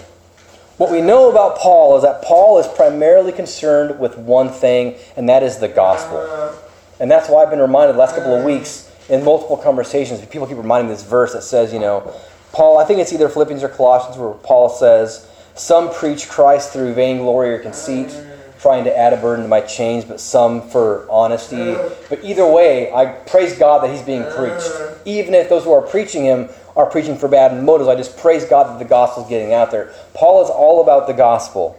What 0.78 0.92
we 0.92 1.02
know 1.02 1.30
about 1.30 1.58
Paul 1.58 1.98
is 1.98 2.04
that 2.04 2.22
Paul 2.22 2.60
is 2.60 2.68
primarily 2.68 3.32
concerned 3.32 4.00
with 4.00 4.18
one 4.18 4.50
thing, 4.50 4.96
and 5.16 5.28
that 5.30 5.42
is 5.42 5.58
the 5.58 5.68
gospel. 5.68 6.56
And 7.00 7.10
that's 7.10 7.28
why 7.28 7.44
I've 7.44 7.50
been 7.50 7.60
reminded 7.60 7.96
the 7.96 8.00
last 8.00 8.16
couple 8.16 8.36
of 8.36 8.44
weeks 8.44 8.92
in 9.10 9.24
multiple 9.24 9.58
conversations, 9.58 10.26
people 10.28 10.48
keep 10.48 10.58
reminding 10.58 10.90
me 10.90 10.96
this 10.96 11.04
verse 11.04 11.34
that 11.34 11.44
says, 11.44 11.74
you 11.74 11.80
know, 11.80 12.14
Paul, 12.54 12.78
I 12.78 12.86
think 12.86 13.00
it's 13.00 13.14
either 13.14 13.30
Philippians 13.30 13.64
or 13.64 13.70
Colossians 13.70 14.18
where 14.18 14.34
Paul 14.34 14.70
says, 14.70 15.28
some 15.56 15.94
preach 15.94 16.28
Christ 16.30 16.74
through 16.74 16.94
vainglory 16.94 17.54
or 17.54 17.60
conceit, 17.60 18.14
trying 18.60 18.84
to 18.84 18.98
add 18.98 19.14
a 19.14 19.18
burden 19.18 19.44
to 19.44 19.50
my 19.50 19.62
chains, 19.62 20.06
but 20.06 20.20
some 20.20 20.70
for 20.70 21.10
honesty. 21.10 21.74
But 22.10 22.24
either 22.24 22.46
way, 22.46 22.94
I 22.94 23.06
praise 23.06 23.58
God 23.58 23.84
that 23.84 23.90
he's 23.90 24.02
being 24.02 24.24
preached. 24.24 24.70
Even 25.06 25.34
if 25.34 25.50
those 25.50 25.64
who 25.64 25.72
are 25.72 25.82
preaching 25.82 26.24
him 26.26 26.50
are 26.76 26.86
preaching 26.86 27.18
for 27.18 27.28
bad 27.28 27.62
motives, 27.64 27.90
I 27.90 27.96
just 27.96 28.18
praise 28.18 28.46
God 28.46 28.68
that 28.68 28.80
the 28.80 28.86
gospel 28.86 29.24
is 29.24 29.30
getting 29.30 29.54
out 29.54 29.72
there. 29.72 29.94
Paul 30.14 30.44
is 30.44 30.50
all 30.50 30.82
about 30.82 31.08
the 31.08 31.14
gospel. 31.14 31.78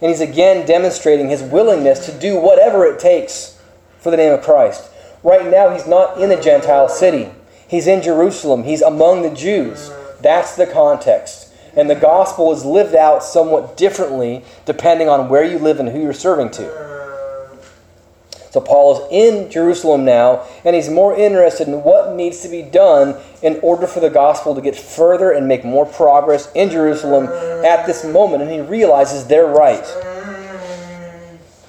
And 0.00 0.08
he's 0.08 0.20
again 0.20 0.66
demonstrating 0.66 1.28
his 1.28 1.42
willingness 1.42 2.06
to 2.06 2.18
do 2.18 2.40
whatever 2.40 2.86
it 2.86 3.00
takes 3.00 3.60
for 3.98 4.10
the 4.10 4.16
name 4.16 4.32
of 4.32 4.42
Christ. 4.42 4.88
Right 5.22 5.50
now, 5.50 5.70
he's 5.70 5.86
not 5.86 6.18
in 6.18 6.30
a 6.30 6.40
Gentile 6.40 6.88
city. 6.88 7.30
He's 7.68 7.86
in 7.86 8.02
Jerusalem. 8.02 8.64
He's 8.64 8.80
among 8.82 9.22
the 9.22 9.34
Jews. 9.34 9.92
That's 10.22 10.56
the 10.56 10.66
context. 10.66 11.52
And 11.76 11.88
the 11.88 11.94
gospel 11.94 12.52
is 12.52 12.64
lived 12.64 12.94
out 12.94 13.22
somewhat 13.22 13.76
differently 13.76 14.44
depending 14.66 15.08
on 15.08 15.28
where 15.28 15.44
you 15.44 15.58
live 15.58 15.78
and 15.78 15.88
who 15.88 16.00
you're 16.00 16.12
serving 16.12 16.50
to. 16.52 16.90
So 18.50 18.60
Paul 18.60 19.06
is 19.06 19.12
in 19.12 19.48
Jerusalem 19.48 20.04
now, 20.04 20.44
and 20.64 20.74
he's 20.74 20.88
more 20.88 21.16
interested 21.16 21.68
in 21.68 21.84
what 21.84 22.16
needs 22.16 22.40
to 22.40 22.48
be 22.48 22.62
done 22.62 23.16
in 23.42 23.60
order 23.62 23.86
for 23.86 24.00
the 24.00 24.10
gospel 24.10 24.56
to 24.56 24.60
get 24.60 24.74
further 24.74 25.30
and 25.30 25.46
make 25.46 25.64
more 25.64 25.86
progress 25.86 26.50
in 26.56 26.68
Jerusalem 26.68 27.26
at 27.64 27.86
this 27.86 28.04
moment. 28.04 28.42
And 28.42 28.50
he 28.50 28.60
realizes 28.60 29.26
they're 29.26 29.46
right. 29.46 29.86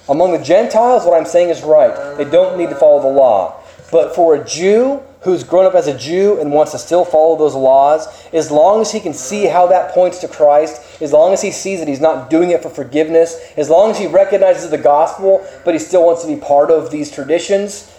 Among 0.10 0.32
the 0.32 0.44
Gentiles, 0.44 1.06
what 1.06 1.16
I'm 1.16 1.28
saying 1.28 1.50
is 1.50 1.62
right. 1.62 2.18
They 2.18 2.26
don't 2.26 2.58
need 2.58 2.70
to 2.70 2.76
follow 2.76 3.00
the 3.00 3.16
law. 3.16 3.62
But 3.92 4.16
for 4.16 4.36
a 4.36 4.44
Jew 4.44 5.04
who's 5.22 5.44
grown 5.44 5.66
up 5.66 5.76
as 5.76 5.88
a 5.88 5.98
Jew 5.98 6.40
and 6.40 6.52
wants 6.52 6.72
to 6.72 6.80
still 6.80 7.06
follow 7.06 7.38
those 7.38 7.56
laws, 7.56 8.08
as 8.34 8.50
long 8.50 8.82
as 8.82 8.92
he 8.92 9.00
can 9.00 9.14
see 9.14 9.46
how 9.46 9.68
that 9.68 9.92
points 9.94 10.20
to 10.20 10.28
Christ, 10.28 10.82
as 11.02 11.14
long 11.14 11.32
as 11.32 11.42
he 11.42 11.52
sees 11.52 11.80
that 11.80 11.88
he's 11.88 12.02
not 12.02 12.30
doing 12.30 12.50
it 12.50 12.64
for 12.64 12.70
forgiveness, 12.70 13.40
as 13.56 13.70
long 13.70 13.92
as 13.92 14.00
he 14.00 14.08
recognizes 14.08 14.72
the 14.72 14.78
gospel, 14.78 15.46
but 15.64 15.74
he 15.76 15.80
still 15.80 16.06
wants 16.06 16.24
to 16.24 16.28
be 16.28 16.42
part 16.42 16.72
of 16.72 16.90
these 16.90 17.12
traditions, 17.12 17.96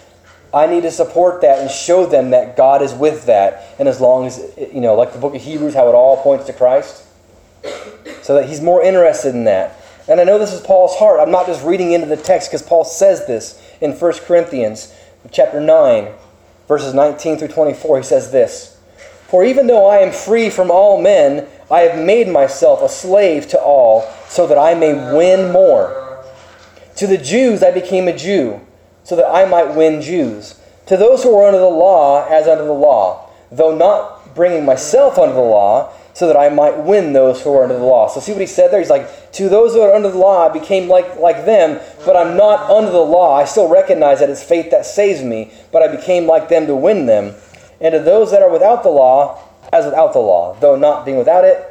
I 0.53 0.67
need 0.67 0.83
to 0.83 0.91
support 0.91 1.41
that 1.41 1.59
and 1.59 1.71
show 1.71 2.05
them 2.05 2.29
that 2.29 2.55
God 2.55 2.81
is 2.81 2.93
with 2.93 3.25
that. 3.25 3.73
And 3.79 3.87
as 3.87 3.99
long 3.99 4.27
as, 4.27 4.39
you 4.57 4.81
know, 4.81 4.93
like 4.93 5.11
the 5.11 5.17
book 5.17 5.33
of 5.33 5.41
Hebrews, 5.41 5.73
how 5.73 5.89
it 5.89 5.95
all 5.95 6.21
points 6.21 6.45
to 6.45 6.53
Christ, 6.53 7.05
so 8.21 8.35
that 8.35 8.47
he's 8.47 8.61
more 8.61 8.83
interested 8.83 9.33
in 9.33 9.45
that. 9.45 9.79
And 10.07 10.19
I 10.19 10.25
know 10.25 10.37
this 10.37 10.53
is 10.53 10.61
Paul's 10.61 10.95
heart. 10.97 11.19
I'm 11.21 11.31
not 11.31 11.47
just 11.47 11.65
reading 11.65 11.93
into 11.93 12.07
the 12.07 12.17
text 12.17 12.49
because 12.51 12.61
Paul 12.61 12.83
says 12.83 13.25
this 13.25 13.59
in 13.81 13.93
1 13.93 14.13
Corinthians 14.25 14.93
chapter 15.31 15.61
9 15.61 16.09
verses 16.67 16.93
19 16.93 17.37
through 17.37 17.47
24, 17.49 17.97
he 17.97 18.03
says 18.03 18.31
this 18.31 18.77
For 19.27 19.43
even 19.43 19.67
though 19.67 19.87
I 19.87 19.97
am 19.97 20.11
free 20.11 20.49
from 20.49 20.71
all 20.71 21.01
men, 21.01 21.47
I 21.69 21.81
have 21.81 22.03
made 22.03 22.27
myself 22.27 22.81
a 22.81 22.89
slave 22.89 23.47
to 23.49 23.59
all, 23.59 24.09
so 24.27 24.47
that 24.47 24.57
I 24.57 24.73
may 24.73 24.93
win 25.15 25.51
more. 25.51 26.23
To 26.97 27.07
the 27.07 27.17
Jews 27.17 27.63
I 27.63 27.71
became 27.71 28.07
a 28.07 28.15
Jew, 28.15 28.61
so 29.03 29.15
that 29.15 29.27
I 29.27 29.45
might 29.45 29.75
win 29.75 30.01
Jews. 30.01 30.59
To 30.87 30.97
those 30.97 31.23
who 31.23 31.35
are 31.37 31.47
under 31.47 31.59
the 31.59 31.65
law, 31.65 32.27
as 32.27 32.47
under 32.47 32.65
the 32.65 32.73
law, 32.73 33.29
though 33.51 33.75
not 33.75 34.35
bringing 34.35 34.65
myself 34.65 35.17
under 35.17 35.33
the 35.33 35.41
law, 35.41 35.93
so 36.13 36.27
that 36.27 36.37
I 36.37 36.49
might 36.49 36.77
win 36.77 37.13
those 37.13 37.41
who 37.41 37.53
are 37.57 37.63
under 37.63 37.77
the 37.77 37.83
law. 37.83 38.07
So 38.07 38.19
see 38.19 38.31
what 38.31 38.41
he 38.41 38.47
said 38.47 38.71
there? 38.71 38.79
He's 38.79 38.89
like, 38.89 39.31
to 39.33 39.49
those 39.49 39.73
who 39.73 39.81
are 39.81 39.93
under 39.93 40.11
the 40.11 40.17
law, 40.17 40.47
I 40.47 40.53
became 40.53 40.87
like, 40.87 41.17
like 41.17 41.45
them, 41.45 41.79
but 42.05 42.15
I'm 42.15 42.37
not 42.37 42.69
under 42.69 42.91
the 42.91 42.99
law. 42.99 43.35
I 43.35 43.45
still 43.45 43.67
recognize 43.67 44.19
that 44.19 44.29
it's 44.29 44.43
faith 44.43 44.69
that 44.71 44.85
saves 44.85 45.23
me, 45.23 45.51
but 45.71 45.81
I 45.81 45.93
became 45.93 46.27
like 46.27 46.49
them 46.49 46.67
to 46.67 46.75
win 46.75 47.07
them. 47.07 47.33
And 47.81 47.93
to 47.93 47.99
those 47.99 48.31
that 48.31 48.41
are 48.41 48.51
without 48.51 48.83
the 48.83 48.89
law, 48.89 49.41
as 49.73 49.85
without 49.85 50.13
the 50.13 50.19
law, 50.19 50.55
though 50.59 50.75
not 50.75 51.03
being 51.03 51.17
without 51.17 51.45
it, 51.45 51.67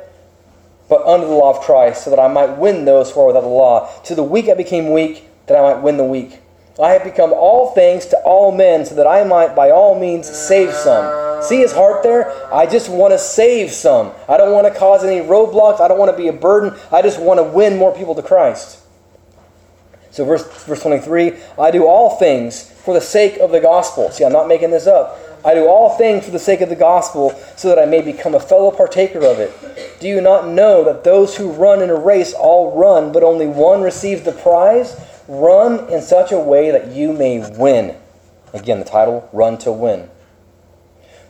but 0.89 1.07
under 1.07 1.27
the 1.27 1.33
law 1.33 1.57
of 1.57 1.65
Christ, 1.65 2.05
so 2.05 2.11
that 2.11 2.19
I 2.19 2.29
might 2.29 2.59
win 2.59 2.85
those 2.85 3.13
who 3.13 3.21
are 3.21 3.29
without 3.29 3.43
the 3.43 3.47
law. 3.47 3.89
To 4.03 4.15
the 4.15 4.25
weak 4.25 4.49
I 4.49 4.55
became 4.55 4.91
weak, 4.91 5.27
that 5.47 5.57
I 5.57 5.73
might 5.73 5.83
win 5.83 5.97
the 5.97 6.05
weak. 6.05 6.42
I 6.81 6.91
have 6.91 7.05
become 7.05 7.33
all 7.33 7.73
things 7.73 8.07
to 8.07 8.17
all 8.25 8.51
men, 8.51 8.87
so 8.87 8.95
that 8.95 9.07
I 9.07 9.25
might 9.25 9.55
by 9.55 9.71
all 9.71 9.99
means 9.99 10.29
save 10.29 10.73
some. 10.73 11.43
See 11.43 11.59
his 11.59 11.73
heart 11.73 12.03
there? 12.03 12.33
I 12.55 12.67
just 12.67 12.89
want 12.89 13.13
to 13.13 13.19
save 13.19 13.73
some. 13.73 14.13
I 14.29 14.37
don't 14.37 14.53
want 14.53 14.73
to 14.73 14.79
cause 14.79 15.05
any 15.05 15.27
roadblocks. 15.27 15.81
I 15.81 15.89
don't 15.89 15.99
want 15.99 16.11
to 16.11 16.17
be 16.17 16.29
a 16.29 16.33
burden. 16.33 16.79
I 16.91 17.03
just 17.03 17.21
want 17.21 17.39
to 17.39 17.45
win 17.45 17.77
more 17.77 17.95
people 17.95 18.15
to 18.15 18.23
Christ. 18.23 18.79
So, 20.13 20.25
verse, 20.25 20.45
verse 20.65 20.83
23 20.83 21.33
I 21.59 21.71
do 21.71 21.87
all 21.87 22.17
things 22.17 22.71
for 22.71 22.95
the 22.95 23.01
sake 23.01 23.39
of 23.39 23.51
the 23.51 23.61
gospel. 23.61 24.11
See, 24.11 24.25
I'm 24.25 24.33
not 24.33 24.49
making 24.49 24.71
this 24.71 24.87
up. 24.87 25.19
I 25.45 25.55
do 25.55 25.67
all 25.67 25.97
things 25.97 26.25
for 26.25 26.31
the 26.31 26.39
sake 26.39 26.61
of 26.61 26.69
the 26.69 26.77
gospel, 26.77 27.31
so 27.57 27.69
that 27.69 27.79
I 27.79 27.85
may 27.85 28.01
become 28.01 28.35
a 28.35 28.41
fellow 28.41 28.71
partaker 28.71 29.25
of 29.25 29.41
it. 29.41 29.99
Do 30.01 30.07
you 30.07 30.21
not 30.21 30.47
know 30.47 30.85
that 30.85 31.03
those 31.03 31.37
who 31.37 31.51
run 31.51 31.83
in 31.83 31.91
a 31.91 31.97
race 31.97 32.33
all 32.33 32.79
run, 32.79 33.11
but 33.11 33.25
only 33.25 33.49
one 33.49 33.83
receives 33.83 34.23
the 34.23 34.33
prize? 34.33 34.97
Run 35.29 35.89
in 35.91 36.03
such 36.03 36.33
a 36.33 36.39
way 36.39 36.71
that 36.71 36.93
you 36.93 37.13
may 37.13 37.49
win. 37.57 37.97
Again, 38.53 38.79
the 38.79 38.85
title 38.85 39.29
Run 39.33 39.59
to 39.59 39.73
Win. 39.73 40.09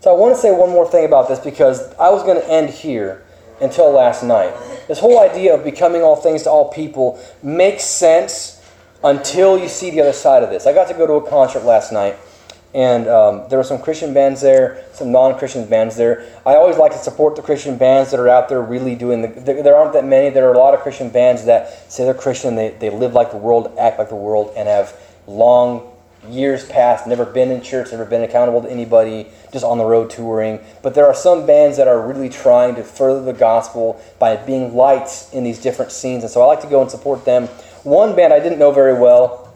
So 0.01 0.13
I 0.13 0.19
want 0.19 0.35
to 0.35 0.41
say 0.41 0.51
one 0.51 0.71
more 0.71 0.89
thing 0.89 1.05
about 1.05 1.29
this 1.29 1.39
because 1.39 1.95
I 1.95 2.11
was 2.11 2.25
going 2.25 2.41
to 2.41 2.51
end 2.51 2.71
here 2.71 3.25
until 3.61 3.93
last 3.93 4.25
night. 4.25 4.53
This 4.89 4.99
whole 4.99 5.21
idea 5.21 5.55
of 5.55 5.63
becoming 5.63 6.03
all 6.03 6.17
things 6.17 6.43
to 6.43 6.51
all 6.51 6.71
people 6.71 7.23
makes 7.43 7.85
sense 7.85 8.61
until 9.05 9.59
you 9.59 9.69
see 9.69 9.91
the 9.91 10.01
other 10.01 10.13
side 10.13 10.43
of 10.43 10.51
this. 10.51 10.67
I 10.67 10.73
got 10.73 10.89
to 10.89 10.95
go 10.95 11.07
to 11.07 11.25
a 11.25 11.31
concert 11.31 11.65
last 11.65 11.93
night, 11.93 12.17
and 12.75 13.07
um, 13.07 13.45
there 13.51 13.59
were 13.59 13.65
some 13.65 13.81
Christian 13.81 14.15
bands 14.15 14.41
there, 14.41 14.85
some 14.93 15.13
non-Christian 15.13 15.67
bands 15.67 15.97
there. 15.97 16.27
I 16.47 16.55
always 16.55 16.79
like 16.79 16.93
to 16.93 16.99
support 16.99 17.37
the 17.37 17.43
Christian 17.43 17.77
bands 17.77 18.11
that 18.11 18.21
are 18.21 18.29
out 18.29 18.49
there 18.49 18.63
really 18.63 18.95
doing 18.95 19.21
the. 19.23 19.29
There 19.29 19.77
aren't 19.77 19.93
that 19.93 20.07
many. 20.07 20.31
There 20.31 20.49
are 20.49 20.55
a 20.55 20.59
lot 20.59 20.73
of 20.73 20.81
Christian 20.81 21.11
bands 21.11 21.45
that 21.45 21.93
say 21.93 22.05
they're 22.05 22.15
Christian, 22.15 22.55
they, 22.55 22.71
they 22.71 22.89
live 22.89 23.13
like 23.13 23.31
the 23.31 23.37
world, 23.37 23.75
act 23.79 23.99
like 23.99 24.09
the 24.09 24.17
world, 24.17 24.55
and 24.57 24.69
have 24.69 24.99
long 25.27 25.93
years 26.29 26.65
past, 26.67 27.07
never 27.07 27.25
been 27.25 27.51
in 27.51 27.61
church, 27.61 27.91
never 27.91 28.05
been 28.05 28.23
accountable 28.23 28.63
to 28.63 28.71
anybody, 28.71 29.29
just 29.53 29.65
on 29.65 29.77
the 29.79 29.85
road 29.85 30.09
touring. 30.09 30.61
But 30.83 30.95
there 30.95 31.07
are 31.07 31.15
some 31.15 31.47
bands 31.47 31.77
that 31.77 31.89
are 31.89 32.07
really 32.07 32.29
trying 32.29 32.77
to 32.77 32.85
further 32.85 33.23
the 33.23 33.33
gospel 33.33 34.01
by 34.19 34.37
being 34.37 34.75
lights 34.75 35.33
in 35.33 35.45
these 35.45 35.59
different 35.59 35.91
scenes. 35.91 36.23
And 36.23 36.31
so 36.31 36.41
I 36.41 36.47
like 36.47 36.61
to 36.61 36.69
go 36.69 36.81
and 36.81 36.91
support 36.91 37.25
them. 37.25 37.49
One 37.83 38.15
band 38.15 38.33
I 38.33 38.39
didn't 38.39 38.59
know 38.59 38.71
very 38.71 38.95
well, 38.95 39.53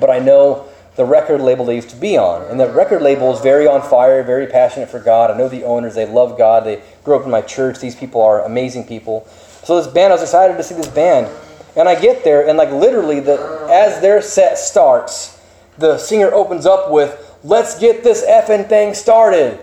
but 0.00 0.10
I 0.10 0.18
know 0.18 0.66
the 0.96 1.04
record 1.04 1.40
label 1.40 1.64
they 1.64 1.76
used 1.76 1.90
to 1.90 1.96
be 1.96 2.16
on. 2.16 2.42
And 2.50 2.60
the 2.60 2.70
record 2.70 3.02
label 3.02 3.32
is 3.34 3.40
very 3.40 3.66
on 3.66 3.82
fire, 3.82 4.22
very 4.22 4.46
passionate 4.46 4.90
for 4.90 5.00
God. 5.00 5.30
I 5.30 5.38
know 5.38 5.48
the 5.48 5.64
owners, 5.64 5.94
they 5.94 6.06
love 6.06 6.36
God. 6.36 6.64
They 6.64 6.82
grew 7.02 7.16
up 7.16 7.24
in 7.24 7.30
my 7.30 7.40
church. 7.40 7.80
These 7.80 7.96
people 7.96 8.20
are 8.20 8.44
amazing 8.44 8.86
people. 8.86 9.26
So 9.64 9.80
this 9.80 9.92
band, 9.92 10.12
I 10.12 10.16
was 10.16 10.22
excited 10.22 10.56
to 10.56 10.62
see 10.62 10.74
this 10.74 10.88
band. 10.88 11.30
And 11.74 11.88
I 11.88 11.98
get 11.98 12.22
there, 12.22 12.46
and 12.46 12.58
like 12.58 12.70
literally, 12.70 13.20
the 13.20 13.66
as 13.70 14.02
their 14.02 14.20
set 14.20 14.58
starts, 14.58 15.40
the 15.78 15.96
singer 15.96 16.30
opens 16.32 16.66
up 16.66 16.90
with, 16.90 17.30
Let's 17.44 17.78
get 17.78 18.04
this 18.04 18.24
effing 18.24 18.68
thing 18.68 18.94
started. 18.94 19.58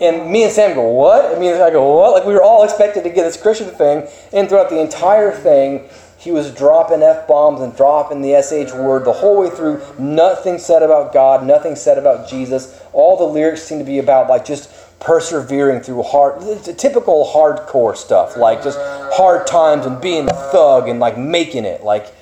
And 0.00 0.30
me 0.30 0.44
and 0.44 0.52
Sam 0.52 0.74
go, 0.74 0.88
What? 0.88 1.36
I 1.36 1.38
mean, 1.38 1.54
I 1.54 1.70
go, 1.70 1.96
What? 1.96 2.12
Like, 2.12 2.26
we 2.26 2.32
were 2.32 2.42
all 2.42 2.64
expected 2.64 3.04
to 3.04 3.10
get 3.10 3.22
this 3.22 3.40
Christian 3.40 3.68
thing. 3.70 4.08
And 4.32 4.48
throughout 4.48 4.70
the 4.70 4.80
entire 4.80 5.32
thing, 5.32 5.88
he 6.26 6.32
was 6.32 6.50
dropping 6.50 7.04
F 7.04 7.28
bombs 7.28 7.60
and 7.60 7.74
dropping 7.76 8.20
the 8.20 8.42
SH 8.42 8.74
word 8.74 9.04
the 9.04 9.12
whole 9.12 9.42
way 9.42 9.48
through. 9.48 9.80
Nothing 9.96 10.58
said 10.58 10.82
about 10.82 11.12
God, 11.12 11.46
nothing 11.46 11.76
said 11.76 11.98
about 11.98 12.28
Jesus. 12.28 12.82
All 12.92 13.16
the 13.16 13.24
lyrics 13.24 13.62
seem 13.62 13.78
to 13.78 13.84
be 13.84 14.00
about, 14.00 14.28
like, 14.28 14.44
just 14.44 14.68
persevering 14.98 15.82
through 15.82 16.02
hard, 16.02 16.40
typical 16.76 17.30
hardcore 17.32 17.96
stuff, 17.96 18.36
like 18.36 18.64
just 18.64 18.76
hard 19.14 19.46
times 19.46 19.86
and 19.86 20.00
being 20.00 20.28
a 20.28 20.34
thug 20.50 20.88
and, 20.88 20.98
like, 20.98 21.16
making 21.16 21.64
it. 21.64 21.84
Like, 21.84 22.12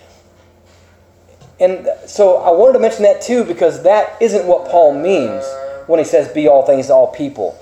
and 1.58 1.88
so 2.06 2.36
I 2.36 2.50
wanted 2.50 2.74
to 2.74 2.80
mention 2.80 3.04
that 3.04 3.22
too 3.22 3.42
because 3.42 3.84
that 3.84 4.20
isn't 4.20 4.46
what 4.46 4.70
Paul 4.70 4.92
means 5.00 5.44
when 5.86 5.98
he 5.98 6.04
says 6.04 6.28
be 6.34 6.46
all 6.46 6.66
things 6.66 6.88
to 6.88 6.92
all 6.92 7.06
people. 7.06 7.58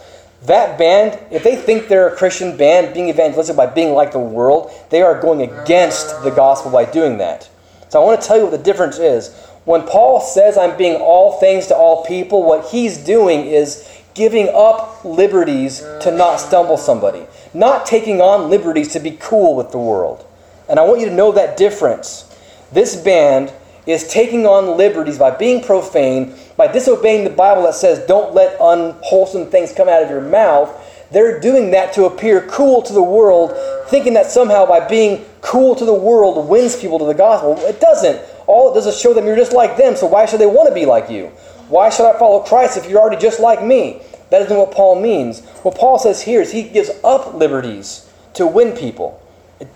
That 0.46 0.76
band, 0.76 1.18
if 1.31 1.44
they 1.44 1.55
think 1.55 1.87
they're 1.87 2.09
a 2.09 2.16
Christian 2.16 2.57
band 2.57 2.94
being 2.94 3.09
evangelistic 3.09 3.57
by 3.57 3.66
being 3.66 3.94
like 3.94 4.11
the 4.11 4.18
world, 4.18 4.72
they 4.90 5.02
are 5.02 5.20
going 5.20 5.42
against 5.42 6.22
the 6.24 6.31
gospel 6.31 6.70
by 6.70 6.85
doing 6.85 7.18
that. 7.18 7.48
So 7.88 8.02
I 8.02 8.05
want 8.05 8.20
to 8.20 8.26
tell 8.26 8.37
you 8.37 8.44
what 8.44 8.50
the 8.50 8.59
difference 8.59 8.98
is. 8.98 9.33
When 9.64 9.83
Paul 9.83 10.20
says 10.20 10.59
I'm 10.59 10.76
being 10.76 11.00
all 11.00 11.38
things 11.38 11.68
to 11.68 11.76
all 11.76 12.05
people, 12.05 12.42
what 12.42 12.70
he's 12.70 12.98
doing 12.98 13.46
is 13.46 13.88
giving 14.14 14.48
up 14.52 15.05
liberties 15.05 15.81
to 16.00 16.11
not 16.11 16.38
stumble 16.38 16.76
somebody, 16.76 17.26
not 17.55 17.87
taking 17.87 18.20
on 18.20 18.50
liberties 18.50 18.92
to 18.94 19.00
be 19.00 19.16
cool 19.20 19.55
with 19.55 19.70
the 19.70 19.78
world. 19.78 20.26
And 20.68 20.81
I 20.81 20.85
want 20.85 21.00
you 21.00 21.07
to 21.07 21.14
know 21.14 21.33
that 21.33 21.57
difference. 21.57 22.28
This 22.72 22.96
band 22.96 23.52
is 23.87 24.09
taking 24.09 24.47
on 24.47 24.77
liberties 24.77 25.18
by 25.18 25.31
being 25.31 25.62
profane, 25.62 26.35
by 26.57 26.66
disobeying 26.66 27.25
the 27.25 27.31
Bible 27.31 27.64
that 27.64 27.75
says 27.75 28.07
don't 28.07 28.35
let 28.35 28.57
unwholesome 28.61 29.47
things 29.47 29.73
come 29.73 29.89
out 29.89 30.03
of 30.03 30.11
your 30.11 30.20
mouth. 30.20 30.70
They're 31.11 31.41
doing 31.41 31.72
that 31.72 31.93
to 31.95 32.05
appear 32.05 32.47
cool 32.49 32.80
to 32.83 32.93
the 32.93 33.03
world, 33.03 33.53
thinking 33.89 34.14
that 34.14 34.30
somehow 34.30 34.66
by 34.66 34.89
being 34.89 35.24
cool 35.41 35.74
to 35.74 35.85
the 35.85 35.95
world 35.95 36.49
wins 36.49 36.76
people 36.76 36.99
to 37.01 37.05
the 37.05 37.14
gospel. 37.14 37.59
It 37.66 37.80
doesn't. 37.80 38.22
All 38.47 38.70
it 38.70 38.74
does 38.74 38.87
is 38.87 38.99
show 38.99 39.12
them 39.12 39.26
you're 39.26 39.37
just 39.37 39.53
like 39.53 39.76
them, 39.76 39.97
so 39.97 40.07
why 40.07 40.26
should 40.26 40.41
they 40.41 40.47
want 40.47 40.68
to 40.68 40.74
be 40.74 40.87
like 40.87 41.11
you? 41.11 41.26
Why 41.68 41.91
should 41.91 42.07
I 42.07 42.18
follow 42.18 42.41
Christ 42.41 42.76
if 42.76 42.89
you're 42.89 43.01
already 43.01 43.20
just 43.20 43.41
like 43.41 43.62
me? 43.64 44.03
That 44.30 44.43
isn't 44.43 44.57
what 44.57 44.72
Paul 44.72 45.01
means. 45.01 45.41
What 45.62 45.76
Paul 45.76 45.99
says 45.99 46.22
here 46.22 46.41
is 46.41 46.53
he 46.53 46.62
gives 46.62 46.91
up 47.05 47.35
liberties 47.35 48.11
to 48.35 48.47
win 48.47 48.74
people. 48.76 49.20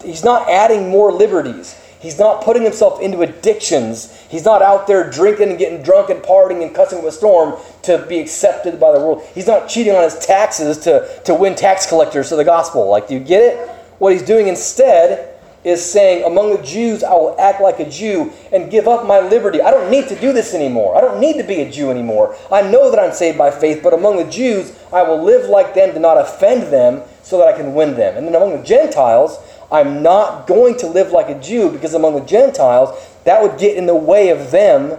He's 0.03 0.25
not 0.25 0.49
adding 0.49 0.89
more 0.89 1.13
liberties. 1.13 1.79
He's 2.07 2.21
not 2.21 2.45
putting 2.45 2.63
himself 2.63 3.01
into 3.01 3.23
addictions. 3.23 4.17
He's 4.31 4.45
not 4.45 4.63
out 4.63 4.87
there 4.87 5.11
drinking 5.11 5.49
and 5.49 5.59
getting 5.59 5.83
drunk 5.83 6.09
and 6.09 6.23
partying 6.23 6.63
and 6.63 6.73
cussing 6.73 7.03
with 7.03 7.13
a 7.13 7.17
storm 7.17 7.57
to 7.83 8.07
be 8.09 8.21
accepted 8.21 8.79
by 8.79 8.93
the 8.93 9.01
world. 9.01 9.29
He's 9.35 9.49
not 9.49 9.69
cheating 9.69 9.93
on 9.93 10.05
his 10.05 10.17
taxes 10.21 10.79
to, 10.85 11.21
to 11.25 11.35
win 11.35 11.57
tax 11.57 11.85
collectors 11.85 12.29
to 12.29 12.37
the 12.37 12.45
gospel. 12.45 12.89
Like, 12.89 13.09
do 13.09 13.15
you 13.15 13.19
get 13.19 13.43
it? 13.43 13.69
What 13.99 14.13
he's 14.13 14.23
doing 14.23 14.47
instead 14.47 15.37
is 15.65 15.85
saying, 15.85 16.23
Among 16.23 16.57
the 16.57 16.63
Jews, 16.63 17.03
I 17.03 17.13
will 17.15 17.35
act 17.41 17.61
like 17.61 17.81
a 17.81 17.91
Jew 17.91 18.33
and 18.53 18.71
give 18.71 18.87
up 18.87 19.05
my 19.05 19.19
liberty. 19.19 19.61
I 19.61 19.73
don't 19.73 19.91
need 19.91 20.07
to 20.07 20.21
do 20.21 20.33
this 20.33 20.55
anymore. 20.55 20.97
I 20.97 21.01
don't 21.01 21.19
need 21.21 21.39
to 21.39 21.45
be 21.45 21.63
a 21.63 21.69
Jew 21.69 21.91
anymore. 21.91 22.37
I 22.53 22.63
know 22.63 22.89
that 22.89 23.01
I'm 23.01 23.15
saved 23.15 23.37
by 23.37 23.51
faith, 23.51 23.81
but 23.83 23.95
among 23.95 24.19
the 24.19 24.31
Jews, 24.31 24.79
I 24.93 25.03
will 25.03 25.25
live 25.25 25.51
like 25.51 25.75
them 25.75 25.93
to 25.95 25.99
not 25.99 26.19
offend 26.19 26.73
them 26.73 27.03
so 27.25 27.37
that 27.39 27.49
I 27.49 27.57
can 27.57 27.75
win 27.75 27.97
them. 27.97 28.17
And 28.17 28.29
then 28.29 28.37
among 28.37 28.57
the 28.57 28.63
Gentiles, 28.63 29.41
I'm 29.71 30.03
not 30.03 30.47
going 30.47 30.77
to 30.79 30.87
live 30.87 31.11
like 31.13 31.29
a 31.29 31.41
Jew 31.41 31.71
because 31.71 31.95
among 31.95 32.15
the 32.15 32.25
Gentiles, 32.25 32.91
that 33.25 33.43
would 33.43 33.59
get 33.59 33.77
in 33.77 33.87
the 33.87 33.97
way 33.97 34.29
of 34.29 34.51
them 34.51 34.99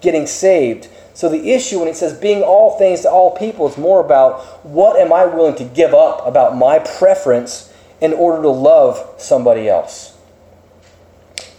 getting 0.00 0.26
saved. 0.26 0.88
So 1.14 1.28
the 1.28 1.50
issue 1.52 1.78
when 1.78 1.88
it 1.88 1.96
says 1.96 2.14
being 2.14 2.42
all 2.42 2.78
things 2.78 3.02
to 3.02 3.10
all 3.10 3.36
people 3.36 3.68
is 3.68 3.76
more 3.76 4.00
about 4.04 4.64
what 4.64 4.98
am 4.98 5.12
I 5.12 5.26
willing 5.26 5.54
to 5.56 5.64
give 5.64 5.94
up 5.94 6.26
about 6.26 6.56
my 6.56 6.78
preference 6.78 7.72
in 8.00 8.12
order 8.12 8.42
to 8.42 8.48
love 8.48 9.14
somebody 9.18 9.68
else. 9.68 10.16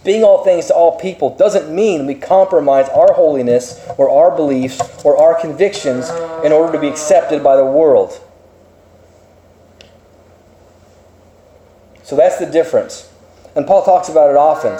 Being 0.04 0.24
all 0.24 0.42
things 0.42 0.66
to 0.66 0.74
all 0.74 0.98
people 0.98 1.36
doesn't 1.36 1.72
mean 1.72 2.06
we 2.06 2.16
compromise 2.16 2.88
our 2.88 3.12
holiness 3.12 3.80
or 3.96 4.10
our 4.10 4.36
beliefs 4.36 4.80
or 5.04 5.16
our 5.16 5.40
convictions 5.40 6.10
in 6.44 6.50
order 6.50 6.72
to 6.72 6.80
be 6.80 6.88
accepted 6.88 7.44
by 7.44 7.56
the 7.56 7.64
world. 7.64 8.20
So 12.12 12.16
that's 12.16 12.36
the 12.36 12.44
difference. 12.44 13.10
And 13.56 13.66
Paul 13.66 13.86
talks 13.86 14.10
about 14.10 14.28
it 14.28 14.36
often. 14.36 14.72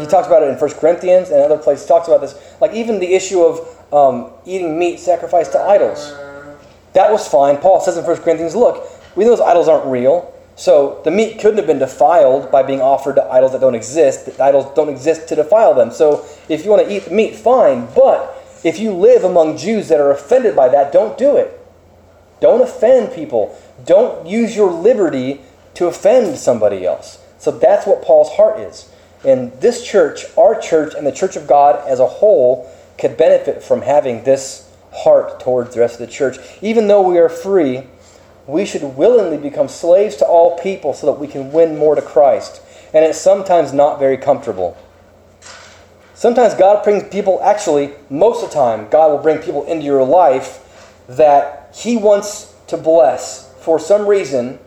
He 0.00 0.06
talks 0.06 0.28
about 0.28 0.44
it 0.44 0.50
in 0.50 0.54
1 0.54 0.70
Corinthians 0.74 1.30
and 1.30 1.42
other 1.42 1.58
places. 1.58 1.86
He 1.86 1.88
talks 1.88 2.06
about 2.06 2.20
this. 2.20 2.36
Like 2.60 2.72
even 2.72 3.00
the 3.00 3.14
issue 3.14 3.42
of 3.42 3.92
um, 3.92 4.30
eating 4.46 4.78
meat 4.78 5.00
sacrificed 5.00 5.50
to 5.54 5.58
idols. 5.58 6.12
That 6.92 7.10
was 7.10 7.26
fine. 7.26 7.56
Paul 7.56 7.80
says 7.80 7.96
in 7.96 8.04
1 8.04 8.18
Corinthians, 8.18 8.54
look, 8.54 8.88
we 9.16 9.24
know 9.24 9.30
those 9.30 9.40
idols 9.40 9.66
aren't 9.66 9.86
real. 9.86 10.32
So 10.54 11.00
the 11.02 11.10
meat 11.10 11.40
couldn't 11.40 11.56
have 11.56 11.66
been 11.66 11.80
defiled 11.80 12.48
by 12.52 12.62
being 12.62 12.80
offered 12.80 13.16
to 13.16 13.24
idols 13.24 13.50
that 13.50 13.60
don't 13.60 13.74
exist. 13.74 14.26
The 14.26 14.40
idols 14.40 14.72
don't 14.76 14.88
exist 14.88 15.26
to 15.30 15.34
defile 15.34 15.74
them. 15.74 15.90
So 15.90 16.24
if 16.48 16.64
you 16.64 16.70
want 16.70 16.86
to 16.86 16.94
eat 16.94 17.06
the 17.06 17.10
meat, 17.10 17.34
fine. 17.34 17.88
But 17.92 18.40
if 18.62 18.78
you 18.78 18.92
live 18.92 19.24
among 19.24 19.56
Jews 19.56 19.88
that 19.88 19.98
are 19.98 20.12
offended 20.12 20.54
by 20.54 20.68
that, 20.68 20.92
don't 20.92 21.18
do 21.18 21.34
it. 21.34 21.60
Don't 22.40 22.60
offend 22.60 23.12
people. 23.12 23.58
Don't 23.84 24.28
use 24.28 24.54
your 24.54 24.70
liberty 24.70 25.40
to 25.78 25.86
offend 25.86 26.36
somebody 26.36 26.84
else. 26.84 27.24
So 27.38 27.52
that's 27.52 27.86
what 27.86 28.02
Paul's 28.02 28.32
heart 28.32 28.58
is. 28.58 28.90
And 29.24 29.52
this 29.60 29.86
church, 29.86 30.24
our 30.36 30.60
church, 30.60 30.92
and 30.96 31.06
the 31.06 31.12
church 31.12 31.36
of 31.36 31.46
God 31.46 31.86
as 31.86 32.00
a 32.00 32.06
whole 32.06 32.68
could 32.98 33.16
benefit 33.16 33.62
from 33.62 33.82
having 33.82 34.24
this 34.24 34.68
heart 34.92 35.38
towards 35.38 35.74
the 35.74 35.80
rest 35.80 36.00
of 36.00 36.06
the 36.08 36.12
church. 36.12 36.36
Even 36.62 36.88
though 36.88 37.08
we 37.08 37.16
are 37.16 37.28
free, 37.28 37.84
we 38.48 38.66
should 38.66 38.82
willingly 38.96 39.36
become 39.36 39.68
slaves 39.68 40.16
to 40.16 40.26
all 40.26 40.58
people 40.58 40.94
so 40.94 41.06
that 41.06 41.20
we 41.20 41.28
can 41.28 41.52
win 41.52 41.78
more 41.78 41.94
to 41.94 42.02
Christ. 42.02 42.60
And 42.92 43.04
it's 43.04 43.20
sometimes 43.20 43.72
not 43.72 44.00
very 44.00 44.16
comfortable. 44.16 44.76
Sometimes 46.14 46.54
God 46.54 46.82
brings 46.82 47.04
people, 47.04 47.40
actually, 47.40 47.92
most 48.10 48.42
of 48.42 48.50
the 48.50 48.54
time, 48.56 48.88
God 48.88 49.12
will 49.12 49.22
bring 49.22 49.38
people 49.38 49.64
into 49.66 49.84
your 49.84 50.04
life 50.04 51.04
that 51.06 51.72
He 51.72 51.96
wants 51.96 52.52
to 52.66 52.76
bless 52.76 53.54
for 53.60 53.78
some 53.78 54.08
reason 54.08 54.58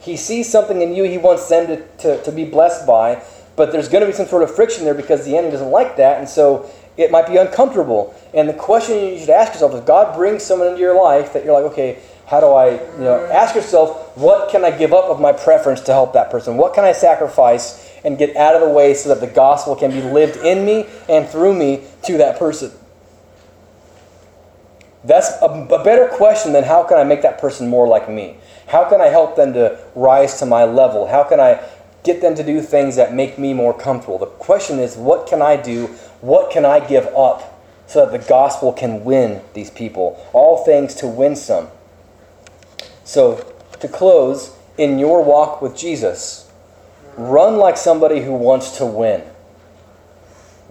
he 0.00 0.16
sees 0.16 0.50
something 0.50 0.80
in 0.80 0.94
you 0.94 1.04
he 1.04 1.18
wants 1.18 1.48
them 1.48 1.66
to, 1.66 1.86
to, 1.98 2.22
to 2.24 2.32
be 2.32 2.44
blessed 2.44 2.86
by, 2.86 3.22
but 3.56 3.72
there's 3.72 3.88
going 3.88 4.02
to 4.02 4.06
be 4.06 4.12
some 4.12 4.26
sort 4.26 4.42
of 4.42 4.54
friction 4.54 4.84
there 4.84 4.94
because 4.94 5.24
the 5.24 5.36
enemy 5.36 5.52
doesn't 5.52 5.70
like 5.70 5.96
that, 5.96 6.18
and 6.18 6.28
so 6.28 6.70
it 6.96 7.10
might 7.10 7.26
be 7.26 7.36
uncomfortable. 7.36 8.14
And 8.34 8.48
the 8.48 8.54
question 8.54 9.12
you 9.12 9.18
should 9.18 9.30
ask 9.30 9.52
yourself 9.52 9.74
is 9.74 9.80
God 9.80 10.16
brings 10.16 10.42
someone 10.42 10.68
into 10.68 10.80
your 10.80 11.00
life 11.00 11.32
that 11.32 11.44
you're 11.44 11.54
like, 11.54 11.72
okay, 11.72 11.98
how 12.26 12.40
do 12.40 12.48
I, 12.48 12.72
you 12.72 13.04
know, 13.04 13.24
ask 13.32 13.54
yourself, 13.54 14.16
what 14.16 14.50
can 14.50 14.64
I 14.64 14.70
give 14.70 14.92
up 14.92 15.06
of 15.06 15.20
my 15.20 15.32
preference 15.32 15.80
to 15.82 15.92
help 15.92 16.12
that 16.12 16.30
person? 16.30 16.56
What 16.56 16.74
can 16.74 16.84
I 16.84 16.92
sacrifice 16.92 17.90
and 18.04 18.18
get 18.18 18.36
out 18.36 18.54
of 18.54 18.60
the 18.60 18.68
way 18.68 18.94
so 18.94 19.08
that 19.08 19.20
the 19.20 19.32
gospel 19.32 19.74
can 19.74 19.90
be 19.90 20.02
lived 20.02 20.36
in 20.44 20.66
me 20.66 20.86
and 21.08 21.26
through 21.26 21.54
me 21.54 21.84
to 22.04 22.18
that 22.18 22.38
person? 22.38 22.70
That's 25.04 25.30
a, 25.40 25.46
a 25.46 25.82
better 25.82 26.08
question 26.08 26.52
than 26.52 26.64
how 26.64 26.82
can 26.82 26.98
I 26.98 27.04
make 27.04 27.22
that 27.22 27.38
person 27.38 27.68
more 27.68 27.88
like 27.88 28.10
me? 28.10 28.36
How 28.68 28.88
can 28.88 29.00
I 29.00 29.06
help 29.06 29.36
them 29.36 29.52
to 29.54 29.78
rise 29.94 30.38
to 30.40 30.46
my 30.46 30.64
level? 30.64 31.06
How 31.06 31.24
can 31.24 31.40
I 31.40 31.66
get 32.04 32.20
them 32.20 32.34
to 32.34 32.44
do 32.44 32.60
things 32.60 32.96
that 32.96 33.14
make 33.14 33.38
me 33.38 33.54
more 33.54 33.76
comfortable? 33.76 34.18
The 34.18 34.26
question 34.26 34.78
is, 34.78 34.96
what 34.96 35.26
can 35.26 35.42
I 35.42 35.56
do? 35.56 35.86
What 36.20 36.50
can 36.50 36.64
I 36.64 36.86
give 36.86 37.06
up 37.08 37.62
so 37.86 38.04
that 38.04 38.12
the 38.12 38.28
gospel 38.28 38.72
can 38.72 39.04
win 39.04 39.42
these 39.54 39.70
people? 39.70 40.22
All 40.32 40.64
things 40.64 40.94
to 40.96 41.06
win 41.06 41.34
some. 41.34 41.68
So, 43.04 43.54
to 43.80 43.88
close, 43.88 44.54
in 44.76 44.98
your 44.98 45.22
walk 45.24 45.62
with 45.62 45.76
Jesus, 45.76 46.50
run 47.16 47.56
like 47.56 47.76
somebody 47.76 48.20
who 48.20 48.32
wants 48.32 48.76
to 48.78 48.86
win. 48.86 49.22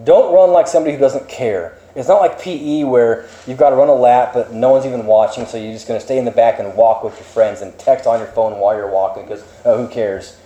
Don't 0.04 0.34
run 0.34 0.52
like 0.52 0.68
somebody 0.68 0.94
who 0.94 1.00
doesn't 1.00 1.28
care. 1.28 1.77
It's 1.98 2.08
not 2.08 2.22
like 2.22 2.40
PE 2.40 2.84
where 2.84 3.28
you've 3.48 3.58
got 3.58 3.72
to 3.72 3.76
run 3.76 3.88
a 3.88 3.94
lap, 3.94 4.32
but 4.32 4.54
no 4.54 4.70
one's 4.70 4.86
even 4.86 5.08
watching, 5.08 5.48
so 5.48 5.58
you're 5.58 5.74
just 5.74 5.88
going 5.88 6.00
to 6.00 6.06
stay 6.06 6.20
in 6.20 6.26
the 6.26 6.32
back 6.32 6.60
and 6.60 6.76
walk 6.76 7.04
with 7.04 7.16
your 7.16 7.24
friends 7.24 7.62
and 7.62 7.78
text 7.80 8.06
on 8.06 8.20
your 8.20 8.28
phone 8.28 8.60
while 8.60 8.76
you're 8.76 8.92
walking 8.92 9.24
because 9.24 9.44
oh, 9.66 9.84
who 9.84 9.92
cares? 9.92 10.38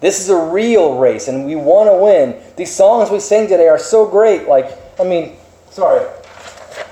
This 0.00 0.20
is 0.20 0.28
a 0.28 0.36
real 0.36 0.96
race, 0.96 1.26
and 1.26 1.44
we 1.44 1.56
want 1.56 1.88
to 1.90 1.96
win. 1.96 2.40
These 2.56 2.72
songs 2.72 3.10
we 3.10 3.18
sing 3.18 3.48
today 3.48 3.66
are 3.66 3.80
so 3.80 4.06
great. 4.06 4.46
Like, 4.46 4.70
I 5.00 5.02
mean, 5.02 5.36
sorry, 5.70 6.06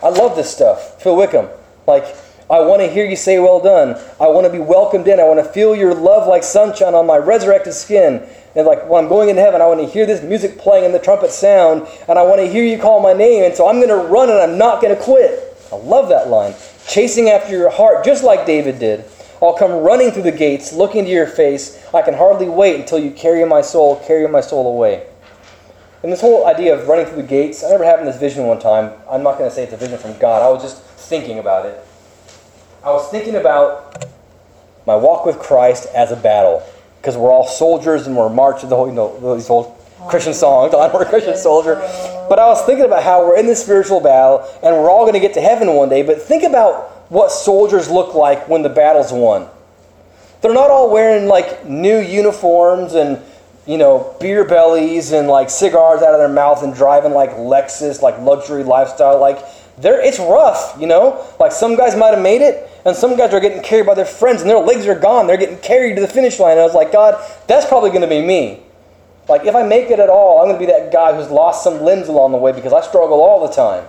I 0.02 0.08
love 0.08 0.34
this 0.34 0.52
stuff. 0.52 1.00
Phil 1.00 1.16
Wickham, 1.16 1.48
like. 1.86 2.04
I 2.50 2.60
want 2.60 2.82
to 2.82 2.90
hear 2.90 3.06
you 3.06 3.16
say, 3.16 3.38
Well 3.38 3.60
done. 3.60 3.98
I 4.20 4.28
want 4.28 4.44
to 4.44 4.52
be 4.52 4.58
welcomed 4.58 5.08
in. 5.08 5.18
I 5.18 5.24
want 5.24 5.42
to 5.42 5.50
feel 5.52 5.74
your 5.74 5.94
love 5.94 6.28
like 6.28 6.42
sunshine 6.42 6.92
on 6.92 7.06
my 7.06 7.16
resurrected 7.16 7.72
skin. 7.72 8.28
And 8.54 8.66
like, 8.66 8.86
when 8.88 9.04
I'm 9.04 9.08
going 9.08 9.30
into 9.30 9.40
heaven, 9.40 9.62
I 9.62 9.66
want 9.66 9.80
to 9.80 9.86
hear 9.86 10.04
this 10.04 10.22
music 10.22 10.58
playing 10.58 10.84
and 10.84 10.94
the 10.94 10.98
trumpet 10.98 11.30
sound, 11.30 11.88
and 12.08 12.18
I 12.18 12.22
want 12.22 12.40
to 12.40 12.46
hear 12.46 12.64
you 12.64 12.78
call 12.78 13.00
my 13.00 13.14
name, 13.14 13.44
and 13.44 13.54
so 13.54 13.66
I'm 13.66 13.76
going 13.76 13.88
to 13.88 13.96
run 13.96 14.28
and 14.28 14.38
I'm 14.38 14.58
not 14.58 14.82
going 14.82 14.94
to 14.94 15.02
quit. 15.02 15.56
I 15.72 15.76
love 15.76 16.10
that 16.10 16.28
line. 16.28 16.54
Chasing 16.86 17.30
after 17.30 17.56
your 17.56 17.70
heart, 17.70 18.04
just 18.04 18.22
like 18.22 18.44
David 18.44 18.78
did. 18.78 19.04
I'll 19.40 19.54
come 19.54 19.72
running 19.72 20.10
through 20.10 20.24
the 20.24 20.32
gates, 20.32 20.72
looking 20.72 21.00
into 21.00 21.12
your 21.12 21.26
face. 21.26 21.82
I 21.94 22.02
can 22.02 22.14
hardly 22.14 22.48
wait 22.48 22.78
until 22.78 22.98
you 22.98 23.10
carry 23.10 23.44
my 23.44 23.62
soul, 23.62 23.96
carry 24.06 24.28
my 24.28 24.40
soul 24.40 24.68
away. 24.68 25.06
And 26.02 26.12
this 26.12 26.20
whole 26.20 26.46
idea 26.46 26.78
of 26.78 26.86
running 26.86 27.06
through 27.06 27.22
the 27.22 27.28
gates, 27.28 27.62
I 27.62 27.66
remember 27.66 27.86
having 27.86 28.06
this 28.06 28.18
vision 28.18 28.44
one 28.46 28.60
time. 28.60 28.92
I'm 29.10 29.22
not 29.22 29.38
going 29.38 29.48
to 29.48 29.54
say 29.54 29.64
it's 29.64 29.72
a 29.72 29.76
vision 29.76 29.98
from 29.98 30.18
God. 30.18 30.42
I 30.42 30.48
was 30.50 30.62
just 30.62 30.82
thinking 30.82 31.38
about 31.38 31.66
it. 31.66 31.78
I 32.84 32.90
was 32.90 33.08
thinking 33.10 33.36
about 33.36 34.04
my 34.86 34.96
walk 34.96 35.24
with 35.24 35.38
Christ 35.38 35.86
as 35.94 36.12
a 36.12 36.16
battle 36.16 36.62
because 37.02 37.16
we're 37.16 37.32
all 37.32 37.48
soldiers 37.48 38.06
and 38.06 38.16
we're 38.16 38.28
marching 38.28 38.68
the 38.68 38.76
whole, 38.76 38.86
you 38.86 38.94
know, 38.94 39.34
these 39.34 39.50
old 39.50 39.76
Christian 40.08 40.32
songs. 40.32 40.72
I'm 40.78 40.94
a 40.94 41.04
Christian 41.04 41.36
soldier. 41.36 41.74
But 42.28 42.38
I 42.38 42.46
was 42.46 42.64
thinking 42.64 42.84
about 42.84 43.02
how 43.02 43.26
we're 43.26 43.36
in 43.36 43.46
this 43.46 43.60
spiritual 43.60 43.98
battle 44.00 44.48
and 44.62 44.76
we're 44.76 44.88
all 44.88 45.02
going 45.02 45.14
to 45.14 45.20
get 45.20 45.34
to 45.34 45.40
heaven 45.40 45.74
one 45.74 45.88
day. 45.88 46.02
But 46.02 46.22
think 46.22 46.44
about 46.44 47.10
what 47.10 47.32
soldiers 47.32 47.90
look 47.90 48.14
like 48.14 48.48
when 48.48 48.62
the 48.62 48.68
battle's 48.68 49.12
won. 49.12 49.48
They're 50.42 50.54
not 50.54 50.70
all 50.70 50.92
wearing 50.92 51.26
like 51.26 51.66
new 51.66 51.98
uniforms 51.98 52.94
and 52.94 53.20
you 53.66 53.78
know 53.78 54.16
beer 54.20 54.44
bellies 54.44 55.12
and 55.12 55.28
like 55.28 55.50
cigars 55.50 56.02
out 56.02 56.14
of 56.14 56.18
their 56.18 56.28
mouth 56.28 56.62
and 56.62 56.72
driving 56.72 57.12
like 57.12 57.30
Lexus, 57.30 58.00
like 58.00 58.18
luxury 58.20 58.62
lifestyle. 58.62 59.20
Like 59.20 59.38
they're 59.76 60.00
it's 60.00 60.20
rough, 60.20 60.76
you 60.80 60.86
know. 60.86 61.26
Like 61.40 61.50
some 61.50 61.76
guys 61.76 61.96
might 61.96 62.14
have 62.14 62.22
made 62.22 62.42
it, 62.42 62.68
and 62.84 62.96
some 62.96 63.16
guys 63.16 63.32
are 63.32 63.40
getting 63.40 63.62
carried 63.62 63.86
by 63.86 63.94
their 63.94 64.04
friends 64.04 64.40
and 64.40 64.50
their 64.50 64.58
legs 64.58 64.86
are 64.86 64.98
gone. 64.98 65.26
They're 65.26 65.36
getting 65.36 65.58
carried 65.58 65.94
to 65.94 66.00
the 66.00 66.08
finish 66.08 66.38
line. 66.38 66.52
And 66.52 66.60
I 66.60 66.64
was 66.64 66.74
like, 66.74 66.92
God, 66.92 67.22
that's 67.46 67.66
probably 67.66 67.90
going 67.90 68.02
to 68.02 68.08
be 68.08 68.20
me. 68.20 68.62
Like, 69.28 69.44
if 69.44 69.54
I 69.54 69.62
make 69.62 69.90
it 69.90 70.00
at 70.00 70.08
all, 70.08 70.40
I'm 70.40 70.48
going 70.48 70.58
to 70.60 70.66
be 70.66 70.72
that 70.72 70.92
guy 70.92 71.14
who's 71.14 71.30
lost 71.30 71.62
some 71.62 71.82
limbs 71.82 72.08
along 72.08 72.32
the 72.32 72.38
way 72.38 72.52
because 72.52 72.72
I 72.72 72.80
struggle 72.80 73.20
all 73.20 73.46
the 73.46 73.54
time. 73.54 73.84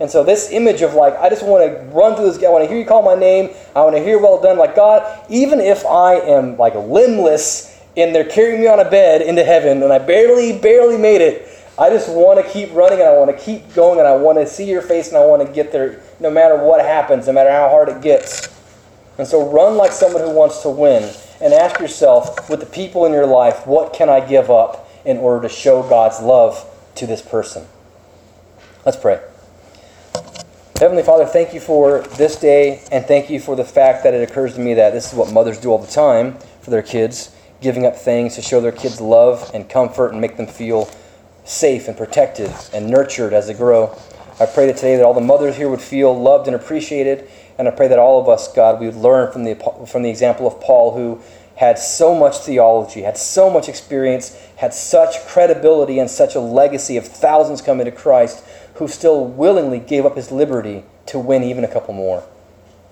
And 0.00 0.10
so, 0.10 0.24
this 0.24 0.50
image 0.50 0.80
of 0.80 0.94
like, 0.94 1.14
I 1.18 1.28
just 1.28 1.44
want 1.44 1.64
to 1.64 1.82
run 1.94 2.14
through 2.14 2.26
this, 2.26 2.38
guy. 2.38 2.46
I 2.46 2.50
want 2.50 2.64
to 2.64 2.68
hear 2.68 2.78
you 2.78 2.86
call 2.86 3.02
my 3.02 3.16
name, 3.16 3.50
I 3.74 3.82
want 3.82 3.96
to 3.96 4.02
hear 4.02 4.18
well 4.18 4.40
done. 4.40 4.56
Like, 4.56 4.76
God, 4.76 5.26
even 5.28 5.60
if 5.60 5.84
I 5.84 6.14
am 6.14 6.56
like 6.56 6.74
limbless 6.74 7.76
and 7.96 8.14
they're 8.14 8.24
carrying 8.24 8.60
me 8.60 8.68
on 8.68 8.78
a 8.78 8.88
bed 8.88 9.22
into 9.22 9.44
heaven 9.44 9.82
and 9.82 9.92
I 9.92 9.98
barely, 9.98 10.56
barely 10.58 10.96
made 10.96 11.20
it, 11.20 11.48
I 11.78 11.90
just 11.90 12.10
want 12.10 12.44
to 12.44 12.52
keep 12.52 12.74
running 12.74 12.98
and 12.98 13.08
I 13.08 13.12
want 13.12 13.30
to 13.30 13.44
keep 13.44 13.72
going 13.72 14.00
and 14.00 14.08
I 14.08 14.16
want 14.16 14.38
to 14.38 14.46
see 14.48 14.68
your 14.68 14.82
face 14.82 15.08
and 15.08 15.16
I 15.16 15.24
want 15.24 15.46
to 15.46 15.52
get 15.52 15.70
there 15.70 16.02
no 16.18 16.28
matter 16.28 16.56
what 16.56 16.84
happens, 16.84 17.28
no 17.28 17.32
matter 17.32 17.52
how 17.52 17.68
hard 17.68 17.88
it 17.88 18.02
gets. 18.02 18.48
And 19.16 19.26
so 19.26 19.48
run 19.48 19.76
like 19.76 19.92
someone 19.92 20.22
who 20.22 20.32
wants 20.32 20.62
to 20.62 20.70
win 20.70 21.14
and 21.40 21.54
ask 21.54 21.78
yourself, 21.78 22.50
with 22.50 22.58
the 22.58 22.66
people 22.66 23.06
in 23.06 23.12
your 23.12 23.26
life, 23.26 23.64
what 23.64 23.92
can 23.92 24.08
I 24.08 24.26
give 24.26 24.50
up 24.50 24.90
in 25.04 25.18
order 25.18 25.46
to 25.46 25.54
show 25.54 25.82
God's 25.84 26.20
love 26.20 26.68
to 26.96 27.06
this 27.06 27.22
person? 27.22 27.64
Let's 28.84 28.96
pray. 28.96 29.20
Heavenly 30.80 31.04
Father, 31.04 31.26
thank 31.26 31.54
you 31.54 31.60
for 31.60 32.02
this 32.16 32.36
day 32.36 32.82
and 32.90 33.04
thank 33.04 33.30
you 33.30 33.38
for 33.38 33.54
the 33.54 33.64
fact 33.64 34.02
that 34.02 34.14
it 34.14 34.28
occurs 34.28 34.54
to 34.54 34.60
me 34.60 34.74
that 34.74 34.92
this 34.92 35.08
is 35.08 35.14
what 35.14 35.32
mothers 35.32 35.58
do 35.58 35.70
all 35.70 35.78
the 35.78 35.90
time 35.90 36.38
for 36.60 36.70
their 36.70 36.82
kids, 36.82 37.34
giving 37.60 37.86
up 37.86 37.94
things 37.94 38.34
to 38.34 38.42
show 38.42 38.60
their 38.60 38.72
kids 38.72 39.00
love 39.00 39.48
and 39.54 39.68
comfort 39.68 40.10
and 40.10 40.20
make 40.20 40.36
them 40.36 40.46
feel 40.46 40.88
safe 41.48 41.88
and 41.88 41.96
protected 41.96 42.52
and 42.72 42.88
nurtured 42.88 43.32
as 43.32 43.46
they 43.46 43.54
grow. 43.54 43.96
I 44.38 44.46
pray 44.46 44.66
that 44.66 44.76
today 44.76 44.96
that 44.96 45.04
all 45.04 45.14
the 45.14 45.20
mothers 45.20 45.56
here 45.56 45.68
would 45.68 45.80
feel 45.80 46.16
loved 46.16 46.46
and 46.46 46.54
appreciated, 46.54 47.28
and 47.58 47.66
I 47.66 47.72
pray 47.72 47.88
that 47.88 47.98
all 47.98 48.20
of 48.20 48.28
us, 48.28 48.52
God, 48.52 48.78
we 48.78 48.86
would 48.86 48.94
learn 48.94 49.32
from 49.32 49.44
the 49.44 49.54
from 49.88 50.02
the 50.02 50.10
example 50.10 50.46
of 50.46 50.60
Paul, 50.60 50.94
who 50.94 51.20
had 51.56 51.76
so 51.76 52.14
much 52.14 52.38
theology, 52.38 53.02
had 53.02 53.16
so 53.16 53.50
much 53.50 53.68
experience, 53.68 54.36
had 54.56 54.72
such 54.72 55.26
credibility 55.26 55.98
and 55.98 56.08
such 56.08 56.36
a 56.36 56.40
legacy 56.40 56.96
of 56.96 57.04
thousands 57.04 57.60
coming 57.60 57.86
to 57.86 57.90
Christ, 57.90 58.44
who 58.74 58.86
still 58.86 59.24
willingly 59.24 59.80
gave 59.80 60.06
up 60.06 60.16
his 60.16 60.30
liberty 60.30 60.84
to 61.06 61.18
win 61.18 61.42
even 61.42 61.64
a 61.64 61.68
couple 61.68 61.94
more. 61.94 62.22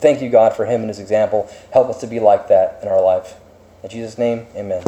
Thank 0.00 0.20
you, 0.20 0.28
God, 0.30 0.54
for 0.54 0.66
him 0.66 0.80
and 0.80 0.88
his 0.88 0.98
example. 0.98 1.48
Help 1.72 1.88
us 1.88 2.00
to 2.00 2.06
be 2.08 2.18
like 2.18 2.48
that 2.48 2.80
in 2.82 2.88
our 2.88 3.00
life. 3.00 3.36
In 3.84 3.88
Jesus' 3.88 4.18
name, 4.18 4.46
amen. 4.56 4.82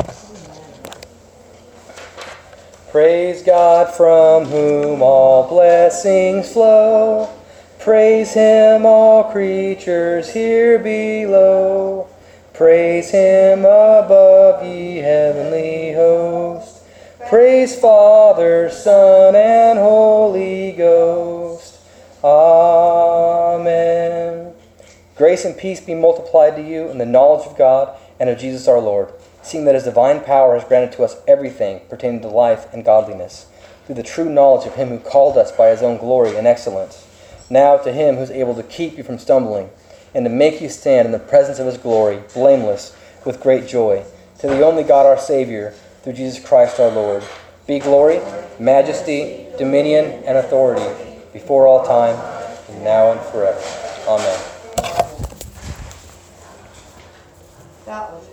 Praise 2.99 3.42
God 3.44 3.94
from 3.94 4.46
whom 4.46 5.03
all 5.03 5.49
blessings 5.49 6.53
flow. 6.53 7.32
Praise 7.78 8.34
him, 8.34 8.84
all 8.84 9.22
creatures 9.30 10.32
here 10.32 10.80
below. 10.80 12.09
Praise 12.55 13.09
him 13.11 13.61
above, 13.61 14.66
ye 14.66 14.96
heavenly 14.96 15.92
host. 15.92 16.82
Praise 17.28 17.78
Father, 17.78 18.68
Son, 18.68 19.36
and 19.36 19.78
Holy 19.78 20.72
Ghost. 20.72 21.78
Amen. 22.24 23.74
Grace 25.14 25.44
and 25.44 25.57
peace 25.57 25.80
be 25.80 25.94
multiplied 25.94 26.57
to 26.57 26.62
you 26.62 26.88
in 26.88 26.99
the 26.99 27.07
knowledge 27.07 27.46
of 27.46 27.57
God 27.57 27.96
and 28.18 28.28
of 28.28 28.40
Jesus 28.40 28.66
our 28.66 28.80
Lord 28.80 29.12
seeing 29.43 29.64
that 29.64 29.74
his 29.74 29.84
divine 29.84 30.20
power 30.20 30.55
has 30.55 30.68
granted 30.68 30.93
to 30.93 31.03
us 31.05 31.16
everything 31.26 31.80
pertaining 31.89 32.20
to 32.22 32.28
life 32.28 32.66
and 32.72 32.84
godliness, 32.84 33.47
through 33.86 33.95
the 33.95 34.03
true 34.03 34.28
knowledge 34.28 34.66
of 34.66 34.74
him 34.74 34.89
who 34.89 34.99
called 34.99 35.36
us 35.36 35.53
by 35.53 35.68
his 35.68 35.82
own 35.82 35.97
glory 35.99 36.36
and 36.36 36.47
excellence. 36.47 37.07
Now 37.51 37.76
to 37.78 37.93
him 37.93 38.16
who's 38.16 38.30
able 38.30 38.55
to 38.55 38.62
keep 38.62 38.97
you 38.99 39.03
from 39.03 39.18
stumbling, 39.18 39.70
and 40.14 40.24
to 40.24 40.30
make 40.30 40.61
you 40.61 40.68
stand 40.68 41.07
in 41.07 41.12
the 41.12 41.18
presence 41.18 41.59
of 41.59 41.66
his 41.66 41.78
glory, 41.78 42.22
blameless, 42.34 42.97
with 43.24 43.41
great 43.41 43.66
joy. 43.66 44.05
To 44.41 44.47
the 44.47 44.64
only 44.64 44.82
God 44.82 45.07
our 45.07 45.18
Savior, 45.18 45.72
through 46.03 46.14
Jesus 46.14 46.45
Christ 46.45 46.78
our 46.78 46.91
Lord, 46.91 47.24
be 47.66 47.78
glory, 47.78 48.20
majesty, 48.59 49.47
dominion, 49.59 50.22
and 50.24 50.39
authority, 50.39 50.86
before 51.32 51.66
all 51.66 51.84
time, 51.84 52.16
and 52.70 52.84
now 52.84 53.12
and 53.12 53.20
forever. 53.32 53.61
Amen. 54.07 54.41
That 57.84 58.12
was 58.12 58.28